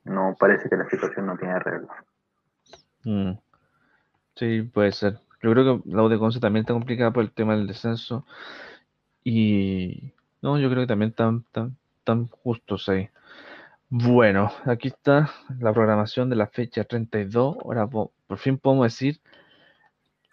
[0.04, 1.88] no parece que la situación no tiene arreglo.
[3.04, 3.32] Mm.
[4.36, 5.20] Sí, puede ser.
[5.42, 8.26] Yo creo que la U de Conce también está complicada por el tema del descenso.
[9.24, 13.08] Y no, yo creo que también están, están, están justos ahí.
[13.88, 15.30] Bueno, aquí está
[15.60, 17.56] la programación de la fecha 32.
[17.64, 19.20] Ahora por, fin podemos decir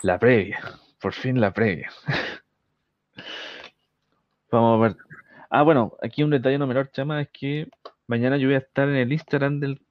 [0.02, 0.60] la previa.
[1.00, 1.90] Por fin la previa.
[4.52, 4.98] Vamos a ver.
[5.50, 7.70] Ah, bueno, aquí un detalle no menor, chama, es que
[8.08, 9.82] mañana yo voy a estar en el Instagram del,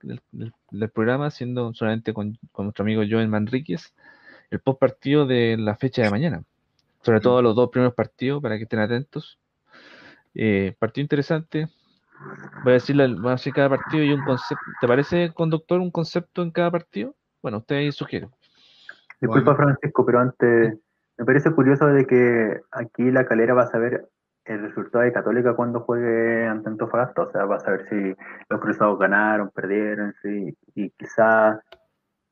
[0.92, 3.94] programa, haciendo solamente con, nuestro amigo Joel Manríquez,
[4.50, 6.42] el post partido de la fecha de mañana.
[7.02, 9.38] Sobre todo los dos primeros partidos, para que estén atentos.
[10.34, 11.68] Eh, partido interesante.
[12.62, 14.64] Voy a, decirle, voy a decir cada partido y un concepto.
[14.80, 17.16] ¿Te parece, conductor, un concepto en cada partido?
[17.42, 18.28] Bueno, usted ahí sugiere.
[19.20, 20.78] Disculpa, Francisco, pero antes
[21.18, 24.08] me parece curioso de que aquí la calera va a saber
[24.44, 27.22] el resultado de Católica cuando juegue ante Antofagasta.
[27.22, 28.14] O sea, va a saber si
[28.48, 31.60] los cruzados ganaron, perdieron, sí, y quizá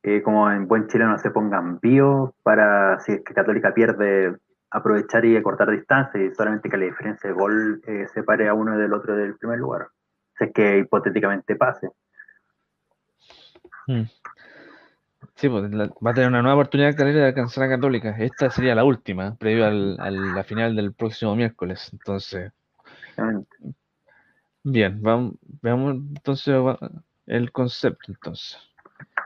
[0.03, 4.35] eh, como en buen chileno se pongan vivos para si es que Católica pierde
[4.71, 8.79] aprovechar y cortar distancia y solamente que la diferencia de gol eh, separe a uno
[8.79, 9.83] del otro del primer lugar.
[9.83, 11.91] O es que hipotéticamente pase.
[13.87, 14.05] Hmm.
[15.41, 18.15] Sí, pues va a tener una nueva oportunidad de alcanzar a Católica.
[18.19, 21.89] Esta sería la última, previo al, a la final del próximo miércoles.
[21.95, 22.53] Entonces,
[24.63, 26.55] bien, vamos, veamos entonces
[27.27, 28.13] el concepto.
[28.13, 28.59] Entonces,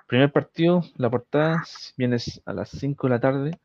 [0.06, 1.64] primer partido, la portada
[1.96, 3.58] viene a las 5 de la tarde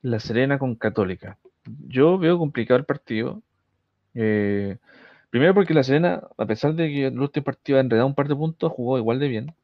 [0.00, 1.38] la Serena con Católica.
[1.88, 3.42] Yo veo complicado el partido.
[4.14, 4.78] Eh,
[5.30, 8.28] primero porque La Serena, a pesar de que el último partido ha enredado un par
[8.28, 9.54] de puntos, jugó igual de bien.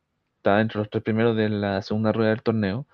[0.46, 2.86] Está entre los tres primeros de la segunda rueda del torneo.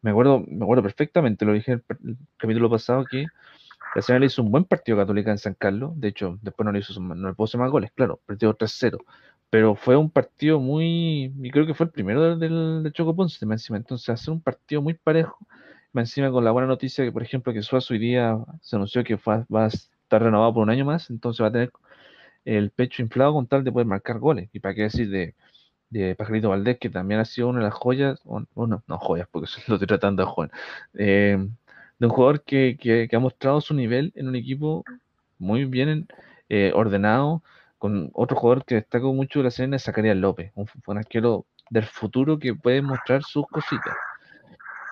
[0.00, 3.26] Me acuerdo, me acuerdo perfectamente, lo dije en el, capítulo pasado, que
[3.96, 5.90] le hizo un buen partido Católica en San Carlos.
[5.96, 8.98] De hecho, después no le hizo no le puso más goles, claro, perdió 3-0.
[9.50, 11.32] Pero fue un partido muy.
[11.42, 13.76] Y creo que fue el primero del, del, Choco Ponce, encima.
[13.76, 15.36] Entonces, hacer un partido muy parejo
[15.94, 19.16] encima con la buena noticia que, por ejemplo, que Suazo hoy día se anunció que
[19.16, 21.72] va a estar renovado por un año más, entonces va a tener
[22.44, 24.48] el pecho inflado con tal de poder marcar goles.
[24.52, 25.34] Y para qué decir de,
[25.98, 29.48] de Pajarito Valdés, que también ha sido una de las joyas, bueno, no joyas, porque
[29.68, 30.50] lo estoy tratando de joven,
[30.94, 31.48] eh,
[31.98, 34.84] de un jugador que, ha mostrado su nivel en un equipo
[35.38, 36.06] muy bien
[36.48, 37.42] eh, ordenado,
[37.78, 41.46] con otro jugador que destacó mucho de la escena, es Zacarías López, un, un arquero
[41.70, 43.94] del futuro que puede mostrar sus cositas.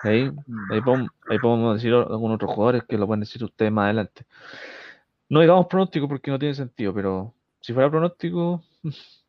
[0.03, 0.29] Ahí,
[0.69, 4.25] ahí, podemos, decir algunos otros jugadores que lo pueden decir ustedes más adelante.
[5.29, 8.63] No digamos pronóstico porque no tiene sentido, pero si fuera pronóstico,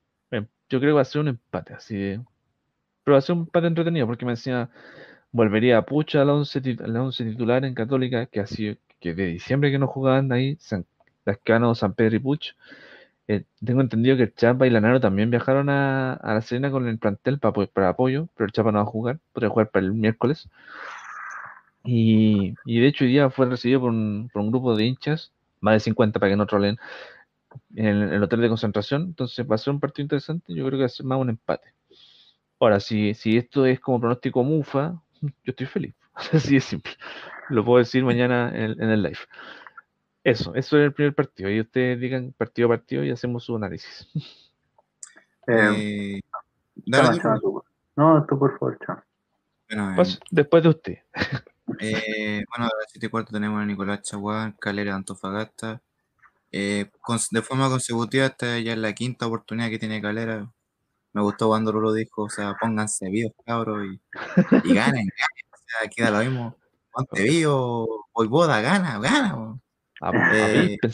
[0.75, 2.19] yo creo que va a ser un empate, así
[3.05, 4.71] Pero va a ser un empate entretenido porque me decía,
[5.31, 9.79] volvería a Pucha a la 11, titular en Católica, que así que de diciembre que
[9.79, 10.85] no jugaban ahí, San,
[11.25, 12.57] Lascano, San Pedro y Puch.
[13.29, 16.99] Eh, tengo entendido que el Chapa y Lanaro también viajaron a, La Serena con el
[16.99, 19.93] plantel para, para, apoyo, pero el Chapa no va a jugar, podría jugar para el
[19.93, 20.49] miércoles.
[21.85, 26.19] Y, de hecho hoy día fue recibido por un, grupo de hinchas, más de 50
[26.19, 26.79] para que no troleen,
[27.75, 29.03] en el, hotel de concentración.
[29.03, 31.31] Entonces va a ser un partido interesante, yo creo que va a ser más un
[31.31, 31.73] empate.
[32.61, 35.95] Ahora, si, si esto es como pronóstico mufa, yo estoy feliz.
[36.33, 36.93] Así de simple.
[37.51, 39.19] Lo puedo decir mañana en, en el live.
[40.23, 41.51] Eso, eso es el primer partido.
[41.51, 44.09] Y ustedes digan partido a partido y hacemos su análisis.
[45.47, 46.23] Eh,
[46.87, 49.03] no, tú por favor, chao.
[49.69, 50.99] Bueno, pues, después de usted.
[51.81, 55.83] Eh, bueno, a las 7 y cuarto tenemos a Nicolás Chaguán, Calera Antofagasta.
[56.57, 60.53] Eh, con- de forma consecutiva, esta ya es la quinta oportunidad que tiene Calera.
[61.13, 64.01] Me gustó cuando lo dijo, o sea, pónganse vivos, cabros, y,
[64.65, 65.45] y ganen, ganen.
[65.53, 66.57] O sea, queda lo mismo.
[66.93, 69.59] Ponte vivo, hoy boda, gana, gana.
[70.01, 70.89] A, Eh, po.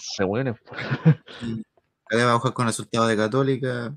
[1.42, 1.62] y
[2.08, 3.94] Calera va a jugar con resultado de Católica.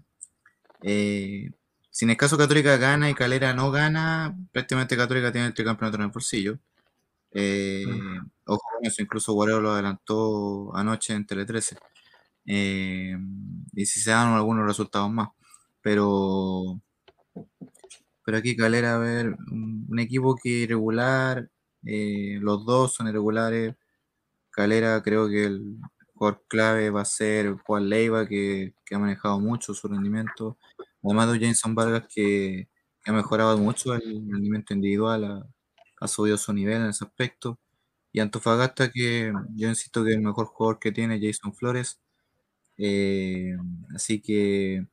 [0.81, 1.49] Eh,
[1.91, 5.97] si en el caso Católica gana y Calera no gana, prácticamente Católica tiene el tricampeonato
[5.97, 6.57] en el bolsillo.
[7.31, 7.85] Eh,
[8.45, 11.77] ojo con incluso Guarero lo adelantó anoche en Tele 13.
[12.47, 13.15] Eh,
[13.73, 15.29] y si se dan algunos resultados más.
[15.81, 16.81] Pero,
[18.25, 21.49] pero aquí Calera, a ver, un, un equipo que irregular,
[21.85, 23.75] eh, los dos son irregulares.
[24.51, 25.77] Calera creo que el
[26.15, 30.57] jugador clave va a ser Juan Leiva, que, que ha manejado mucho su rendimiento.
[31.03, 32.69] Además de Jameson Vargas, que,
[33.03, 34.01] que ha mejorado mucho el
[34.31, 35.45] rendimiento individual,
[36.01, 37.59] ha subido su nivel en ese aspecto.
[38.13, 41.99] Y Antofagasta, que yo insisto que es el mejor jugador que tiene Jason Flores.
[42.77, 43.55] Eh,
[43.95, 44.85] así que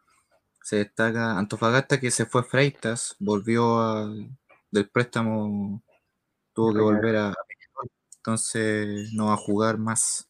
[0.63, 4.31] se destaca Antofagasta, que se fue a Freitas, volvió al-
[4.71, 5.83] del préstamo,
[6.55, 10.29] tuvo que volver a Peñarol, entonces no va a jugar más.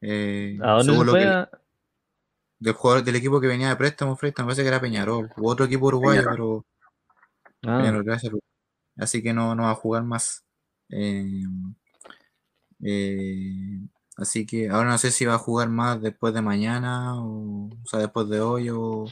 [0.00, 1.20] Eh, ¿A dónde se lo fue?
[1.20, 1.50] que- A-
[2.60, 5.48] del jugador del equipo que venía de préstamo, Freitas, me parece que era Peñarol, u
[5.48, 6.36] otro equipo uruguayo, Peñarol.
[6.36, 6.64] pero
[7.64, 8.38] Ah, Peñarol, gracias, Lu.
[8.96, 10.44] Así que no, no va a jugar más.
[10.90, 11.42] Eh,
[12.82, 13.80] eh,
[14.16, 17.86] así que ahora no sé si va a jugar más después de mañana, o, o
[17.86, 19.06] sea, después de hoy, o,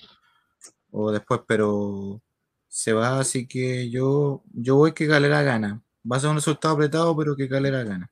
[0.91, 2.23] o después, pero
[2.69, 5.83] se va, así que yo, yo voy que Calera gana.
[6.11, 8.11] Va a ser un resultado apretado, pero que Calera gana.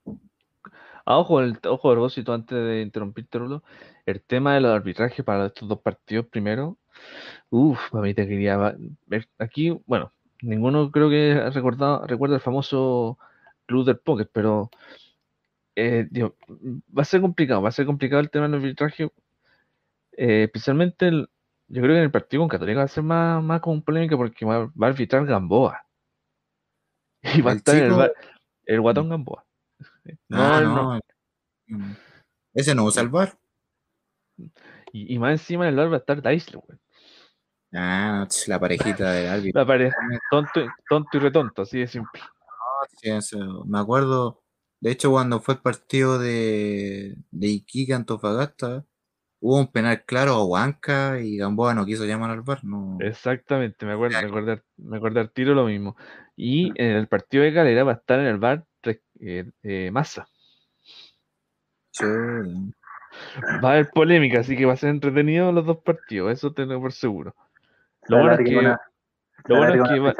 [1.06, 3.62] Ah, ojo, el, ojo, propósito, antes de interrumpirte, Rulo,
[4.06, 6.78] el tema de los arbitrajes para estos dos partidos primero,
[7.50, 8.56] uff, a mí te quería
[9.06, 10.12] ver aquí, bueno,
[10.42, 13.18] ninguno creo que ha recordado, recuerda el famoso
[13.66, 14.70] club del póker, pero
[15.76, 16.36] eh, digo,
[16.96, 19.10] va a ser complicado, va a ser complicado el tema del arbitraje,
[20.16, 21.28] eh, especialmente el-
[21.68, 24.16] yo creo que en el partido con Católica va a ser más, más como polémica
[24.16, 25.84] porque va, va a arbitrar Gamboa.
[27.40, 28.12] Y va a estar el, chico-
[28.66, 29.44] el guatón Gamboa.
[30.28, 30.74] No, Ah, no.
[30.94, 31.00] no.
[31.66, 31.92] Mm.
[32.52, 33.36] Ese no usa el bar.
[34.92, 36.78] Y, y más encima en el bar va a estar Daisler, güey.
[37.72, 39.60] Ah, la parejita del árbitro.
[39.60, 39.90] La pared,
[40.30, 42.20] tonto, y- tonto y retonto, así de simple.
[43.00, 44.43] Sí, eso, Me acuerdo,
[44.84, 48.84] de hecho, cuando fue el partido de, de Iquique Antofagasta,
[49.40, 52.62] hubo un penal claro a Huanca y Gamboa no quiso llamar al bar.
[52.66, 52.98] No.
[53.00, 55.96] Exactamente, me acuerdo, me acuerdo, me acuerdo al tiro lo mismo.
[56.36, 58.66] Y en el partido de Calera va a estar en el bar
[59.20, 60.28] eh, eh, Massa.
[61.90, 62.44] Chuta.
[63.64, 66.78] Va a haber polémica, así que va a ser entretenido los dos partidos, eso tengo
[66.78, 67.34] por seguro.
[68.08, 70.14] Lo bueno es que, lo bueno es que va-.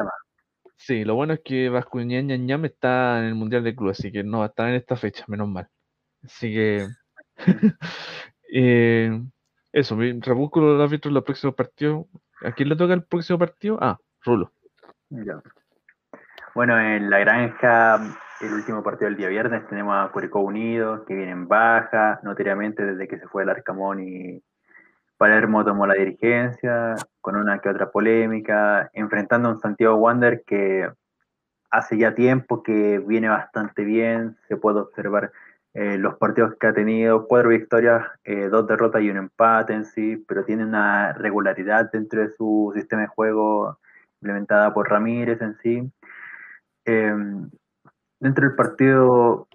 [0.76, 4.22] Sí, lo bueno es que Vascuñán Ñam está en el Mundial de Club, así que
[4.24, 5.68] no va a estar en esta fecha, menos mal.
[6.22, 6.86] Así que
[8.52, 9.20] eh,
[9.72, 12.06] eso, mi- rebusco los árbitros de los próximos partidos.
[12.42, 13.78] ¿A quién le toca el próximo partido?
[13.80, 14.52] Ah, Rulo.
[15.10, 15.40] Ya.
[16.54, 17.96] Bueno, en la granja,
[18.40, 22.84] el último partido del día viernes, tenemos a Curicó Unido, que viene en baja, notoriamente
[22.84, 24.42] desde que se fue el Arcamón y
[25.16, 30.90] Palermo tomó la dirigencia, con una que otra polémica, enfrentando a un Santiago Wander que
[31.70, 35.32] hace ya tiempo que viene bastante bien, se puede observar
[35.74, 39.84] eh, los partidos que ha tenido, cuatro victorias, eh, dos derrotas y un empate en
[39.84, 43.78] sí, pero tiene una regularidad dentro de su sistema de juego
[44.20, 45.92] implementada por Ramírez en sí.
[46.84, 47.14] Eh,
[48.20, 49.48] dentro del partido,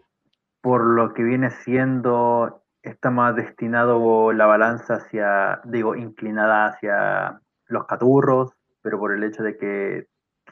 [0.61, 7.85] por lo que viene siendo, está más destinado la balanza hacia, digo, inclinada hacia los
[7.85, 10.07] caturros, pero por el hecho de que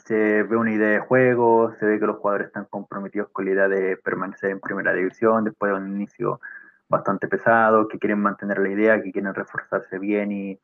[0.05, 3.51] se ve una idea de juego, se ve que los jugadores están comprometidos con la
[3.51, 6.39] idea de permanecer en primera división después de un inicio
[6.89, 10.59] bastante pesado, que quieren mantener la idea, que quieren reforzarse bien y,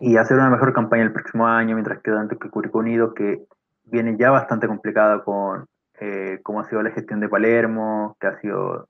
[0.00, 3.44] y hacer una mejor campaña el próximo año, mientras que tanto que Curicó Unido, que
[3.84, 5.66] viene ya bastante complicado con
[6.00, 8.88] eh, cómo ha sido la gestión de Palermo, que ha sido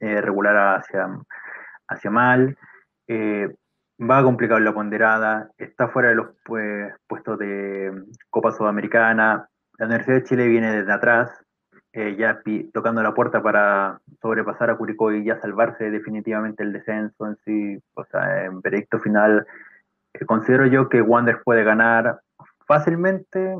[0.00, 1.08] eh, regular hacia,
[1.88, 2.56] hacia mal,
[3.06, 3.54] eh,
[4.00, 7.92] va complicado en la ponderada, está fuera de los pues, puestos de
[8.30, 9.48] Copa Sudamericana,
[9.78, 11.30] la Universidad de Chile viene desde atrás,
[11.92, 12.40] eh, ya
[12.72, 17.82] tocando la puerta para sobrepasar a Curicó y ya salvarse definitivamente el descenso en sí,
[17.94, 19.46] o sea, en veredicto final,
[20.26, 22.20] considero yo que Wander puede ganar
[22.66, 23.56] fácilmente,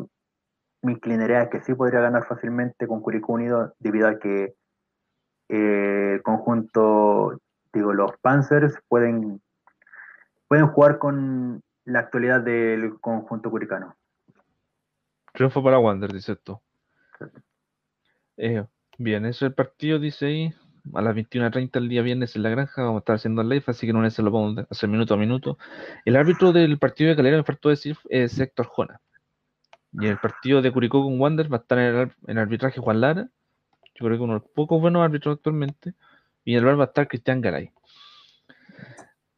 [0.83, 4.55] me inclinaría a que sí podría ganar fácilmente con Curicó Unido debido a que
[5.51, 7.40] eh, conjunto,
[7.72, 9.43] digo, los Panzers pueden,
[10.48, 13.97] pueden jugar con la actualidad del conjunto curicano.
[15.32, 16.60] Triunfo para Wander, dices tú.
[18.36, 18.64] Eh,
[18.98, 20.55] bien, eso es el partido, dice ahí.
[20.94, 23.64] A las 21.30 el día viernes en la granja vamos a estar haciendo el live,
[23.66, 25.59] así que no se lo vamos a hacer minuto a minuto.
[26.05, 29.01] El árbitro del partido de Calera, me faltó decir, es Héctor Jona.
[29.93, 33.01] Y el partido de Curicó con Wander va a estar en el, en arbitraje Juan
[33.01, 33.28] Lara.
[34.01, 35.94] Yo creo que uno de los pocos buenos árbitros actualmente.
[36.44, 37.70] Y en el bar va a estar Cristian Garay.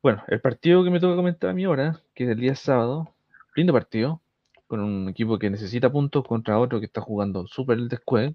[0.02, 3.14] Bueno, el partido que me toca comentar a mí ahora, que es el día sábado,
[3.55, 4.20] lindo partido,
[4.66, 8.34] con un equipo que necesita puntos contra otro que está jugando súper el descueve.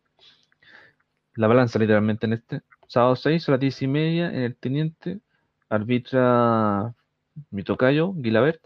[1.35, 2.61] La balanza literalmente en este.
[2.87, 5.19] Sábado 6 a las 10 y media en el Teniente,
[5.69, 6.93] arbitra
[7.51, 8.61] mi tocayo, Guilabert.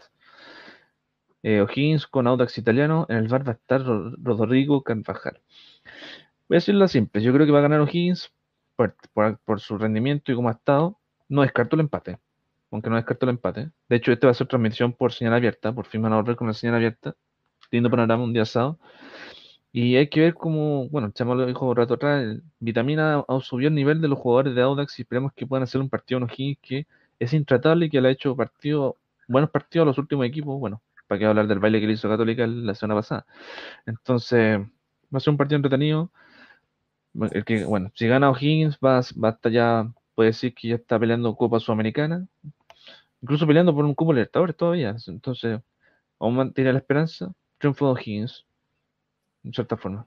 [1.42, 5.40] Eh, O'Higgins con Audax Italiano, en el bar va a estar Ro- Rodrigo Carvajal.
[6.52, 8.30] Voy a decirlo simple, yo creo que va a ganar O'Higgins
[8.76, 8.94] por,
[9.46, 10.98] por- su rendimiento y cómo ha estado.
[11.26, 12.18] No descarto el empate,
[12.70, 13.70] aunque no descarto el empate.
[13.88, 16.36] De hecho, este va a ser transmisión por señal abierta, por fin van a volver
[16.36, 17.14] con la señal abierta.
[17.70, 18.78] Lindo panorama un día sábado.
[19.72, 23.40] Y hay que ver cómo, bueno, el Chamo lo dijo un rato atrás, Vitamina ha-
[23.40, 26.18] subió el nivel de los jugadores de Audax y esperemos que puedan hacer un partido
[26.18, 26.86] en O'Higgins que
[27.18, 28.98] es intratable y que le ha hecho partido,
[29.28, 30.60] buenos partidos a los últimos equipos.
[30.60, 33.26] Bueno, para qué hablar del baile que le hizo Católica la semana pasada.
[33.86, 36.10] Entonces, va a ser un partido entretenido.
[37.14, 40.74] El que, bueno, si gana O'Higgins, va, va a estar ya, puede decir que ya
[40.76, 42.26] está peleando Copa Sudamericana,
[43.20, 44.96] incluso peleando por un Cupo Libertadores todavía.
[45.06, 45.60] Entonces,
[46.18, 47.32] aún mantiene la esperanza.
[47.58, 48.46] Triunfo de O'Higgins,
[49.44, 50.06] en cierta forma.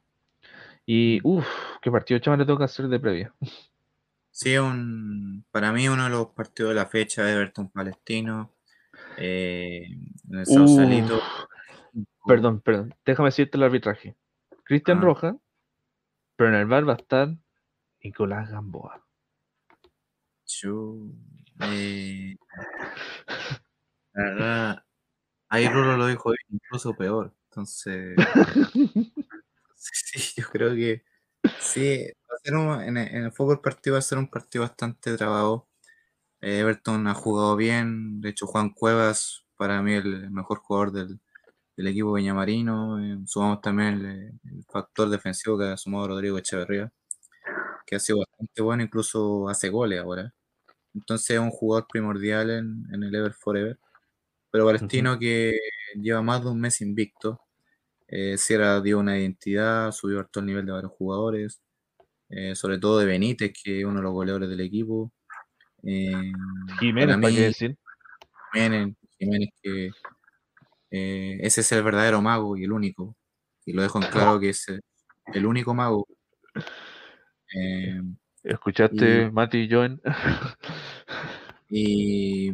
[0.86, 1.48] Y, uff,
[1.82, 3.34] qué partido chaval le toca hacer de previa.
[4.32, 8.52] Sí, un, para mí uno de los partidos de la fecha es Everton Palestino.
[9.18, 9.86] eh,
[10.30, 11.22] en el Sausalito.
[12.26, 14.15] Perdón, perdón, déjame decirte el arbitraje.
[14.64, 15.02] Cristian Ah.
[15.02, 15.38] Roja,
[16.38, 17.30] pero en el bar va a estar
[18.03, 19.06] Nicolás Gamboa.
[20.45, 21.14] Chu-
[21.62, 22.36] eh,
[24.14, 24.86] la verdad,
[25.49, 27.34] ahí Rulo lo dijo incluso peor.
[27.52, 28.26] Entonces,
[29.76, 31.03] sí, sí, yo creo que
[31.57, 34.30] sí, va a ser un- en, el, en el fútbol partido va a ser un
[34.30, 35.70] partido bastante trabado.
[36.41, 41.22] Everton ha jugado bien, de hecho Juan Cuevas, para mí el mejor jugador del,
[41.78, 43.00] del equipo Viñamarino.
[43.04, 44.06] eh, sumamos también el,
[44.44, 46.92] el factor defensivo que ha sumado Rodrigo Echeverría,
[47.86, 50.34] que ha sido bastante bueno, incluso hace goles ahora.
[50.94, 53.80] Entonces es un jugador primordial en, en el Ever Forever.
[54.52, 55.58] Pero Palestino que
[55.96, 57.42] lleva más de un mes invicto.
[58.08, 61.62] Eh, Sierra dio una identidad, subió harto el nivel de varios jugadores,
[62.30, 65.14] eh, sobre todo de Benítez, que es uno de los goleadores del equipo.
[65.84, 66.12] Eh,
[66.80, 67.78] Jiménez, para para qué mí, decir.
[68.54, 69.92] Jiménez, Jiménez que
[70.96, 73.16] eh, ese es el verdadero mago y el único.
[73.66, 74.82] Y lo dejo en claro que es el,
[75.34, 76.08] el único mago.
[77.56, 78.02] Eh,
[78.44, 80.02] ¿Escuchaste, Mati y Joen?
[81.70, 82.52] y,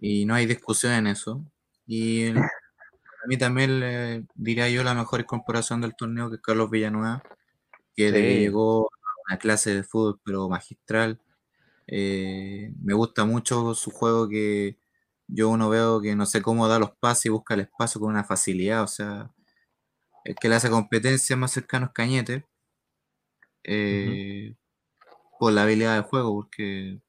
[0.00, 1.44] y no hay discusión en eso.
[1.86, 6.42] Y el- a mí también le diría yo la mejor incorporación del torneo que es
[6.42, 7.22] Carlos Villanueva,
[7.96, 8.90] que de que llegó a
[9.30, 11.20] una clase de fútbol pero magistral.
[11.88, 14.78] Eh, me gusta mucho su juego que
[15.32, 18.10] yo uno veo que no sé cómo da los pases y busca el espacio con
[18.10, 18.82] una facilidad.
[18.84, 19.32] O sea,
[20.24, 22.46] el que le hace competencia más cercano es Cañete.
[23.64, 24.56] eh,
[25.40, 27.00] por la habilidad de juego, porque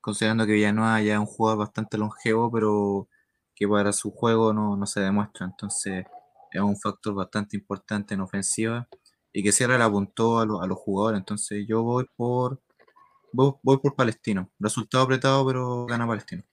[0.00, 3.08] considerando que Villanueva ya es un jugador bastante longevo, pero
[3.54, 5.46] que para su juego no, no se demuestra.
[5.46, 6.06] Entonces
[6.52, 8.88] es un factor bastante importante en ofensiva
[9.32, 11.18] y que Sierra le apuntó a, lo- a los jugadores.
[11.20, 12.62] Entonces yo voy por
[13.32, 14.50] voy, voy por Palestino.
[14.60, 16.44] Resultado apretado, pero gana Palestino.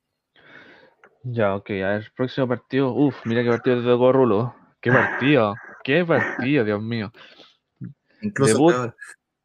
[1.23, 2.93] Ya, ok, a ver, próximo partido.
[2.93, 4.55] Uf, mira qué partido te tocó, Rulo.
[4.81, 7.11] Qué partido, qué partido, Dios mío.
[8.21, 8.71] Incluso Debut.
[8.71, 8.95] peor.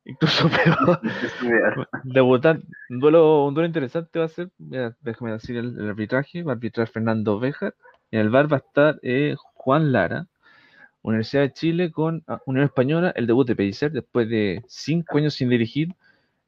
[0.04, 1.00] Incluso peor.
[2.02, 2.60] Debutar,
[2.90, 6.52] un duelo, un duelo interesante va a ser, mira, déjame decir el, el arbitraje, va
[6.52, 7.74] a arbitrar Fernando Béjar,
[8.10, 10.26] en el bar va a estar eh, Juan Lara,
[11.02, 15.34] Universidad de Chile con ah, Unión Española, el debut de Pellicer después de cinco años
[15.34, 15.94] sin dirigir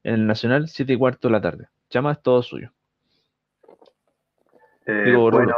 [0.03, 1.69] en el Nacional, 7 y cuarto de la tarde.
[1.89, 2.73] Chama es todo suyo.
[4.91, 5.57] Eh, Digo, bueno,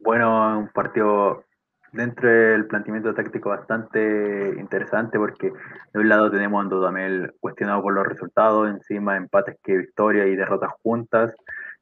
[0.00, 1.44] bueno, un partido
[1.92, 5.52] dentro del planteamiento táctico bastante interesante porque
[5.92, 10.36] de un lado tenemos a Dudamel cuestionado por los resultados, encima empates que victoria y
[10.36, 11.34] derrotas juntas,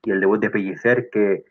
[0.02, 1.44] y el debut de Pellicer que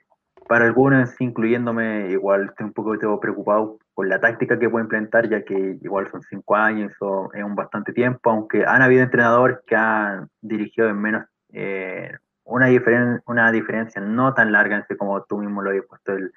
[0.47, 5.43] para algunos, incluyéndome, igual estoy un poco preocupado por la táctica que puede implementar, ya
[5.43, 9.75] que igual son cinco años, eso es un bastante tiempo, aunque han habido entrenadores que
[9.75, 12.11] han dirigido en menos eh,
[12.47, 16.33] una, diferen una diferencia no tan larga, así como tú mismo lo habías puesto el,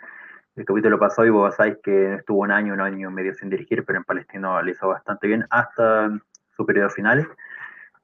[0.56, 3.50] el capítulo pasado, y vos sabéis que estuvo un año, un año y medio sin
[3.50, 6.10] dirigir, pero en Palestino lo hizo bastante bien hasta
[6.56, 7.28] su periodo final.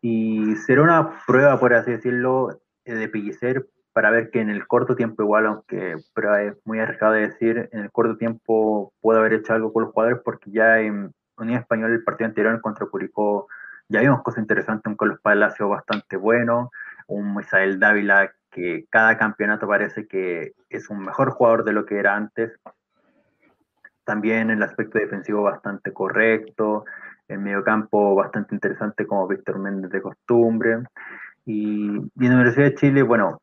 [0.01, 4.66] Y será una prueba, por así decirlo, eh, de Pellicer para ver que en el
[4.66, 9.19] corto tiempo, igual, aunque pero es muy arriesgado de decir, en el corto tiempo puede
[9.19, 12.87] haber hecho algo con los jugadores porque ya en Unión Española el partido anterior contra
[12.87, 13.49] Curicó
[13.89, 16.70] ya vimos cosas interesantes, un Carlos Palacio bastante bueno,
[17.07, 21.99] un Misael Dávila que cada campeonato parece que es un mejor jugador de lo que
[21.99, 22.59] era antes.
[24.05, 26.85] También el aspecto defensivo bastante correcto,
[27.28, 30.85] el mediocampo bastante interesante como Víctor Méndez de costumbre.
[31.45, 33.41] Y, en la Universidad de Chile, bueno,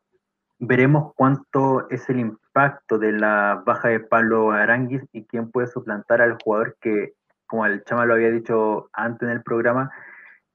[0.58, 6.22] veremos cuánto es el impacto de la baja de Pablo Aranguis y quién puede suplantar
[6.22, 7.14] al jugador que,
[7.46, 9.90] como el Chama lo había dicho antes en el programa,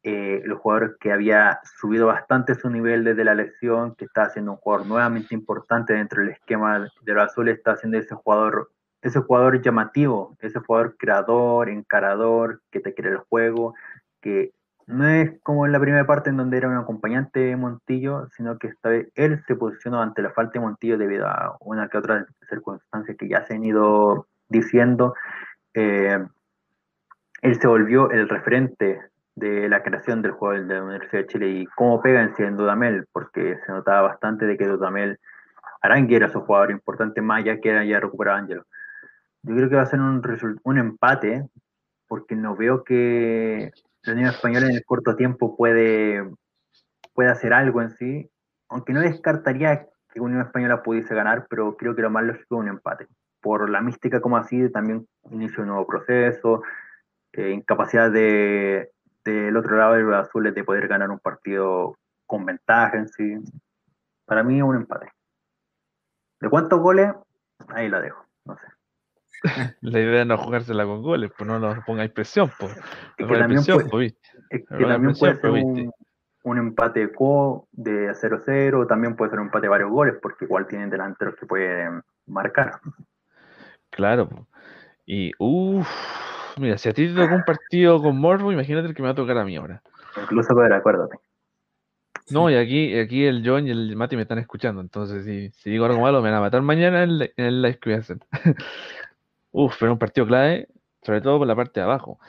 [0.04, 4.54] eh, los jugadores que había subido bastante su nivel desde la lesión, que está siendo
[4.54, 8.72] un jugador nuevamente importante dentro del esquema de los azules, está siendo ese jugador,
[9.02, 13.76] ese jugador llamativo, ese jugador creador, encarador, que te quiere el juego,
[14.22, 14.54] que
[14.88, 18.58] no es como en la primera parte en donde era un acompañante de Montillo, sino
[18.58, 21.98] que esta vez él se posicionó ante la falta de Montillo debido a una que
[21.98, 25.14] otra circunstancia que ya se han ido diciendo.
[25.74, 26.26] Eh,
[27.42, 29.00] él se volvió el referente
[29.40, 32.44] de la creación del juego de la Universidad de Chile y cómo pega en sí
[32.44, 35.20] en Dudamel, porque se notaba bastante de que Dudamel
[35.82, 38.66] Arangui era su jugador importante, más ya que era ya recuperado Ángelo.
[39.44, 40.22] Yo creo que va a ser un,
[40.64, 41.48] un empate,
[42.08, 43.72] porque no veo que
[44.04, 46.30] la Unión Española en el corto tiempo puede,
[47.14, 48.30] puede hacer algo en sí,
[48.68, 52.62] aunque no descartaría que Unión Española pudiese ganar, pero creo que lo más lógico es
[52.62, 53.08] un empate.
[53.42, 56.62] Por la mística como así, también inicio un nuevo proceso,
[57.34, 58.92] eh, incapacidad de,
[59.30, 63.36] del otro lado de los azules de poder ganar un partido con ventaja en sí.
[64.26, 65.12] Para mí es un empate.
[66.40, 67.14] ¿De cuántos goles?
[67.70, 68.68] Ahí la dejo, no sé.
[69.82, 72.76] La idea es no jugársela con goles, pues no nos pongáis presión, pues.
[73.18, 74.18] Es que también puede,
[74.50, 75.92] es que también puede ser un,
[76.44, 80.90] un, empate de 0-0, también puede ser un empate de varios goles, porque igual tienen
[80.90, 82.80] delanteros que pueden marcar.
[83.90, 84.48] Claro,
[85.06, 85.88] y uff,
[86.60, 89.14] Mira, si a ti te tocó un partido con Morbo, imagínate el que me va
[89.14, 89.82] a tocar a mí ahora.
[90.22, 91.18] Incluso poder, acuérdate.
[92.32, 95.72] No, y aquí, aquí el John y el Mati me están escuchando, entonces si, si
[95.72, 98.20] digo algo malo me van a matar mañana en, el live que voy a hacer.
[99.52, 100.68] Uf, pero un partido clave,
[101.02, 102.20] sobre todo por la parte de abajo.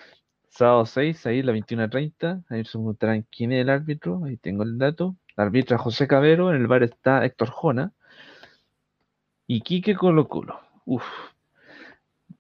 [0.48, 4.78] Sábado 6, ahí la 21.30, ahí se preguntarán quién es el árbitro, ahí tengo el
[4.78, 5.16] dato.
[5.36, 7.92] El árbitro José Cabero, en el bar está Héctor Jona
[9.46, 10.60] y Quique Colo Colo.
[10.86, 11.04] Uf,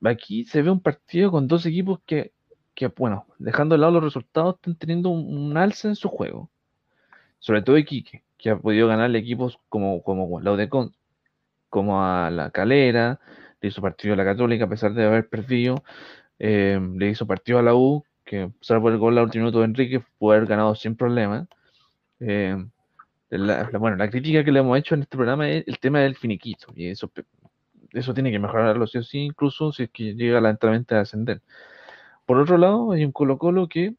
[0.04, 2.32] aquí se ve un partido con dos equipos que,
[2.96, 6.50] bueno, dejando de lado los resultados, están teniendo un, alza en su juego.
[7.38, 10.94] Sobre todo Iquique, que ha podido ganarle equipos como, como la Udecon,
[11.68, 13.20] como a la Calera,
[13.60, 15.82] le hizo partido a la Católica a pesar de haber perdido,
[16.38, 19.66] eh, le hizo partido a la U, que salvo el gol al último minuto de
[19.66, 21.46] Enrique, pudo haber ganado sin problema.
[22.20, 22.56] Eh,
[23.78, 26.72] bueno, la crítica que le hemos hecho en este programa es el tema del finiquito,
[26.74, 27.10] y eso
[27.92, 31.42] eso tiene que mejorarlo sí o sí, incluso si es que llega lentamente a ascender.
[32.26, 33.94] Por otro lado, hay un Colo Colo que,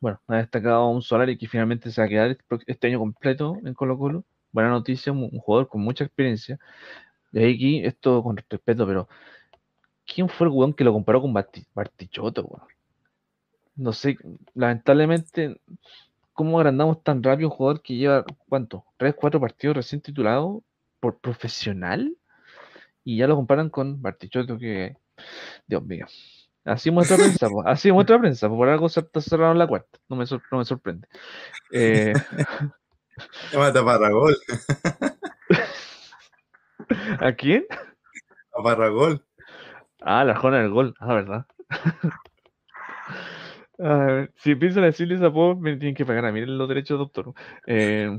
[0.00, 3.74] bueno, ha destacado un Solari que finalmente se va a quedar este año completo en
[3.74, 4.24] Colo Colo.
[4.52, 6.58] Buena noticia, un, jugador con mucha experiencia.
[7.32, 9.08] De aquí, esto con respeto, pero
[10.06, 12.66] ¿quién fue el jugador que lo comparó con Bartichotto?
[13.76, 14.16] No sé,
[14.54, 15.60] lamentablemente,
[16.32, 18.84] ¿cómo agrandamos tan rápido un jugador que lleva, ¿cuánto?
[18.96, 20.62] ¿Tres, cuatro partidos recién titulado
[20.98, 22.16] por profesional?
[23.08, 24.98] Y ya lo comparan con Bartichotto, que,
[25.66, 26.04] Dios mío.
[26.62, 30.58] Así muestra prensa, así muestra prensa, por algo se en la cuarta, no me, no
[30.58, 31.08] me sorprende.
[31.72, 32.12] Eh...
[33.54, 34.36] mata Parragol.
[37.20, 37.64] ¿A quién?
[38.52, 39.24] A Parragol.
[40.02, 41.46] Ah, la Jona del gol, ah, verdad.
[43.78, 47.32] a ver, si piensan decirle esa me tienen que pagar a mí los derechos, doctor.
[47.66, 48.18] Eh,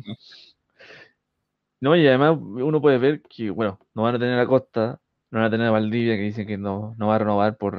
[1.82, 5.00] no, y además uno puede ver que, bueno, no van a tener a Costa,
[5.32, 7.76] no van a tener a Valdivia, que dicen que no, no va a renovar por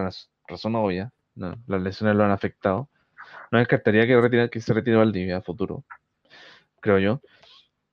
[0.48, 1.12] razón obvia.
[1.34, 2.88] las lesiones lo han afectado.
[3.50, 5.84] No descartaría que, que se retire Valdivia a futuro,
[6.80, 7.20] creo yo.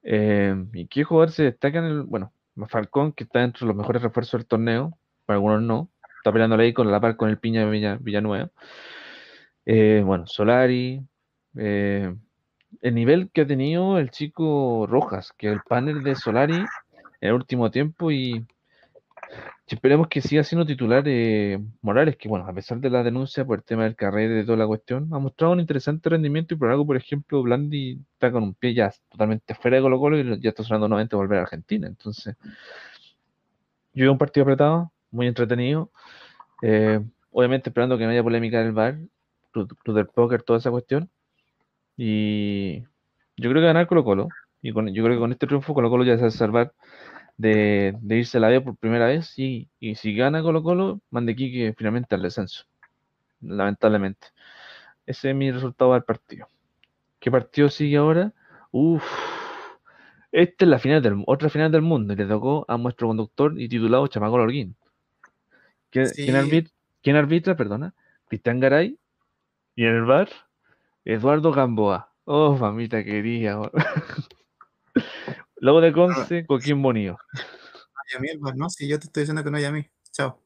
[0.03, 2.03] Eh, ¿Y qué jugador se destaca el.
[2.03, 2.31] Bueno,
[2.69, 5.91] Falcón, que está entre los mejores refuerzos del torneo, para algunos no.
[6.17, 8.49] Está peleando ahí con la par con el Piña Villanueva.
[9.65, 11.05] Eh, bueno, Solari,
[11.57, 12.15] eh,
[12.81, 17.33] el nivel que ha tenido el chico Rojas, que el panel de Solari en el
[17.33, 18.45] último tiempo y
[19.65, 23.59] esperemos que siga siendo titular eh, Morales, que bueno, a pesar de la denuncia por
[23.59, 26.57] el tema del carrera y de toda la cuestión, ha mostrado un interesante rendimiento y
[26.57, 30.19] por algo, por ejemplo, Blandi está con un pie ya totalmente fuera de Colo Colo
[30.19, 31.87] y ya está sonando nuevamente volver a Argentina.
[31.87, 32.35] Entonces,
[33.93, 35.91] yo veo un partido apretado, muy entretenido.
[36.61, 36.99] Eh,
[37.31, 38.97] obviamente esperando que no haya polémica en el bar,
[39.85, 41.09] del póker, toda esa cuestión.
[41.97, 42.81] Y
[43.37, 44.29] yo creo que ganar Colo Colo.
[44.61, 46.73] Y con, yo creo que con este triunfo Colo Colo ya se va a salvar
[47.37, 49.37] de, irse a la B por primera vez.
[49.37, 52.65] Y, y si gana Colo Colo, mande que finalmente al descenso.
[53.41, 54.27] lamentablemente.
[55.05, 56.47] Ese es mi resultado del partido.
[57.19, 58.33] ¿Qué partido sigue ahora?
[58.71, 59.03] Uf.
[60.31, 63.59] Esta es la final del, otra final del mundo y le tocó a nuestro conductor
[63.59, 64.75] y titulado Chamaco Lorguín.
[65.89, 66.25] ¿Quién, Sí.
[66.25, 67.55] quién arbitra, quién arbitra?
[67.55, 67.93] Perdona.
[68.27, 68.99] Cristian Garay.
[69.75, 70.29] Y en el bar,
[71.07, 72.13] Eduardo Gamboa.
[72.25, 73.71] Oh, mamita querida.
[75.55, 77.17] Luego de Conce, Coquín Bonillo.
[77.33, 77.39] No
[78.03, 79.89] hay a mí, no, si yo te estoy diciendo que no hay a mí.
[80.11, 80.43] Chao.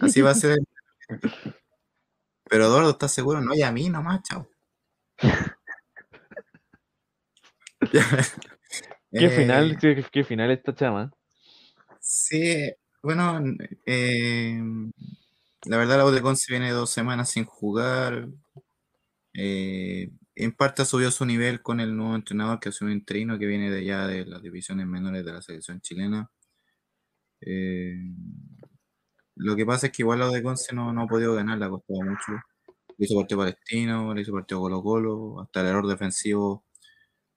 [0.00, 0.58] Así va a ser.
[2.48, 3.42] Pero Eduardo, ¿estás seguro?
[3.42, 4.48] No hay a mí nomás, chao.
[9.12, 9.78] ¿Qué Eh, final?
[9.78, 11.12] ¿Qué, qué final esta chama?
[12.00, 13.38] Sí, bueno,
[13.84, 14.58] eh,
[15.66, 18.28] la verdad la U de Conce viene dos semanas sin jugar.
[19.34, 23.46] Eh, en parte subió su nivel con el nuevo entrenador que es un interino que
[23.46, 26.30] viene de allá de las divisiones menores de la selección chilena.
[27.40, 27.94] Eh,
[29.36, 31.64] lo que pasa es que igual U de Conce no, no ha podido ganar, le
[31.66, 32.32] ha costado mucho.
[32.96, 36.64] Le hizo partido Palestino, le hizo partido Colo Colo, hasta el error defensivo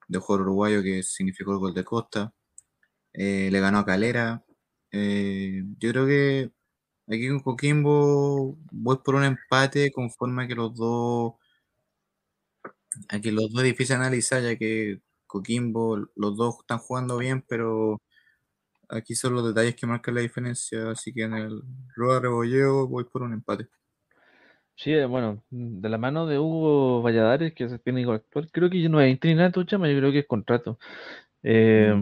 [0.08, 2.34] de jugador uruguayo que significó el gol de Costa.
[3.14, 4.44] Eh, le ganó a Calera.
[4.92, 6.52] Yo creo que
[7.08, 11.34] aquí con Coquimbo voy por un empate conforme que los dos
[13.08, 17.44] a que los dos es difícil analizar ya que Coquimbo los dos están jugando bien
[17.48, 18.02] pero
[18.88, 21.62] aquí son los detalles que marcan la diferencia así que en el
[21.96, 23.68] rueda rebolleo voy por un empate
[24.80, 28.48] Sí, eh, bueno, mm, de la mano de Hugo Valladares, que es el técnico actual,
[28.52, 30.78] creo que no es interinato, chama, yo creo que es contrato.
[31.42, 31.92] Eh,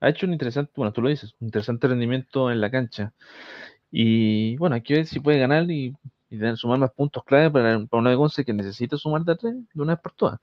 [0.00, 3.12] ha hecho un interesante, bueno, tú lo dices, un interesante rendimiento en la cancha.
[3.90, 5.94] Y bueno, hay que ver si puede ganar y,
[6.30, 9.36] y tener- sumar más puntos clave para, para una de Conce que necesita sumar de
[9.36, 10.40] tres de una vez por todas.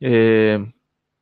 [0.00, 0.72] Eh,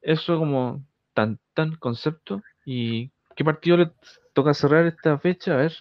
[0.02, 0.84] eso como
[1.14, 2.42] tan tan concepto.
[2.64, 3.92] ¿Y qué partido le
[4.32, 5.54] toca cerrar esta fecha?
[5.54, 5.72] A ver.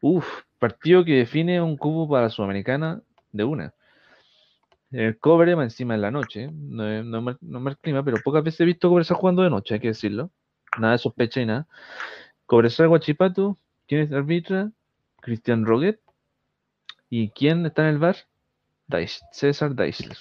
[0.00, 0.26] Uf,
[0.58, 3.02] partido que define un cubo para Sudamericana
[3.32, 3.74] de una.
[4.90, 6.50] El cobre más encima en la noche.
[6.52, 9.42] No es, no es no es mal clima, pero pocas veces he visto Cobresal jugando
[9.42, 10.30] de noche, hay que decirlo.
[10.78, 11.66] Nada de sospecha y nada.
[12.46, 13.58] Cobresal Guachipato,
[13.88, 14.70] ¿quién es arbitra?
[15.20, 16.00] Cristian Roguet.
[17.16, 18.16] ¿Y quién está en el bar?
[19.30, 20.16] César Deisler.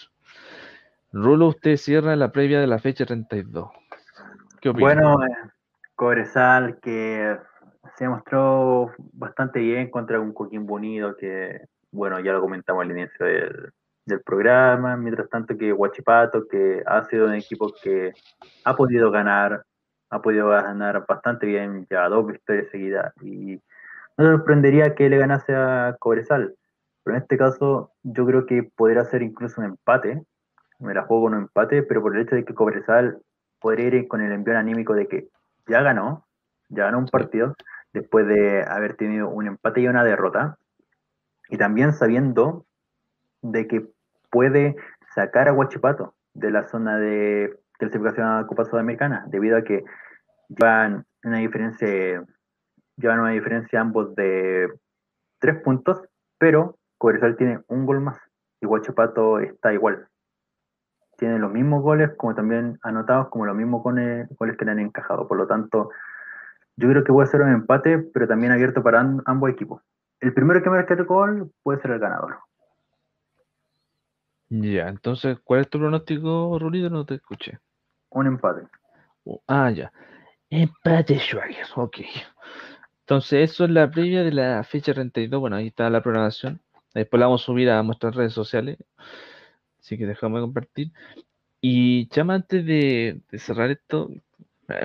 [1.11, 3.67] Rulo, usted cierra la previa de la fecha 32.
[4.61, 4.85] ¿Qué opina?
[4.85, 5.49] Bueno, eh,
[5.95, 7.35] Cobresal que
[7.97, 13.25] se mostró bastante bien contra un Coquimbo Unido que, bueno, ya lo comentamos al inicio
[13.25, 13.71] del,
[14.05, 14.95] del programa.
[14.95, 18.13] Mientras tanto que Huachipato, que ha sido un equipo que
[18.65, 19.65] ha podido ganar,
[20.11, 23.11] ha podido ganar bastante bien, ya dos victorias seguidas.
[23.23, 23.59] Y
[24.15, 26.55] no sorprendería que le ganase a Cobresal.
[27.03, 30.23] Pero en este caso yo creo que podría ser incluso un empate.
[30.79, 33.19] Me la juego con un empate, pero por el hecho de que Cobresal
[33.59, 35.27] podría ir con el envío anímico de que
[35.67, 36.25] ya ganó,
[36.69, 37.55] ya ganó un partido,
[37.93, 40.57] después de haber tenido un empate y una derrota,
[41.49, 42.65] y también sabiendo
[43.41, 43.87] de que
[44.29, 44.75] puede
[45.13, 49.83] sacar a Huachipato de la zona de clasificación a Copa Sudamericana, debido a que
[50.49, 52.23] llevan una diferencia,
[52.97, 54.67] llevan una diferencia ambos de
[55.39, 56.01] tres puntos,
[56.37, 58.17] pero Cobresal tiene un gol más
[58.61, 60.07] y Huachipato está igual.
[61.17, 64.79] Tiene los mismos goles como también anotados, como los mismos goles, goles que le han
[64.79, 65.27] encajado.
[65.27, 65.89] Por lo tanto,
[66.77, 69.81] yo creo que puede ser un empate, pero también abierto para am- ambos equipos.
[70.21, 72.37] El primero que marque el gol puede ser el ganador.
[74.47, 76.89] Ya, entonces, ¿cuál es tu pronóstico, Rulito?
[76.89, 77.59] No te escuché.
[78.11, 78.65] Un empate.
[79.25, 79.91] Oh, ah, ya.
[80.49, 81.97] Empate Schwager, ok.
[83.01, 85.41] Entonces, eso es la previa de la fecha 32.
[85.41, 86.62] Bueno, ahí está la programación.
[86.93, 88.77] Después la vamos a subir a nuestras redes sociales.
[89.79, 90.91] Así que dejamos de compartir.
[91.61, 94.09] Y Chama, antes de, cerrar esto,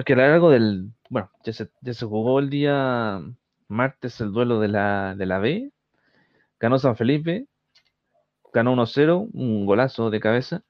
[0.05, 0.93] que hablar algo del.
[1.10, 3.20] Bueno, ya se, ya se jugó el día
[3.68, 5.72] martes el duelo de la, de la B.
[6.60, 7.47] Ganó San Felipe.
[8.52, 10.64] Ganó 1-0, un golazo de cabeza.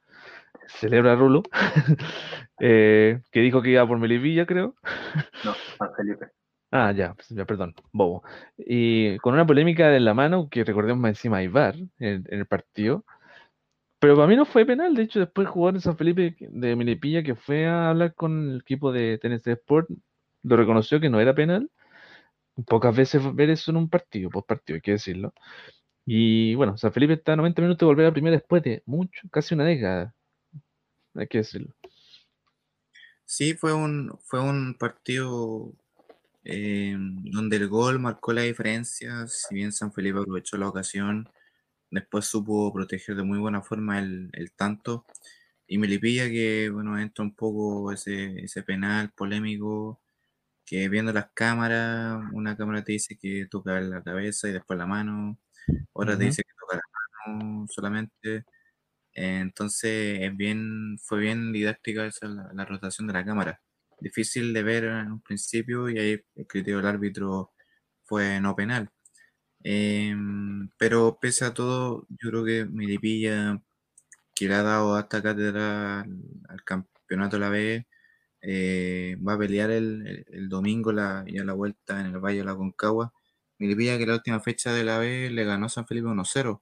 [0.67, 1.43] Celebra Rulo.
[2.59, 4.75] eh, que dijo que iba por Melipilla, creo.
[5.43, 6.27] No, San Felipe.
[6.71, 8.23] Ah, ya, pues, ya, perdón, bobo.
[8.57, 12.45] Y con una polémica en la mano, que recordemos más encima VAR en, en el
[12.45, 13.05] partido.
[13.99, 17.21] Pero para mí no fue penal, de hecho después jugador de San Felipe de Melipilla
[17.21, 19.89] que fue a hablar con el equipo de TNC Sport,
[20.43, 21.69] lo reconoció que no era penal.
[22.67, 25.33] Pocas veces ver eso en un partido, post partido, hay que decirlo.
[26.05, 29.27] Y bueno, San Felipe está a 90 minutos de volver a primera después de mucho,
[29.31, 30.13] casi una década,
[31.15, 31.73] hay que decirlo.
[33.25, 35.73] Sí, fue un, fue un partido
[36.43, 39.27] eh, donde el gol marcó la diferencia.
[39.27, 41.29] Si bien San Felipe aprovechó la ocasión,
[41.91, 45.05] después supo proteger de muy buena forma el, el tanto.
[45.67, 50.01] Y Melipilla que, bueno, entra un poco ese, ese penal polémico,
[50.65, 54.85] que viendo las cámaras, una cámara te dice que toca la cabeza y después la
[54.87, 55.39] mano,
[55.93, 56.83] otra te dice que toca la
[57.35, 58.45] no solamente.
[59.13, 63.61] entonces es bien, fue bien didáctica esa la, la rotación de la cámara.
[64.01, 67.51] Difícil de ver en un principio y ahí el criterio del árbitro
[68.03, 68.89] fue no penal.
[69.63, 73.61] Em, pero pese a todo, yo creo que Milipilla,
[74.35, 77.87] que le ha dado hasta cátedra al, campeonato de la B,
[78.41, 82.39] eh, va a pelear el, el- el domingo la, ya la vuelta en el Valle
[82.39, 83.13] de la Concagua.
[83.59, 86.61] Milipilla, que la última fecha de la B le ganó a San Felipe 1-0.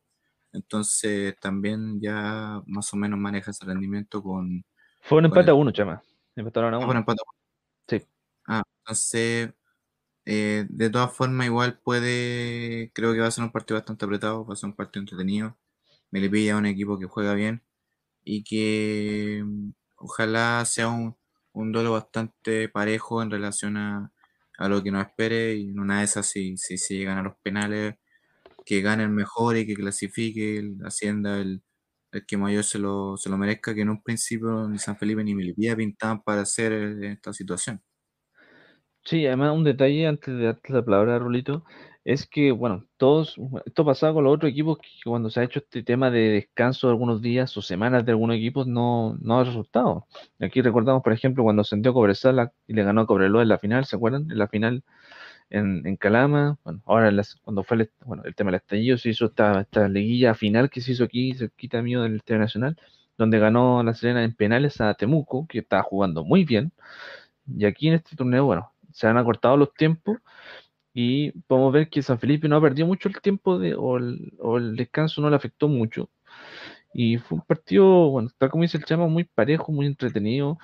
[0.54, 4.66] Entonces también ya más o menos maneja ese rendimiento con,
[5.02, 6.02] Fue un empate a uno, chama.
[6.38, 6.88] Empataron a Ah, uno.
[6.88, 7.24] bueno, empató.
[7.90, 8.08] Sí.
[8.46, 9.54] Ah, entonces,
[10.26, 14.46] eh, de todas formas, igual puede, creo que va a ser un partido bastante apretado,
[14.46, 15.58] va a ser un partido entretenido.
[16.12, 17.64] Melipilla es un equipo que juega bien
[18.24, 21.18] y que mm, ojalá sea un,
[21.54, 24.14] un duelo bastante parejo en relación a,
[24.60, 27.24] a lo que nos espere y en una de esas, si, si se llegan a
[27.24, 27.96] los penales,
[28.66, 31.64] que gane el mejor y que clasifique, el, ascienda el,
[32.12, 35.24] el que mayor se lo, se lo merezca, que en un principio ni San Felipe
[35.24, 37.82] ni Melipilla pintaban para hacer eh, esta situación.
[39.04, 41.64] Sí, además un detalle antes de darte la palabra Rulito,
[42.04, 43.36] es que, bueno, todos,
[43.66, 46.88] esto pasaba con los otros equipos que cuando se ha hecho este tema de descanso
[46.88, 50.08] de algunos días o semanas de algunos equipos no, no ha resultado.
[50.40, 53.86] Aquí recordamos, por ejemplo, cuando ascendió Cobresal y le ganó a Cobreloa en la final,
[53.86, 54.30] ¿se acuerdan?
[54.32, 54.84] En la final
[55.50, 59.10] en, en Calama, bueno, ahora las- cuando fue el, bueno, el tema del estallido se
[59.10, 62.78] hizo esta, esta liguilla final que se hizo aquí, cerquita mío del Estadio Nacional,
[63.18, 66.72] donde ganó La Serena en penales a Temuco, que estaba jugando muy bien.
[67.48, 70.18] Y aquí en este torneo, bueno, se han acortado los tiempos
[70.94, 74.34] y podemos ver que San Felipe no ha perdido mucho el tiempo de, o, el,
[74.40, 76.10] o el descanso no le afectó mucho.
[76.94, 80.58] Y fue un partido, bueno, tal como dice el Chama, muy parejo, muy entretenido,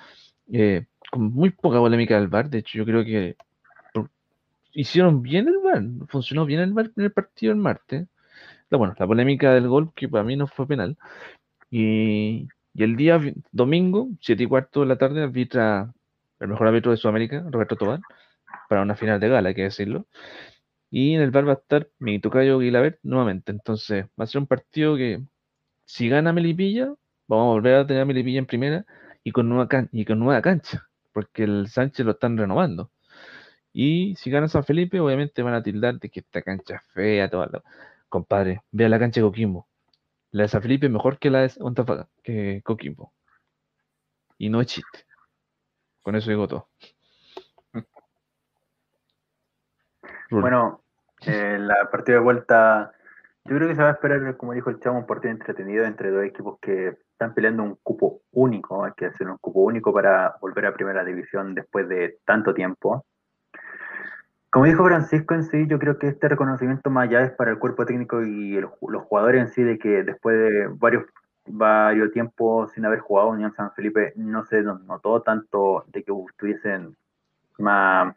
[0.52, 2.50] eh, con muy poca polémica del VAR.
[2.50, 3.36] De hecho, yo creo que
[4.74, 8.06] hicieron bien el VAR, funcionó bien el VAR en el partido el martes.
[8.70, 10.98] La, bueno, la polémica del gol, que para mí no fue penal.
[11.70, 13.20] Y, el día
[13.52, 15.92] domingo, 7 y cuarto de la tarde, arbitra
[16.40, 18.00] el mejor árbitro de Sudamérica, Roberto Tobar,
[18.68, 20.06] para una final de gala, hay que decirlo.
[20.90, 23.52] Y en el bar va a estar mi tocayo Guilabert nuevamente.
[23.52, 25.22] Entonces, va a ser un partido que,
[25.86, 26.94] si gana Melipilla,
[27.28, 28.86] vamos a volver a tener Melipilla en primera
[29.24, 32.92] y con nueva, can- y con nueva cancha, porque el Sánchez lo están renovando.
[33.76, 37.48] Y si gana San Felipe, obviamente van a tildar de que esta cancha fea, toda
[37.48, 37.62] la...
[38.08, 39.66] Compadre, vea la cancha de Coquimbo.
[40.30, 43.12] La de San Felipe es mejor que la de que Coquimbo.
[44.38, 45.04] Y no es chiste.
[46.02, 46.68] Con eso digo todo.
[50.30, 50.84] Bueno,
[51.26, 52.92] eh, la partida de vuelta,
[53.44, 56.10] yo creo que se va a esperar, como dijo el chavo, un partido entretenido entre
[56.10, 60.36] dos equipos que están peleando un cupo único, hay que hacer un cupo único para
[60.40, 63.04] volver a primera división después de tanto tiempo.
[64.54, 67.58] Como dijo Francisco en sí, yo creo que este reconocimiento más allá es para el
[67.58, 71.06] cuerpo técnico y el- los jugadores en sí, de que después de varios,
[71.48, 76.96] varios tiempos sin haber jugado Unión San Felipe, no se notó tanto de que estuviesen
[77.58, 78.14] más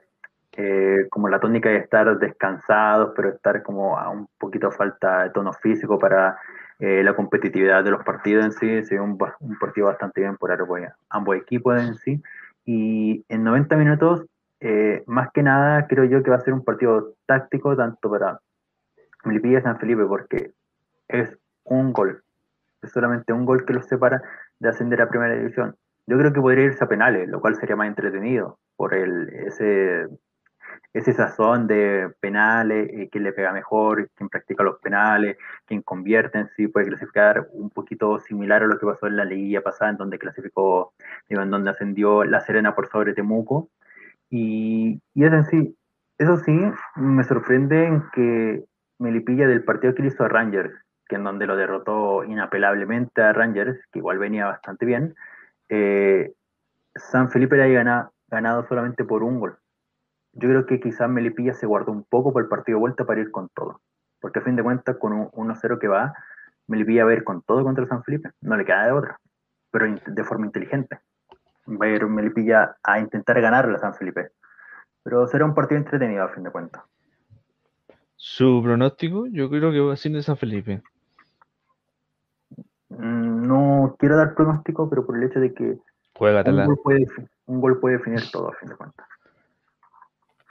[0.54, 5.32] eh, como la tónica de estar descansados, pero estar como a un poquito falta de
[5.32, 6.38] tono físico para
[6.80, 8.86] eh, la competitividad de los partidos en sí.
[8.86, 10.52] Se dio un, un partido bastante bien por
[11.10, 12.22] ambos equipos en sí.
[12.66, 14.26] Y en 90 minutos,
[14.60, 18.40] eh, más que nada, creo yo que va a ser un partido táctico tanto para
[19.24, 20.54] Melipilla y San Felipe, porque
[21.08, 22.24] es un gol.
[22.82, 24.22] Es solamente un gol que los separa
[24.60, 25.76] de ascender a primera división.
[26.06, 30.08] Yo creo que podría irse a penales, lo cual sería más entretenido por el, ese
[30.94, 36.40] ese sazón de penales, eh, quién le pega mejor, quién practica los penales, quién convierte
[36.40, 39.92] en sí, puede clasificar un poquito similar a lo que pasó en la liguilla pasada,
[39.92, 40.94] en donde clasificó,
[41.30, 43.70] digo, en donde ascendió La Serena por sobre Temuco.
[44.30, 45.78] Y, y eso en sí,
[46.18, 46.60] eso sí,
[46.96, 48.66] me sorprende en que
[49.00, 50.74] Melipilla del partido que hizo a Rangers,
[51.08, 55.16] que en donde lo derrotó inapelablemente a Rangers, que igual venía bastante bien,
[55.70, 56.34] eh,
[56.96, 59.58] San Felipe le haya gana- ganado solamente por un gol
[60.34, 63.22] yo creo que quizás Melipilla se guardó un poco por el partido de vuelta para
[63.22, 63.82] ir con todo.
[64.22, 66.14] Porque a fin de cuentas, con un 1-0 que va,
[66.68, 68.32] Melipilla va a ir con todo contra San Felipe.
[68.42, 69.18] No le queda de otra.
[69.72, 71.00] Pero de forma inteligente.
[71.68, 74.32] Va a ir Melipilla a intentar ganarle a San Felipe.
[75.04, 76.84] Pero será un partido entretenido a fin de cuentas.
[78.16, 80.82] Su pronóstico, yo creo que va a ser de San Felipe.
[82.90, 85.78] Mm, No quiero dar pronóstico, pero por el hecho de que
[86.46, 87.06] un gol, puede,
[87.46, 89.08] un gol puede definir todo a fin de cuentas.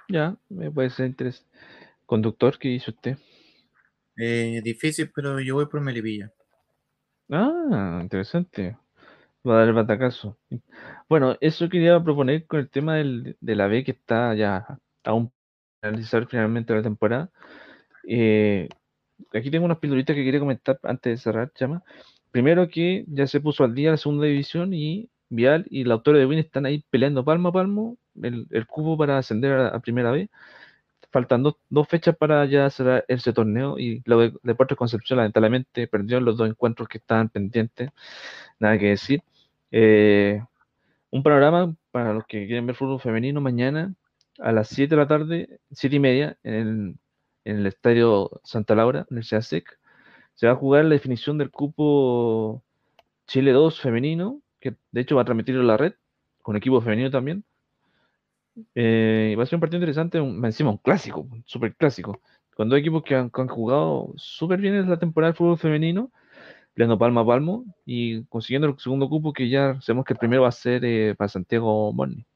[0.09, 1.51] Ya, me puede ser interesante.
[2.06, 3.16] Conductor, ¿qué hizo usted?
[4.16, 6.30] Eh, difícil, pero yo voy por Melipilla.
[7.30, 8.76] Ah, interesante.
[9.47, 10.39] Va a dar el batacazo.
[11.09, 15.32] Bueno, eso quería proponer con el tema de la B que está ya aún
[15.81, 17.31] finalizar finalmente la temporada.
[18.09, 18.68] Eh,
[19.35, 21.82] aquí tengo unas pildoritas que quería comentar antes de cerrar, llama.
[22.32, 26.18] Primero que ya se puso al día la segunda división y Vial y la autora
[26.18, 30.10] de Win están ahí peleando palmo a palmo el, cubo para ascender a, a primera
[30.12, 30.28] vez.
[31.12, 35.89] Faltan dos, dos fechas para ya cerrar ese torneo y lo de Deportes Concepción lamentablemente
[35.89, 37.90] perdió los dos encuentros que estaban pendientes.
[38.60, 39.23] Nada que decir.
[39.70, 40.43] Eh,
[41.10, 43.94] un panorama para los que quieren ver fútbol femenino mañana
[44.38, 46.98] a las 7 de la tarde, 7 y media, en el,
[47.44, 49.78] en estadio Santa Laura, en el SEASEC.
[50.34, 52.62] Se va a jugar la definición del cupo
[53.26, 55.94] Chile 2 femenino, que de hecho va a transmitirlo la red,
[56.43, 57.44] con equipo femenino también.
[58.74, 62.20] Eh, va a ser un partido interesante, un, encima un clásico, super clásico.
[62.55, 65.59] Con dos equipos que han, que han jugado súper bien en la temporada del fútbol
[65.59, 66.10] femenino,
[66.77, 70.43] peleando palmo a palmo y consiguiendo el segundo cupo que ya sabemos que el primero
[70.43, 72.27] va a ser eh, para Santiago Morni.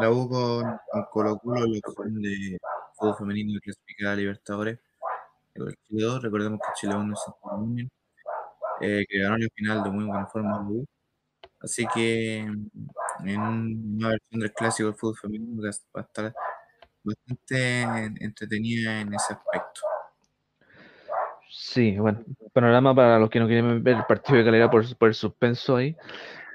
[0.00, 2.58] La U con, con Colo Colo, la opción de
[2.96, 4.80] fútbol femenino clasificada a Libertadores.
[5.54, 7.88] Chile 2, recordemos que Chile 1 es Unión,
[8.80, 10.84] eh, que ganó la final de muy buena forma la U.
[11.60, 16.34] Así que en una versión del clásico del fútbol femenino va a estar
[17.04, 17.82] bastante
[18.24, 19.91] entretenida en ese aspecto.
[21.54, 22.20] Sí, bueno,
[22.54, 25.94] panorama para los que no quieren ver el partido de calidad por, el suspenso ahí.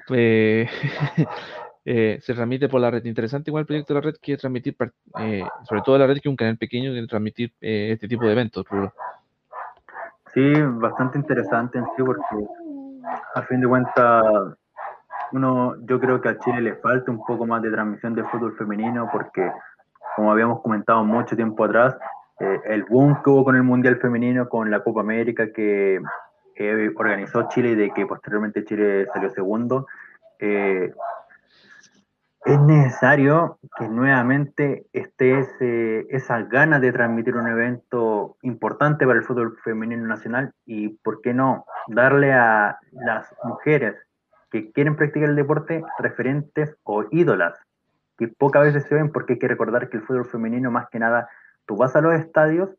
[0.10, 0.68] Eh,
[1.86, 3.06] eh, se transmite por la red.
[3.06, 4.76] Interesante igual el proyecto de la red que transmitir,
[5.19, 8.32] eh, sobre todo la red que es un canal pequeño que transmitir este tipo de
[8.32, 8.65] eventos.
[8.68, 8.91] Rulo.
[10.34, 12.48] Sí, bastante interesante en sí, porque
[13.36, 14.24] a fin de cuentas,
[15.32, 18.57] uno, yo creo que a Chile le falta un poco más de transmisión de fútbol
[18.57, 19.48] femenino, porque
[20.15, 21.95] como habíamos comentado mucho tiempo atrás,
[22.39, 25.99] eh, el boom que hubo con el Mundial Femenino, con la Copa América que
[26.95, 29.88] organizó Chile y de que posteriormente Chile salió segundo,
[30.39, 30.91] eh,
[32.45, 39.26] es necesario que nuevamente esté ese, esas ganas de transmitir un evento importante para el
[39.26, 43.95] fútbol femenino nacional y, ¿por qué no?, darle a las mujeres
[44.49, 47.59] que quieren practicar el deporte referentes o ídolas,
[48.18, 50.99] que pocas veces se ven porque hay que recordar que el fútbol femenino más que
[50.99, 51.27] nada,
[51.68, 52.69] tú vas a los estadios,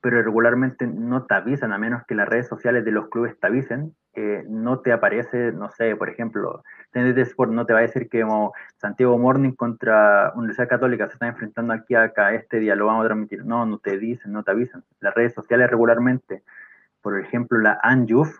[0.00, 3.46] pero regularmente no te avisan, a menos que las redes sociales de los clubes te
[3.48, 3.96] avisen,
[4.48, 8.22] no te aparece, no sé, por ejemplo, TNT Sport no te va a decir que
[8.22, 13.04] como Santiago Morning contra Universidad Católica se está enfrentando aquí acá este día, lo vamos
[13.04, 13.44] a transmitir.
[13.44, 14.84] No, no te dicen, no te avisan.
[15.00, 16.42] Las redes sociales regularmente,
[17.02, 18.38] por ejemplo, la Anjuf,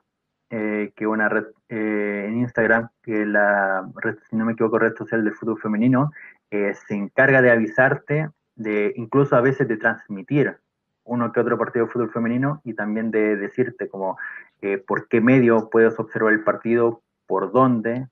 [0.48, 4.94] eh, que una red eh, en Instagram, que la red, si no me equivoco, red
[4.94, 6.12] social del fútbol femenino,
[6.50, 10.56] eh, se encarga de avisarte, de incluso a veces de transmitir
[11.04, 14.18] uno que otro partido de fútbol femenino y también de decirte como
[14.60, 18.08] eh, por qué medio puedes observar el partido, por dónde,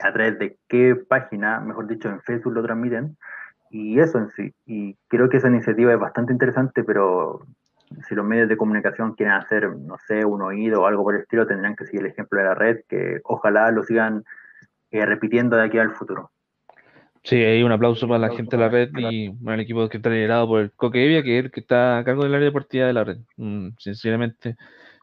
[0.00, 3.16] a través de qué página, mejor dicho, en Facebook lo transmiten,
[3.70, 4.54] y eso en sí.
[4.64, 7.40] Y creo que esa iniciativa es bastante interesante, pero
[8.06, 11.22] si los medios de comunicación quieren hacer, no sé, un oído o algo por el
[11.22, 14.24] estilo, tendrán que seguir el ejemplo de la red, que ojalá lo sigan
[14.90, 16.30] eh, repitiendo de aquí al futuro.
[17.24, 19.98] Sí, hay un aplauso para la gente de la red y bueno, el equipo que
[19.98, 22.46] está liderado por el Coque Evia, que es el que está a cargo del área
[22.46, 23.18] deportiva de la red.
[23.36, 24.56] Mm, sinceramente,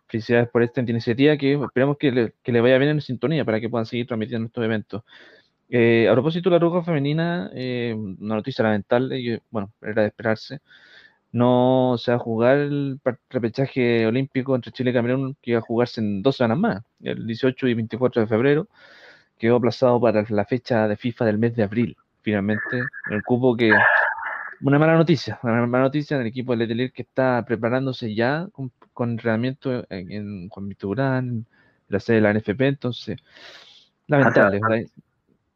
[0.08, 3.60] felicidades por esta iniciativa que esperamos que le, que le vaya bien en sintonía para
[3.62, 5.04] que puedan seguir transmitiendo estos eventos.
[5.70, 10.08] Eh, a propósito de la roja femenina, eh, una noticia lamentable, y, bueno, era de
[10.10, 10.60] esperarse.
[11.32, 15.64] No se va a jugar el repechaje olímpico entre Chile y Camerún, que iba a
[15.64, 18.70] jugarse en dos semanas más, el 18 y 24 de febrero.
[19.38, 22.82] Quedó aplazado para la fecha de FIFA del mes de abril, finalmente.
[23.10, 23.72] El cupo que.
[24.62, 28.48] Una mala noticia, una mala noticia en el equipo de Letelier que está preparándose ya
[28.52, 31.46] con, con entrenamiento en, en Juan Víctor Urán, en
[31.90, 33.18] la sede de la NFP, entonces.
[34.08, 34.86] Lamentable, ¿verdad?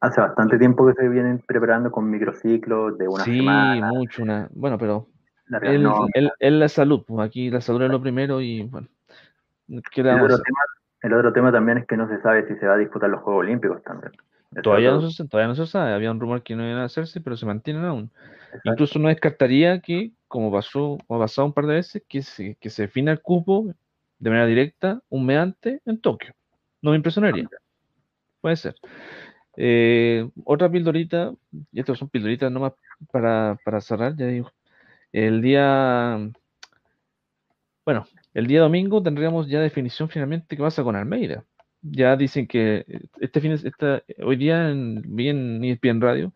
[0.02, 3.88] Hace bastante tiempo que se vienen preparando con microciclos de una Sí, semana.
[3.88, 4.48] mucho, una.
[4.54, 5.08] Bueno, pero
[5.50, 6.08] no,
[6.40, 8.88] él la salud, pues, aquí la salud es lo primero y bueno,
[9.92, 10.46] ¿qué le el, vamos a otro hacer?
[10.46, 10.60] tema,
[11.02, 13.22] el otro tema también es que no se sabe si se va a disputar los
[13.22, 14.12] Juegos Olímpicos también.
[14.64, 17.22] Todavía no, se, todavía no se sabe, había un rumor que no iban a hacerse,
[17.22, 18.12] pero se mantienen aún.
[18.48, 18.72] Exacto.
[18.72, 22.56] Incluso no descartaría que, como pasó, como ha pasado un par de veces, que se,
[22.56, 23.74] que se defina el cupo
[24.18, 26.34] de manera directa un mes antes en Tokio.
[26.82, 27.48] No me impresionaría.
[28.42, 28.76] Puede ser.
[29.56, 31.34] Eh, otra pildorita,
[31.72, 32.74] y estas son pildoritas nomás
[33.12, 34.52] para, para cerrar, ya digo.
[35.12, 36.18] El día,
[37.86, 41.44] bueno, el día domingo tendríamos ya definición finalmente qué pasa con Almeida.
[41.82, 42.86] Ya dicen que
[43.20, 46.34] este fin, esta, hoy día en, vi en ESPN Radio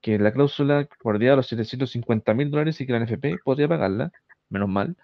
[0.00, 3.68] que la cláusula por día de los 750 mil dólares y que la NFP podría
[3.68, 4.12] pagarla,
[4.50, 4.96] menos mal.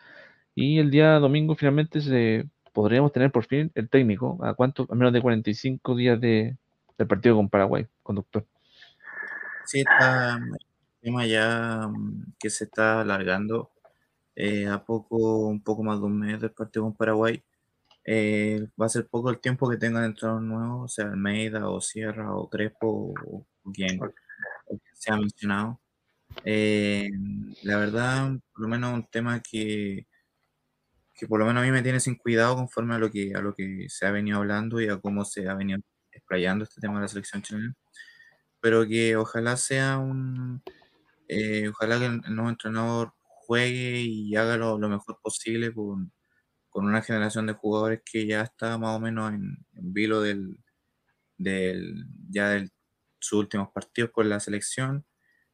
[0.55, 5.13] Y el día domingo finalmente se podríamos tener por fin el técnico a cuánto, menos
[5.13, 6.57] de 45 días de,
[6.99, 8.45] del partido con Paraguay, conductor.
[9.65, 10.39] Sí, está
[11.01, 13.71] tema ya mm, que se está alargando
[14.37, 17.43] eh, a poco, un poco más de un mes del partido con Paraguay.
[18.05, 21.81] Eh, va a ser poco el tiempo que tengan entrenador nuevo, o sea, Almeida o
[21.81, 24.01] Sierra o Crespo o, quien,
[24.95, 25.81] se ha mencionado.
[26.45, 27.11] Eh,
[27.63, 30.07] la verdad, por lo menos un tema que,
[31.15, 33.41] que por lo menos a mí me tiene sin cuidado conforme a lo que, a
[33.41, 35.81] lo que se ha venido hablando y a cómo se ha venido
[36.13, 37.75] explayando este tema de la selección chilena.
[38.61, 40.63] Pero que ojalá sea un,
[41.29, 43.13] eh, ojalá que el nuevo entrenador
[43.47, 46.13] juegue y haga lo, mejor posible con,
[46.71, 50.59] con, una generación de jugadores que ya está más o menos en, vilo del,
[51.39, 52.71] del, ya de
[53.19, 55.05] sus últimos partidos con la selección,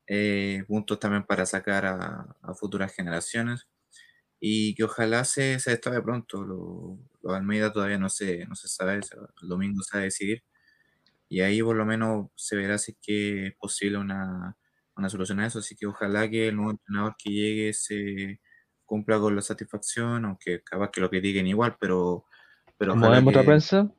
[0.06, 3.66] eh, puntos también para sacar a, futuras generaciones
[4.40, 6.44] y que ojalá se, se pronto.
[6.44, 9.00] Lo, lo, Almeida todavía no se, no se sabe,
[9.42, 10.44] el domingo se va a decidir
[11.28, 14.56] y ahí por lo menos se verá si es que es posible una
[14.96, 15.60] una solución a eso.
[15.60, 18.40] Así que ojalá que el nuevo entrenador que llegue se
[18.86, 22.24] cumpla con la satisfacción, aunque capaz que lo critiquen igual, pero...
[22.78, 23.90] pero Como vemos otra prensa,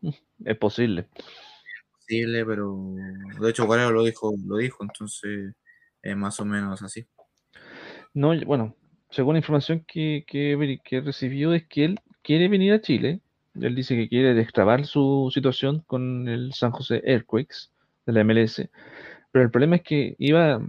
[0.44, 1.08] es posible.
[1.14, 2.96] Es posible, pero
[3.40, 5.54] de hecho Guerrero lo dijo, lo dijo, entonces
[6.02, 7.06] es más o menos así.
[8.14, 8.76] No, bueno,
[9.12, 13.22] según la información que, que, que recibió es que él quiere venir a Chile.
[13.60, 17.70] Él dice que quiere destrabar su situación con el San José Earthquakes
[18.06, 18.70] de la MLS.
[19.32, 20.60] Pero el problema es que iba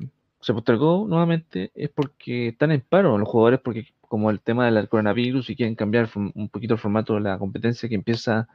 [0.40, 4.88] se postergó nuevamente es porque están en paro los jugadores, porque como el tema del
[4.88, 8.48] coronavirus y quieren cambiar un poquito el formato de la competencia que empieza,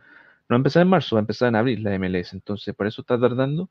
[0.50, 2.88] no va a empezar en marzo, va a empezar en abril la MLS, entonces por
[2.88, 3.70] eso está tardando.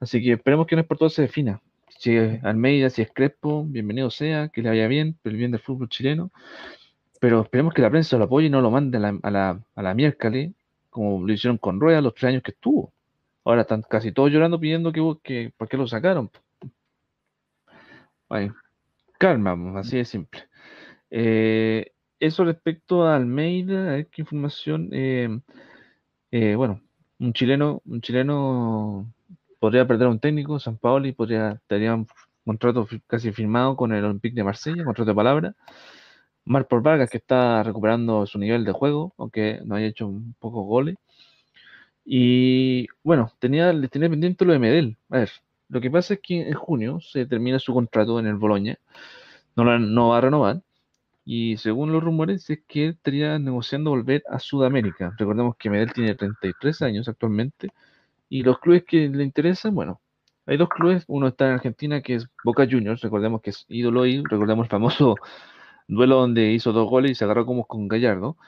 [0.00, 1.60] Así que esperemos que no es por todo se defina.
[1.88, 5.60] Si es Almeida, si es Crespo, bienvenido sea, que le vaya bien, el bien del
[5.60, 6.30] fútbol chileno.
[7.20, 9.60] Pero esperemos que la prensa lo apoye y no lo mande a la, a la,
[9.74, 10.52] a la miércoles,
[10.90, 12.92] como lo hicieron con Rueda los tres años que estuvo.
[13.44, 16.30] Ahora están casi todos llorando pidiendo que, que por qué lo sacaron.
[18.28, 18.54] Bueno,
[19.18, 20.47] calma, así de simple.
[21.10, 24.90] Eh, eso respecto a Almeida, a ver qué información.
[24.92, 25.40] Eh,
[26.30, 26.82] eh, bueno,
[27.18, 29.12] un chileno, un chileno
[29.60, 32.06] podría perder a un técnico, San Paoli podría tener un
[32.44, 35.54] contrato casi firmado con el Olympique de Marsella, contrato de palabra.
[36.44, 40.62] Marco Vargas, que está recuperando su nivel de juego, aunque no haya hecho un poco
[40.62, 40.96] goles.
[42.04, 44.96] Y bueno, tenía, tenía pendiente lo de Medel.
[45.10, 45.30] A ver,
[45.68, 48.78] lo que pasa es que en junio se termina su contrato en el Boloña,
[49.56, 50.62] no, no va a renovar,
[51.30, 55.12] y según los rumores es que él estaría negociando volver a Sudamérica.
[55.18, 57.68] Recordemos que Medel tiene 33 años actualmente,
[58.30, 60.00] y los clubes que le interesan, bueno,
[60.46, 64.06] hay dos clubes, uno está en Argentina que es Boca Juniors, recordemos que es ídolo
[64.06, 65.16] y recordemos el famoso
[65.88, 68.38] duelo donde hizo dos goles y se agarró como con Gallardo,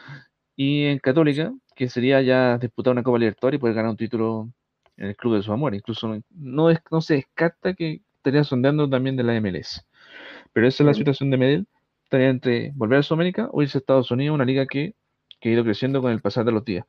[0.57, 4.51] y en Católica, que sería ya disputar una Copa Libertadores y poder ganar un título
[4.97, 5.74] en el club de su amor.
[5.74, 9.85] Incluso no, es, no se descarta que estaría sondeando también de la MLS.
[10.55, 11.66] Pero esa es la situación de Medel.
[12.10, 14.96] Estaría entre volver a Sudamérica o irse a Estados Unidos, una liga que,
[15.44, 16.84] ha ido creciendo con el pasar de los días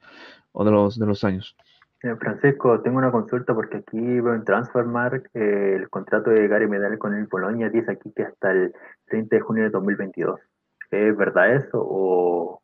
[0.52, 1.56] o de los, de los años.
[2.02, 6.68] Eh, Francisco, tengo una consulta porque aquí veo en Transfermark eh, el contrato de Gary
[6.68, 8.74] Medel con el Polonia dice aquí que hasta el
[9.10, 10.40] 30 de junio de 2022.
[10.90, 12.64] ¿Es verdad eso o,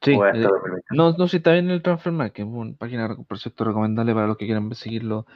[0.00, 0.46] Sí, eh,
[0.90, 4.26] no, no, si está bien el Transfer que es una página, por cierto, recomendable para
[4.26, 5.26] los que quieran seguir los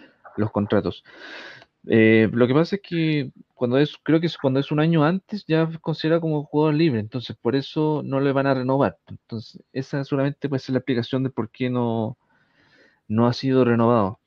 [0.50, 1.04] contratos.
[1.90, 5.44] Eh, lo que pasa es que cuando es, creo que cuando es un año antes
[5.46, 8.98] ya considera como jugador libre, entonces por eso no le van a renovar.
[9.08, 12.18] Entonces, esa solamente puede ser la explicación de por qué no,
[13.08, 14.20] no ha sido renovado.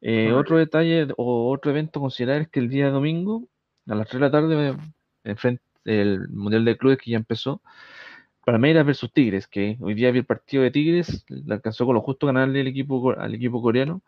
[0.00, 3.48] Eh, otro detalle o otro evento a considerar es que el día domingo,
[3.88, 4.76] a las 3 de la tarde,
[5.24, 7.62] enfrente el Mundial de Clubes que ya empezó,
[8.44, 12.02] Palmeiras versus Tigres, que hoy día vi el partido de Tigres, le alcanzó con lo
[12.02, 14.02] justo ganarle el equipo, al equipo coreano.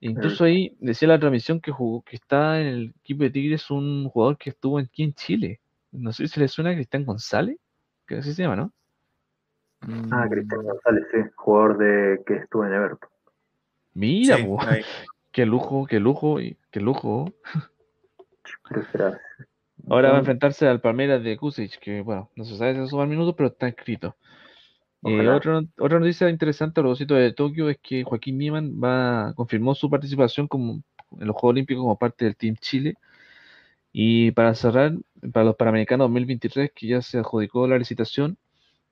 [0.00, 4.08] Incluso ahí decía la transmisión que jugó, que está en el equipo de Tigres un
[4.08, 5.60] jugador que estuvo aquí en Chile.
[5.92, 7.58] No sé si le suena a Cristian González,
[8.06, 8.72] que así se llama, ¿no?
[10.10, 13.10] Ah, Cristian González, sí, jugador de que estuvo en Everton.
[13.94, 14.36] Mira,
[15.32, 16.38] qué lujo, qué lujo,
[16.70, 17.32] qué lujo.
[19.88, 23.02] Ahora va a enfrentarse al Palmeiras de Kusic, que bueno, no se sabe si va
[23.02, 24.16] al minuto, pero está escrito.
[25.08, 29.90] Otra, otra, noticia interesante a propósito de Tokio es que Joaquín Niemann va, confirmó su
[29.90, 30.82] participación como,
[31.18, 32.94] en los Juegos Olímpicos como parte del Team Chile.
[33.92, 34.92] Y para cerrar,
[35.32, 38.36] para los Panamericanos 2023, que ya se adjudicó la licitación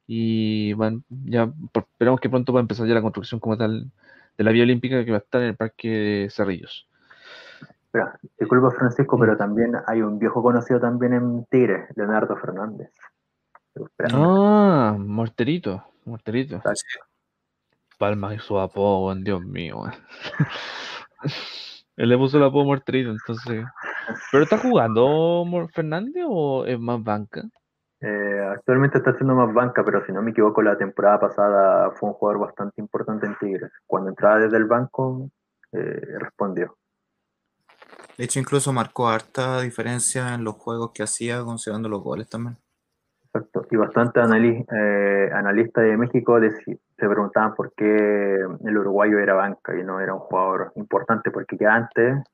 [0.06, 3.90] y van, ya esperamos que pronto va a empezar ya la construcción como tal
[4.38, 6.88] de la vía olímpica que va a estar en el Parque de Cerrillos
[8.38, 12.90] disculpa Francisco, pero también hay un viejo conocido también en Tigre, Leonardo Fernández.
[14.12, 16.62] Ah, Morterito, Morterito.
[17.98, 19.84] Palma y su apodo, Dios mío.
[21.96, 23.64] Él le puso el apodo Morterito, entonces
[24.30, 27.42] ¿Pero está jugando Fernández o es más banca?
[28.00, 32.10] Eh, actualmente está haciendo más banca, pero si no me equivoco, la temporada pasada fue
[32.10, 33.72] un jugador bastante importante en Tigres.
[33.86, 35.30] Cuando entraba desde el banco,
[35.72, 36.76] eh, respondió.
[38.18, 42.58] De hecho, incluso marcó harta diferencia en los juegos que hacía, considerando los goles también.
[43.36, 43.66] Exacto.
[43.70, 49.78] Y bastante anali- eh, analistas de México se preguntaban por qué el uruguayo era banca
[49.78, 52.24] y no era un jugador importante, porque ya antes,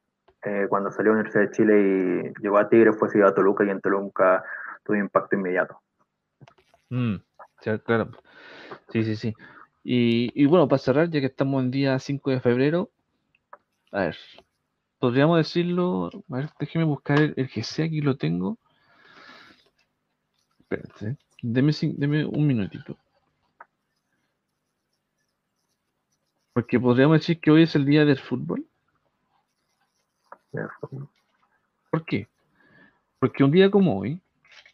[0.44, 3.34] eh, cuando salió a la Universidad de Chile y llegó a Tigres, fue seguido a
[3.34, 4.44] Toluca y en Toluca
[4.84, 5.80] tuvo impacto inmediato.
[6.90, 7.16] Mm,
[7.84, 8.10] claro.
[8.90, 9.34] Sí, sí, sí.
[9.84, 12.90] Y, bueno, para cerrar, ya que estamos en día 5 de febrero,
[13.90, 14.16] a ver,
[14.98, 18.58] podríamos decirlo, a ver, déjeme buscar el, el GC, aquí lo tengo.
[21.42, 22.96] Deme, cin- deme un minutito.
[26.52, 28.66] Porque podríamos decir que hoy es el día del fútbol.
[31.90, 32.28] ¿Por qué?
[33.18, 34.20] Porque un día como hoy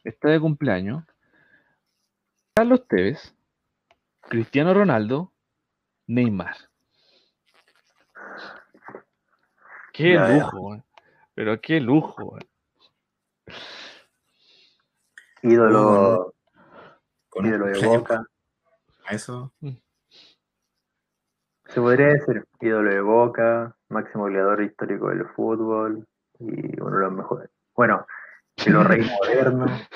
[0.05, 1.05] está de cumpleaños
[2.55, 3.33] Carlos Tevez,
[4.23, 5.33] Cristiano Ronaldo,
[6.09, 6.57] Neymar.
[9.93, 10.85] Qué lujo, weón.
[11.35, 12.37] pero qué lujo.
[15.43, 16.35] Ídolo,
[17.29, 18.25] Con ídolo de Boca.
[19.07, 19.53] a Eso,
[21.67, 26.07] Se podría decir ídolo de Boca, máximo goleador histórico del fútbol
[26.39, 27.51] y uno de los mejores.
[27.75, 28.07] Bueno,
[28.67, 29.89] los rey modernos.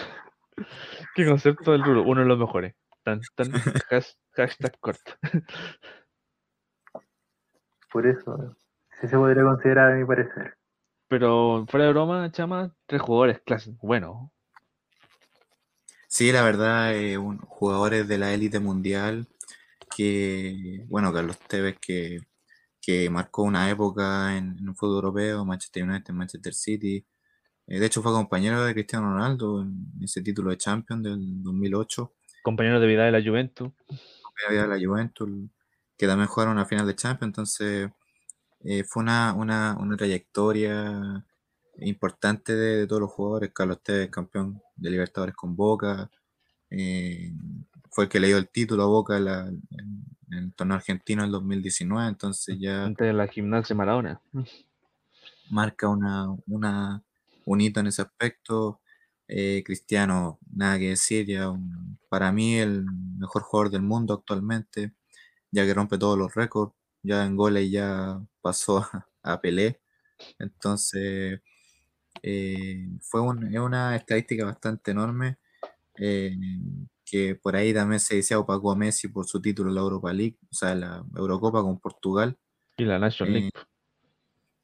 [1.15, 2.75] Qué concepto del Rulo, uno de los mejores.
[3.03, 3.53] Tan, tan,
[3.91, 5.13] has- hashtag corto.
[7.93, 8.57] Por eso,
[9.01, 10.57] sí se podría considerar a mi parecer.
[11.09, 13.77] Pero fuera de broma, chama, tres jugadores clases.
[13.83, 14.31] Bueno,
[16.15, 19.27] Sí, la verdad, eh, un, jugadores de la élite mundial
[19.97, 22.21] que, bueno, Carlos Tevez que,
[22.83, 27.07] que marcó una época en, en el fútbol europeo, Manchester United, Manchester City.
[27.67, 32.13] Eh, de hecho, fue compañero de Cristiano Ronaldo en ese título de Champions del 2008.
[32.43, 33.73] compañero de vida de la Juventus.
[34.47, 35.31] Había la Juventus,
[35.97, 37.91] que también jugaron una final de Champions, entonces
[38.65, 41.25] eh, fue una, una, una trayectoria
[41.79, 43.51] importante de, de todos los jugadores.
[43.55, 46.11] Carlos Tevez, campeón de Libertadores con Boca,
[46.71, 47.33] eh,
[47.91, 49.63] fue el que le dio el título a Boca en, la- en-
[50.31, 54.21] en el torneo argentino en el 2019, entonces ya Antes de la gimnasia Maradona.
[55.51, 57.03] marca una, una,
[57.45, 58.81] un hito en ese aspecto.
[59.29, 62.85] Eh, Cristiano, nada que decir, ya un- para mí el
[63.19, 64.93] mejor jugador del mundo actualmente,
[65.53, 68.79] ya que rompe todos los récords, ya en goles ya pasó
[69.25, 69.81] a, a Pelé,
[70.39, 71.41] entonces
[72.23, 75.39] eh, fue un- es una estadística bastante enorme,
[75.97, 76.37] eh,
[77.05, 80.13] que por ahí también se decía opacó a Messi por su título en la Europa
[80.13, 82.39] League, o sea, la Eurocopa con Portugal.
[82.79, 83.51] Y la National Eh, League.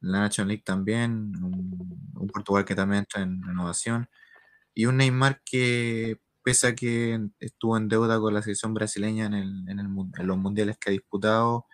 [0.01, 1.11] La National League también,
[1.43, 4.07] un, un Portugal que también entra en renovación,
[4.73, 9.33] y un Neymar que, pese a que estuvo en deuda con la selección brasileña en,
[9.33, 11.65] el- en el en los mundiales que ha disputado,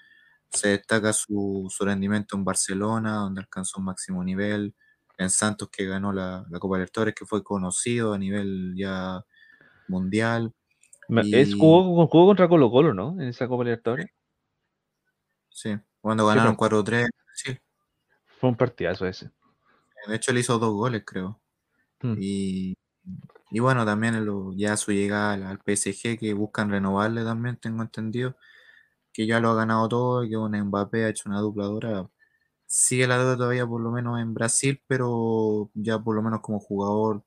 [0.52, 4.76] se destaca su, su rendimiento en Barcelona, donde alcanzó un máximo nivel,
[5.18, 9.24] en Santos que ganó la, la Copa Libertadores, que fue conocido a nivel ya
[9.88, 10.54] mundial.
[11.32, 13.12] Es, y- jugó, jugó contra Colo Colo, ¿no?
[13.22, 14.08] En esa Copa Libertadores.
[15.50, 16.70] Sí, cuando Sí, ganaron pues.
[16.70, 17.58] 4-3, sí,
[18.40, 19.32] Fue un partidazo ese.
[20.08, 21.42] de hecho él hizo dos goles, creo.
[22.02, 22.16] Mm.
[22.20, 22.78] Y,
[23.52, 28.36] y bueno, también lo- ya su llegada al, PSG, que buscan renovarle también, tengo entendido,
[29.14, 32.10] que ya lo ha ganado todo, y que un Mbappé ha hecho una dupla dura.
[32.77, 36.60] Sigue la deuda todavía por lo menos en Brasil, pero ya por lo menos como
[36.60, 37.23] jugador,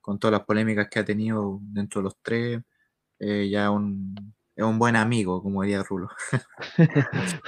[0.00, 2.62] con todas las polémicas que ha tenido dentro de los tres,
[3.20, 6.08] eh, ya un, es un buen amigo, como diría Rulo.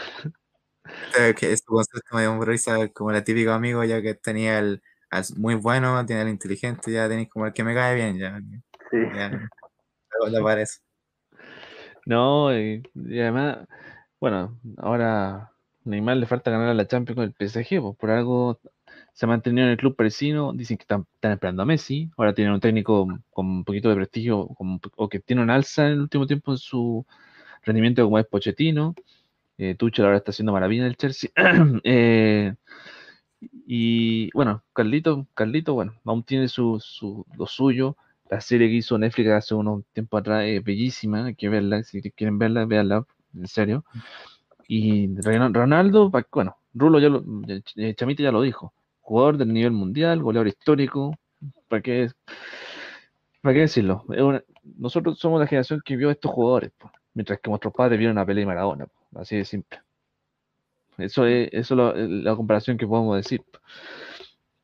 [1.38, 4.82] Que su concepto me dio mucha risa, como el típico amigo, ya que tenía el,
[5.10, 8.38] al muy bueno, tiene el inteligente, ya tenéis como el que me cae bien, ya.
[8.90, 8.98] Sí.
[10.32, 10.78] ya parece.
[12.06, 13.66] No, y, y además,
[14.20, 15.52] bueno, ahora
[15.88, 18.60] Neymar le falta ganar a la Champions con el PSG, pues por algo
[19.12, 22.54] se ha mantenido en el club parisino, dicen que están, esperando a Messi, ahora tienen
[22.54, 26.26] un técnico con un poquito de prestigio, o que tiene un alza en el último
[26.26, 27.06] tiempo en su
[27.62, 28.94] rendimiento como es Pochettino,
[29.58, 31.30] eh, Tuchel ahora está haciendo maravilla en el Chelsea,
[31.84, 32.54] Eh,
[33.40, 37.96] y bueno, Carlito, Carlito, bueno, aún tiene su, su, lo suyo,
[38.30, 42.02] la serie que hizo Netflix hace unos tiempos atrás es bellísima, hay que verla, si
[42.10, 43.84] quieren verla, véanla, en serio.
[44.68, 47.24] Y Ron- Ronaldo, bueno, Rulo ya lo,
[47.96, 51.14] Chamita ya lo dijo, jugador del nivel mundial, goleador histórico,
[51.68, 52.08] ¿para qué,
[53.42, 54.04] para qué decirlo?
[54.76, 56.72] Nosotros somos la generación que vio a estos jugadores,
[57.14, 59.80] mientras que nuestros padres vieron a Pelé y Maradona, así de simple.
[60.98, 63.42] Eso es, eso la comparación que podemos decir.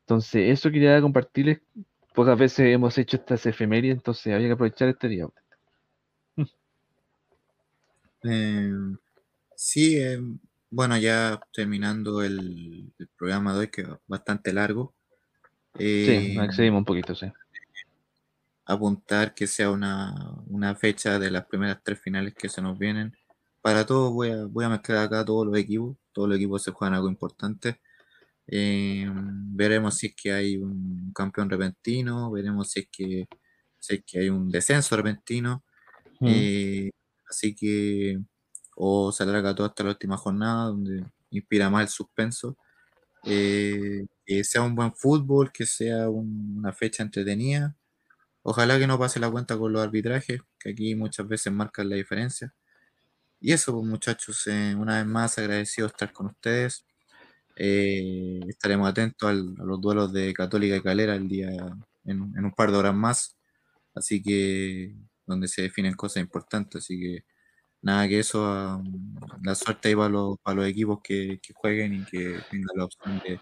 [0.03, 1.59] Entonces, eso quería compartirles.
[2.13, 5.27] Pocas veces hemos hecho estas efemérides, entonces había que aprovechar este día.
[8.23, 8.71] Eh,
[9.55, 10.19] sí, eh,
[10.69, 14.95] bueno, ya terminando el, el programa de hoy, que es bastante largo.
[15.77, 17.27] Sí, eh, nos excedimos un poquito, sí.
[18.65, 20.13] apuntar que sea una,
[20.47, 23.13] una fecha de las primeras tres finales que se nos vienen.
[23.61, 25.97] Para todos voy a, voy a mezclar acá todos los equipos.
[26.11, 27.81] Todos los equipos se juegan algo importante.
[28.47, 33.27] Eh, veremos si es que hay un campeón repentino, veremos si es que,
[33.79, 35.63] si es que hay un descenso repentino.
[36.19, 36.27] Mm.
[36.29, 36.91] Eh,
[37.29, 38.19] así que,
[38.75, 42.57] o se alarga todo hasta la última jornada, donde inspira más el suspenso.
[43.25, 47.75] Eh, que sea un buen fútbol, que sea un- una fecha entretenida.
[48.43, 51.95] Ojalá que no pase la cuenta con los arbitrajes, que aquí muchas veces marcan la
[51.97, 52.53] diferencia.
[53.39, 56.85] Y eso, pues, muchachos, eh, una vez más agradecido de estar con ustedes.
[57.57, 61.49] Eh, estaremos atentos al- a los duelos de Católica y Calera el día
[62.05, 63.37] en, en un par de horas más.
[63.95, 64.95] Así que
[65.27, 66.83] donde se definen cosas importantes.
[66.85, 67.25] Así que
[67.85, 68.81] nada que eso, ah,
[69.43, 72.85] la suerte ahí para los, para los equipos que, que jueguen y que tengan la
[72.85, 73.39] opción de,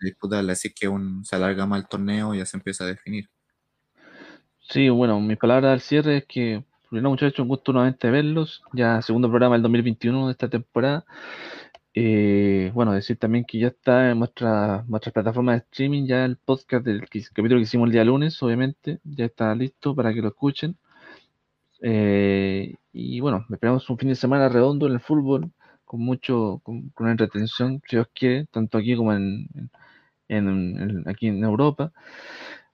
[0.00, 0.52] disputarla.
[0.52, 3.28] Así que un, se alarga más el torneo y ya se empieza a definir.
[4.60, 8.62] Sí, bueno, mis palabras al cierre es que, primero muchachos, un gusto nuevamente verlos.
[8.72, 11.04] Ya segundo programa del 2021 de esta temporada.
[11.94, 16.36] Eh, bueno, decir también que ya está en nuestra, nuestra plataforma de streaming, ya el
[16.38, 20.28] podcast del capítulo que hicimos el día lunes, obviamente, ya está listo para que lo
[20.28, 20.76] escuchen.
[21.86, 25.50] Eh, y bueno, esperamos un fin de semana redondo en el fútbol,
[25.84, 29.70] con mucho, con, con entretención, si Dios quiere, tanto aquí como en,
[31.06, 31.92] aquí en Europa.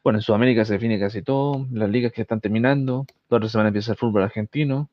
[0.04, 3.68] Bueno, en Sudamérica se define casi todo, las ligas que están terminando, la otra semana
[3.70, 4.88] empieza el fútbol argentino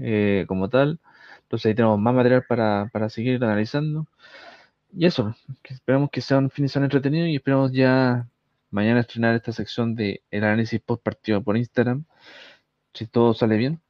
[0.00, 0.98] eh, como tal,
[1.42, 4.08] entonces ahí tenemos más material para, para seguir analizando.
[4.92, 5.34] Y eso,
[5.64, 8.28] esperamos que sea un fin de semana entretenido y esperamos ya
[8.70, 12.04] mañana estrenar esta sección de el análisis post partido por Instagram,
[12.92, 13.80] si todo sale bien.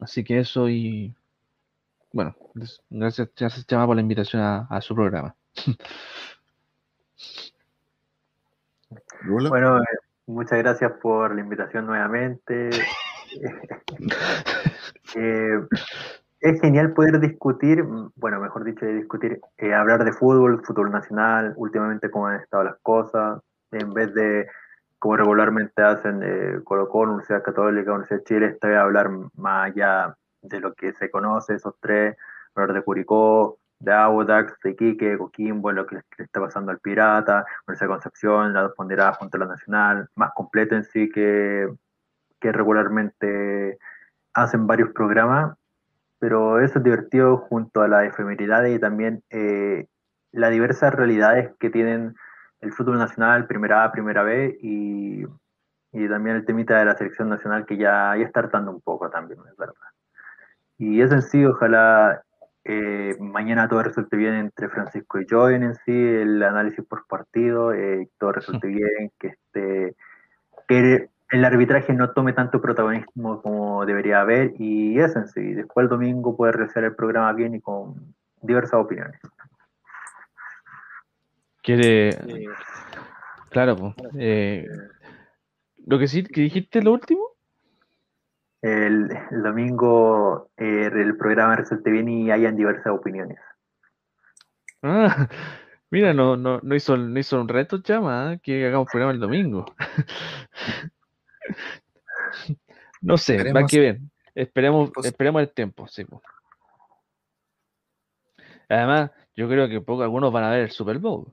[0.00, 1.14] Así que eso y
[2.12, 2.34] bueno,
[2.88, 5.34] gracias, gracias Chama por la invitación a, a su programa.
[9.28, 9.84] Bueno, eh,
[10.26, 12.70] muchas gracias por la invitación nuevamente.
[15.16, 15.60] Eh,
[16.40, 17.82] es genial poder discutir,
[18.14, 22.62] bueno, mejor dicho, de discutir, eh, hablar de fútbol, fútbol nacional, últimamente cómo han estado
[22.62, 23.40] las cosas,
[23.72, 24.46] en vez de
[25.00, 30.14] como regularmente hacen eh, Colo Universidad Católica, Universidad de Chile, esta vez hablar más allá
[30.42, 32.16] de lo que se conoce, esos tres,
[32.54, 37.46] hablar de Curicó, de Audax, de Iquique, Coquimbo, lo que le está pasando al Pirata,
[37.66, 41.66] Universidad de Concepción, la dos ponderadas junto a la Nacional, más completo en sí que,
[42.38, 43.78] que regularmente
[44.34, 45.56] hacen varios programas,
[46.18, 49.86] pero eso es divertido junto a las efemeridades y también eh,
[50.30, 52.16] las diversas realidades que tienen
[52.60, 55.24] el fútbol nacional, primera A, primera B, y,
[55.92, 59.10] y también el temita de la selección nacional que ya, ya está hartando un poco
[59.10, 59.74] también, es verdad.
[60.78, 62.22] Y eso en sí, ojalá
[62.64, 67.72] eh, mañana todo resulte bien entre Francisco y Joen en sí, el análisis por partido,
[67.72, 69.96] eh, todo resulte bien, que este
[70.68, 75.54] que el arbitraje no tome tanto protagonismo como debería haber y eso en sí.
[75.54, 79.20] Después el domingo poder realizar el programa bien y con diversas opiniones.
[81.62, 82.10] Quiere,
[83.50, 84.66] claro, pues, eh,
[85.86, 87.22] lo que sí, que dijiste lo último,
[88.62, 93.38] El, el domingo eh, el programa resulte bien y hayan diversas opiniones.
[94.82, 95.28] Ah,
[95.90, 98.38] mira, no, no, no hizo, no hizo un reto, chama, ¿ah?
[98.38, 99.66] que hagamos programa el domingo.
[103.02, 103.70] No sé, va Esperemos.
[103.70, 103.98] que ver.
[104.34, 106.04] Esperemos, Pues- esperemos el tiempo, sí.
[106.04, 106.20] po.
[108.68, 111.32] Además, yo creo que poco algunos van a ver el Super Bowl.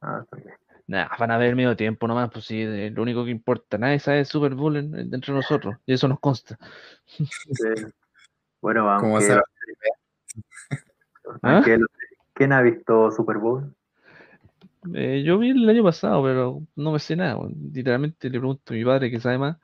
[0.00, 0.54] Ah, está bien.
[0.86, 4.20] Nah, van a ver medio tiempo nomás, pues sí, lo único que importa, nadie sabe
[4.20, 6.56] el Super Bowl en- en- entre nosotros, y eso nos consta.
[7.06, 7.26] Sí.
[8.62, 9.42] Bueno, aunque, sabe-
[11.42, 11.62] ¿Ah?
[12.32, 13.74] ¿quién ha visto Super Bowl?
[14.94, 17.38] Eh, yo vi el año pasado, pero no me sé nada.
[17.72, 19.58] Literalmente le pregunto a mi padre que sabe más,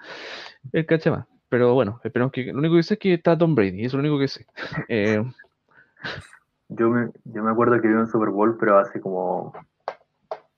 [0.73, 1.27] él cacha más.
[1.49, 2.53] Pero bueno, esperemos que.
[2.53, 4.47] Lo único que sé es que está Tom Brady, eso es lo único que sé.
[4.91, 5.25] Eh,
[6.69, 9.55] Yo me, yo me acuerdo que vi un Super Bowl, pero hace como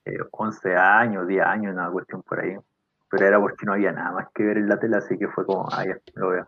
[0.07, 2.55] eh, 11 años, 10 años, una cuestión por ahí.
[3.09, 5.45] Pero era porque no había nada más que ver en la tele, así que fue
[5.45, 6.47] como, ah, ya, lo veo.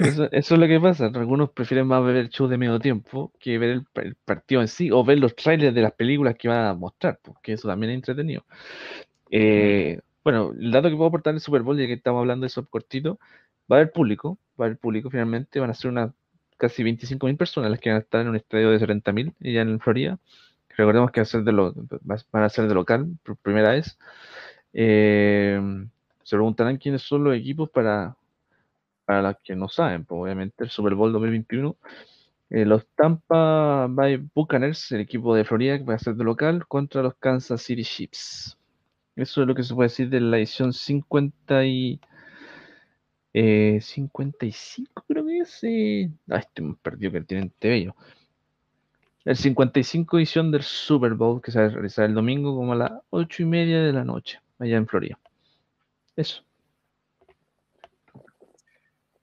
[0.00, 1.06] eso, es lo que pasa.
[1.06, 4.68] Algunos prefieren más ver el show de medio tiempo que ver el, el partido en
[4.68, 7.92] sí o ver los trailers de las películas que van a mostrar, porque eso también
[7.92, 8.44] es entretenido.
[9.30, 12.48] Eh, bueno, el dato que puedo aportar del Super Bowl, ya que estamos hablando de
[12.48, 13.18] eso cortito,
[13.70, 16.12] va a haber público, va a haber público finalmente, van a ser unas
[16.58, 19.80] casi 25.000 personas las que van a estar en un estadio de 70.000 allá en
[19.80, 20.18] Florida,
[20.76, 23.98] Recordemos que ser de lo- va- van a ser de local por primera vez.
[24.72, 25.60] Eh,
[26.22, 28.16] se preguntarán quiénes son los equipos para,
[29.04, 31.76] para los que no saben, pues obviamente el Super Bowl 2021.
[32.50, 36.66] eh, los Tampa Bay Buccaneers, el equipo de Florida que va a ser de local,
[36.68, 38.58] contra los Kansas City Chiefs.
[39.16, 42.00] Eso es lo que se puede decir de la edición 50 y,
[43.32, 45.60] eh, 55, creo que es.
[45.64, 47.94] Ay, estoy más perdido que tienen TV yo.
[49.24, 52.76] El 55 edición del Super Bowl que se va a realizar el domingo como a
[52.76, 55.18] las 8 y media de la noche, allá en Florida.
[56.16, 56.42] Eso.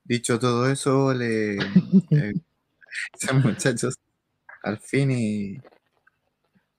[0.04, 1.58] Dicho todo eso, le
[2.12, 2.34] eh,
[3.44, 3.96] muchachos
[4.64, 5.58] al fin y,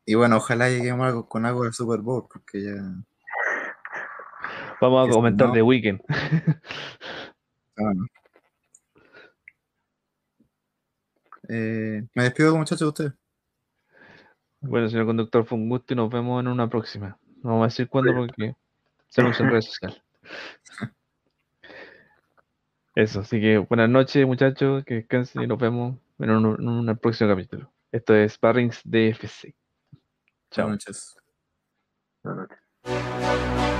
[0.04, 2.74] y bueno, ojalá lleguemos algo con algo del Super Bowl, porque ya
[4.80, 5.54] Vamos a comentar ¿no?
[5.54, 6.00] de Weekend.
[7.78, 7.92] ah.
[11.52, 13.12] Eh, me despido muchachos de ustedes.
[14.60, 17.18] Bueno, señor conductor, fue un gusto y nos vemos en una próxima.
[17.42, 18.54] No vamos a decir cuándo porque
[19.08, 20.00] se anuncia en redes sociales.
[22.94, 26.98] Eso, así que buenas noches, muchachos, que descansen y nos vemos en un, en un
[26.98, 27.72] próximo capítulo.
[27.90, 29.54] Esto es Sparrings DFC.
[30.50, 30.66] Chao.
[30.66, 31.16] Buenas noches.
[32.22, 32.48] Buenas
[32.84, 33.79] noches.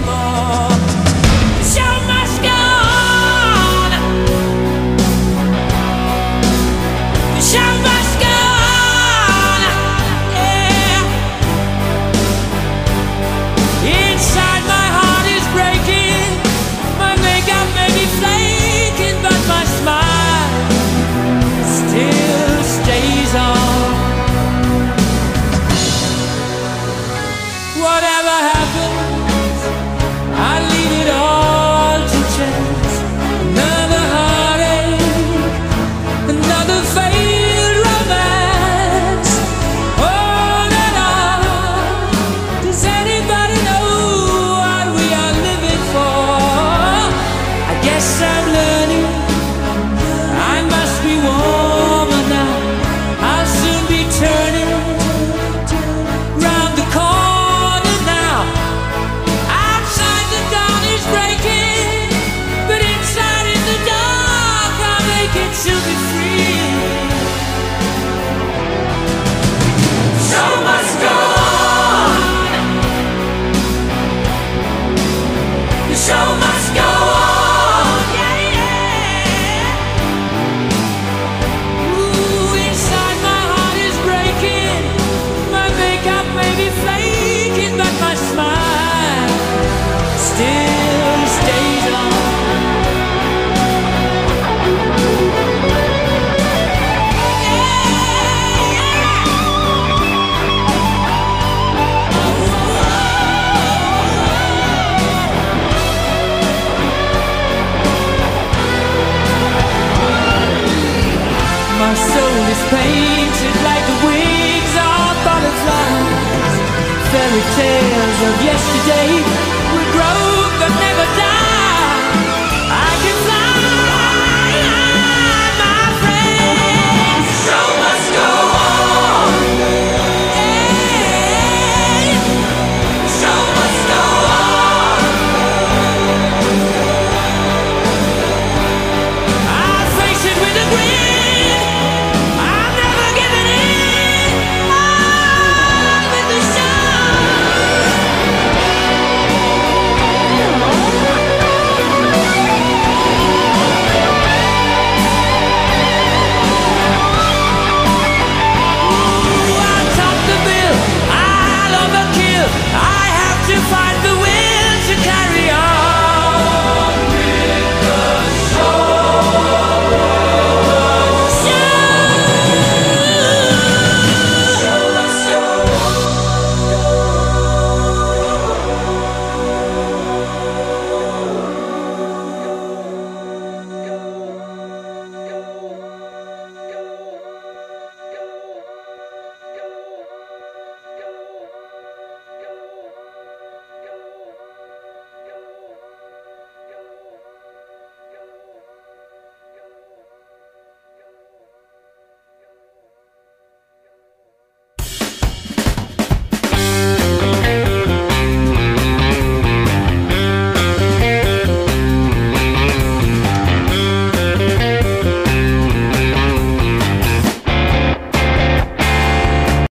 [0.00, 0.69] Anymore?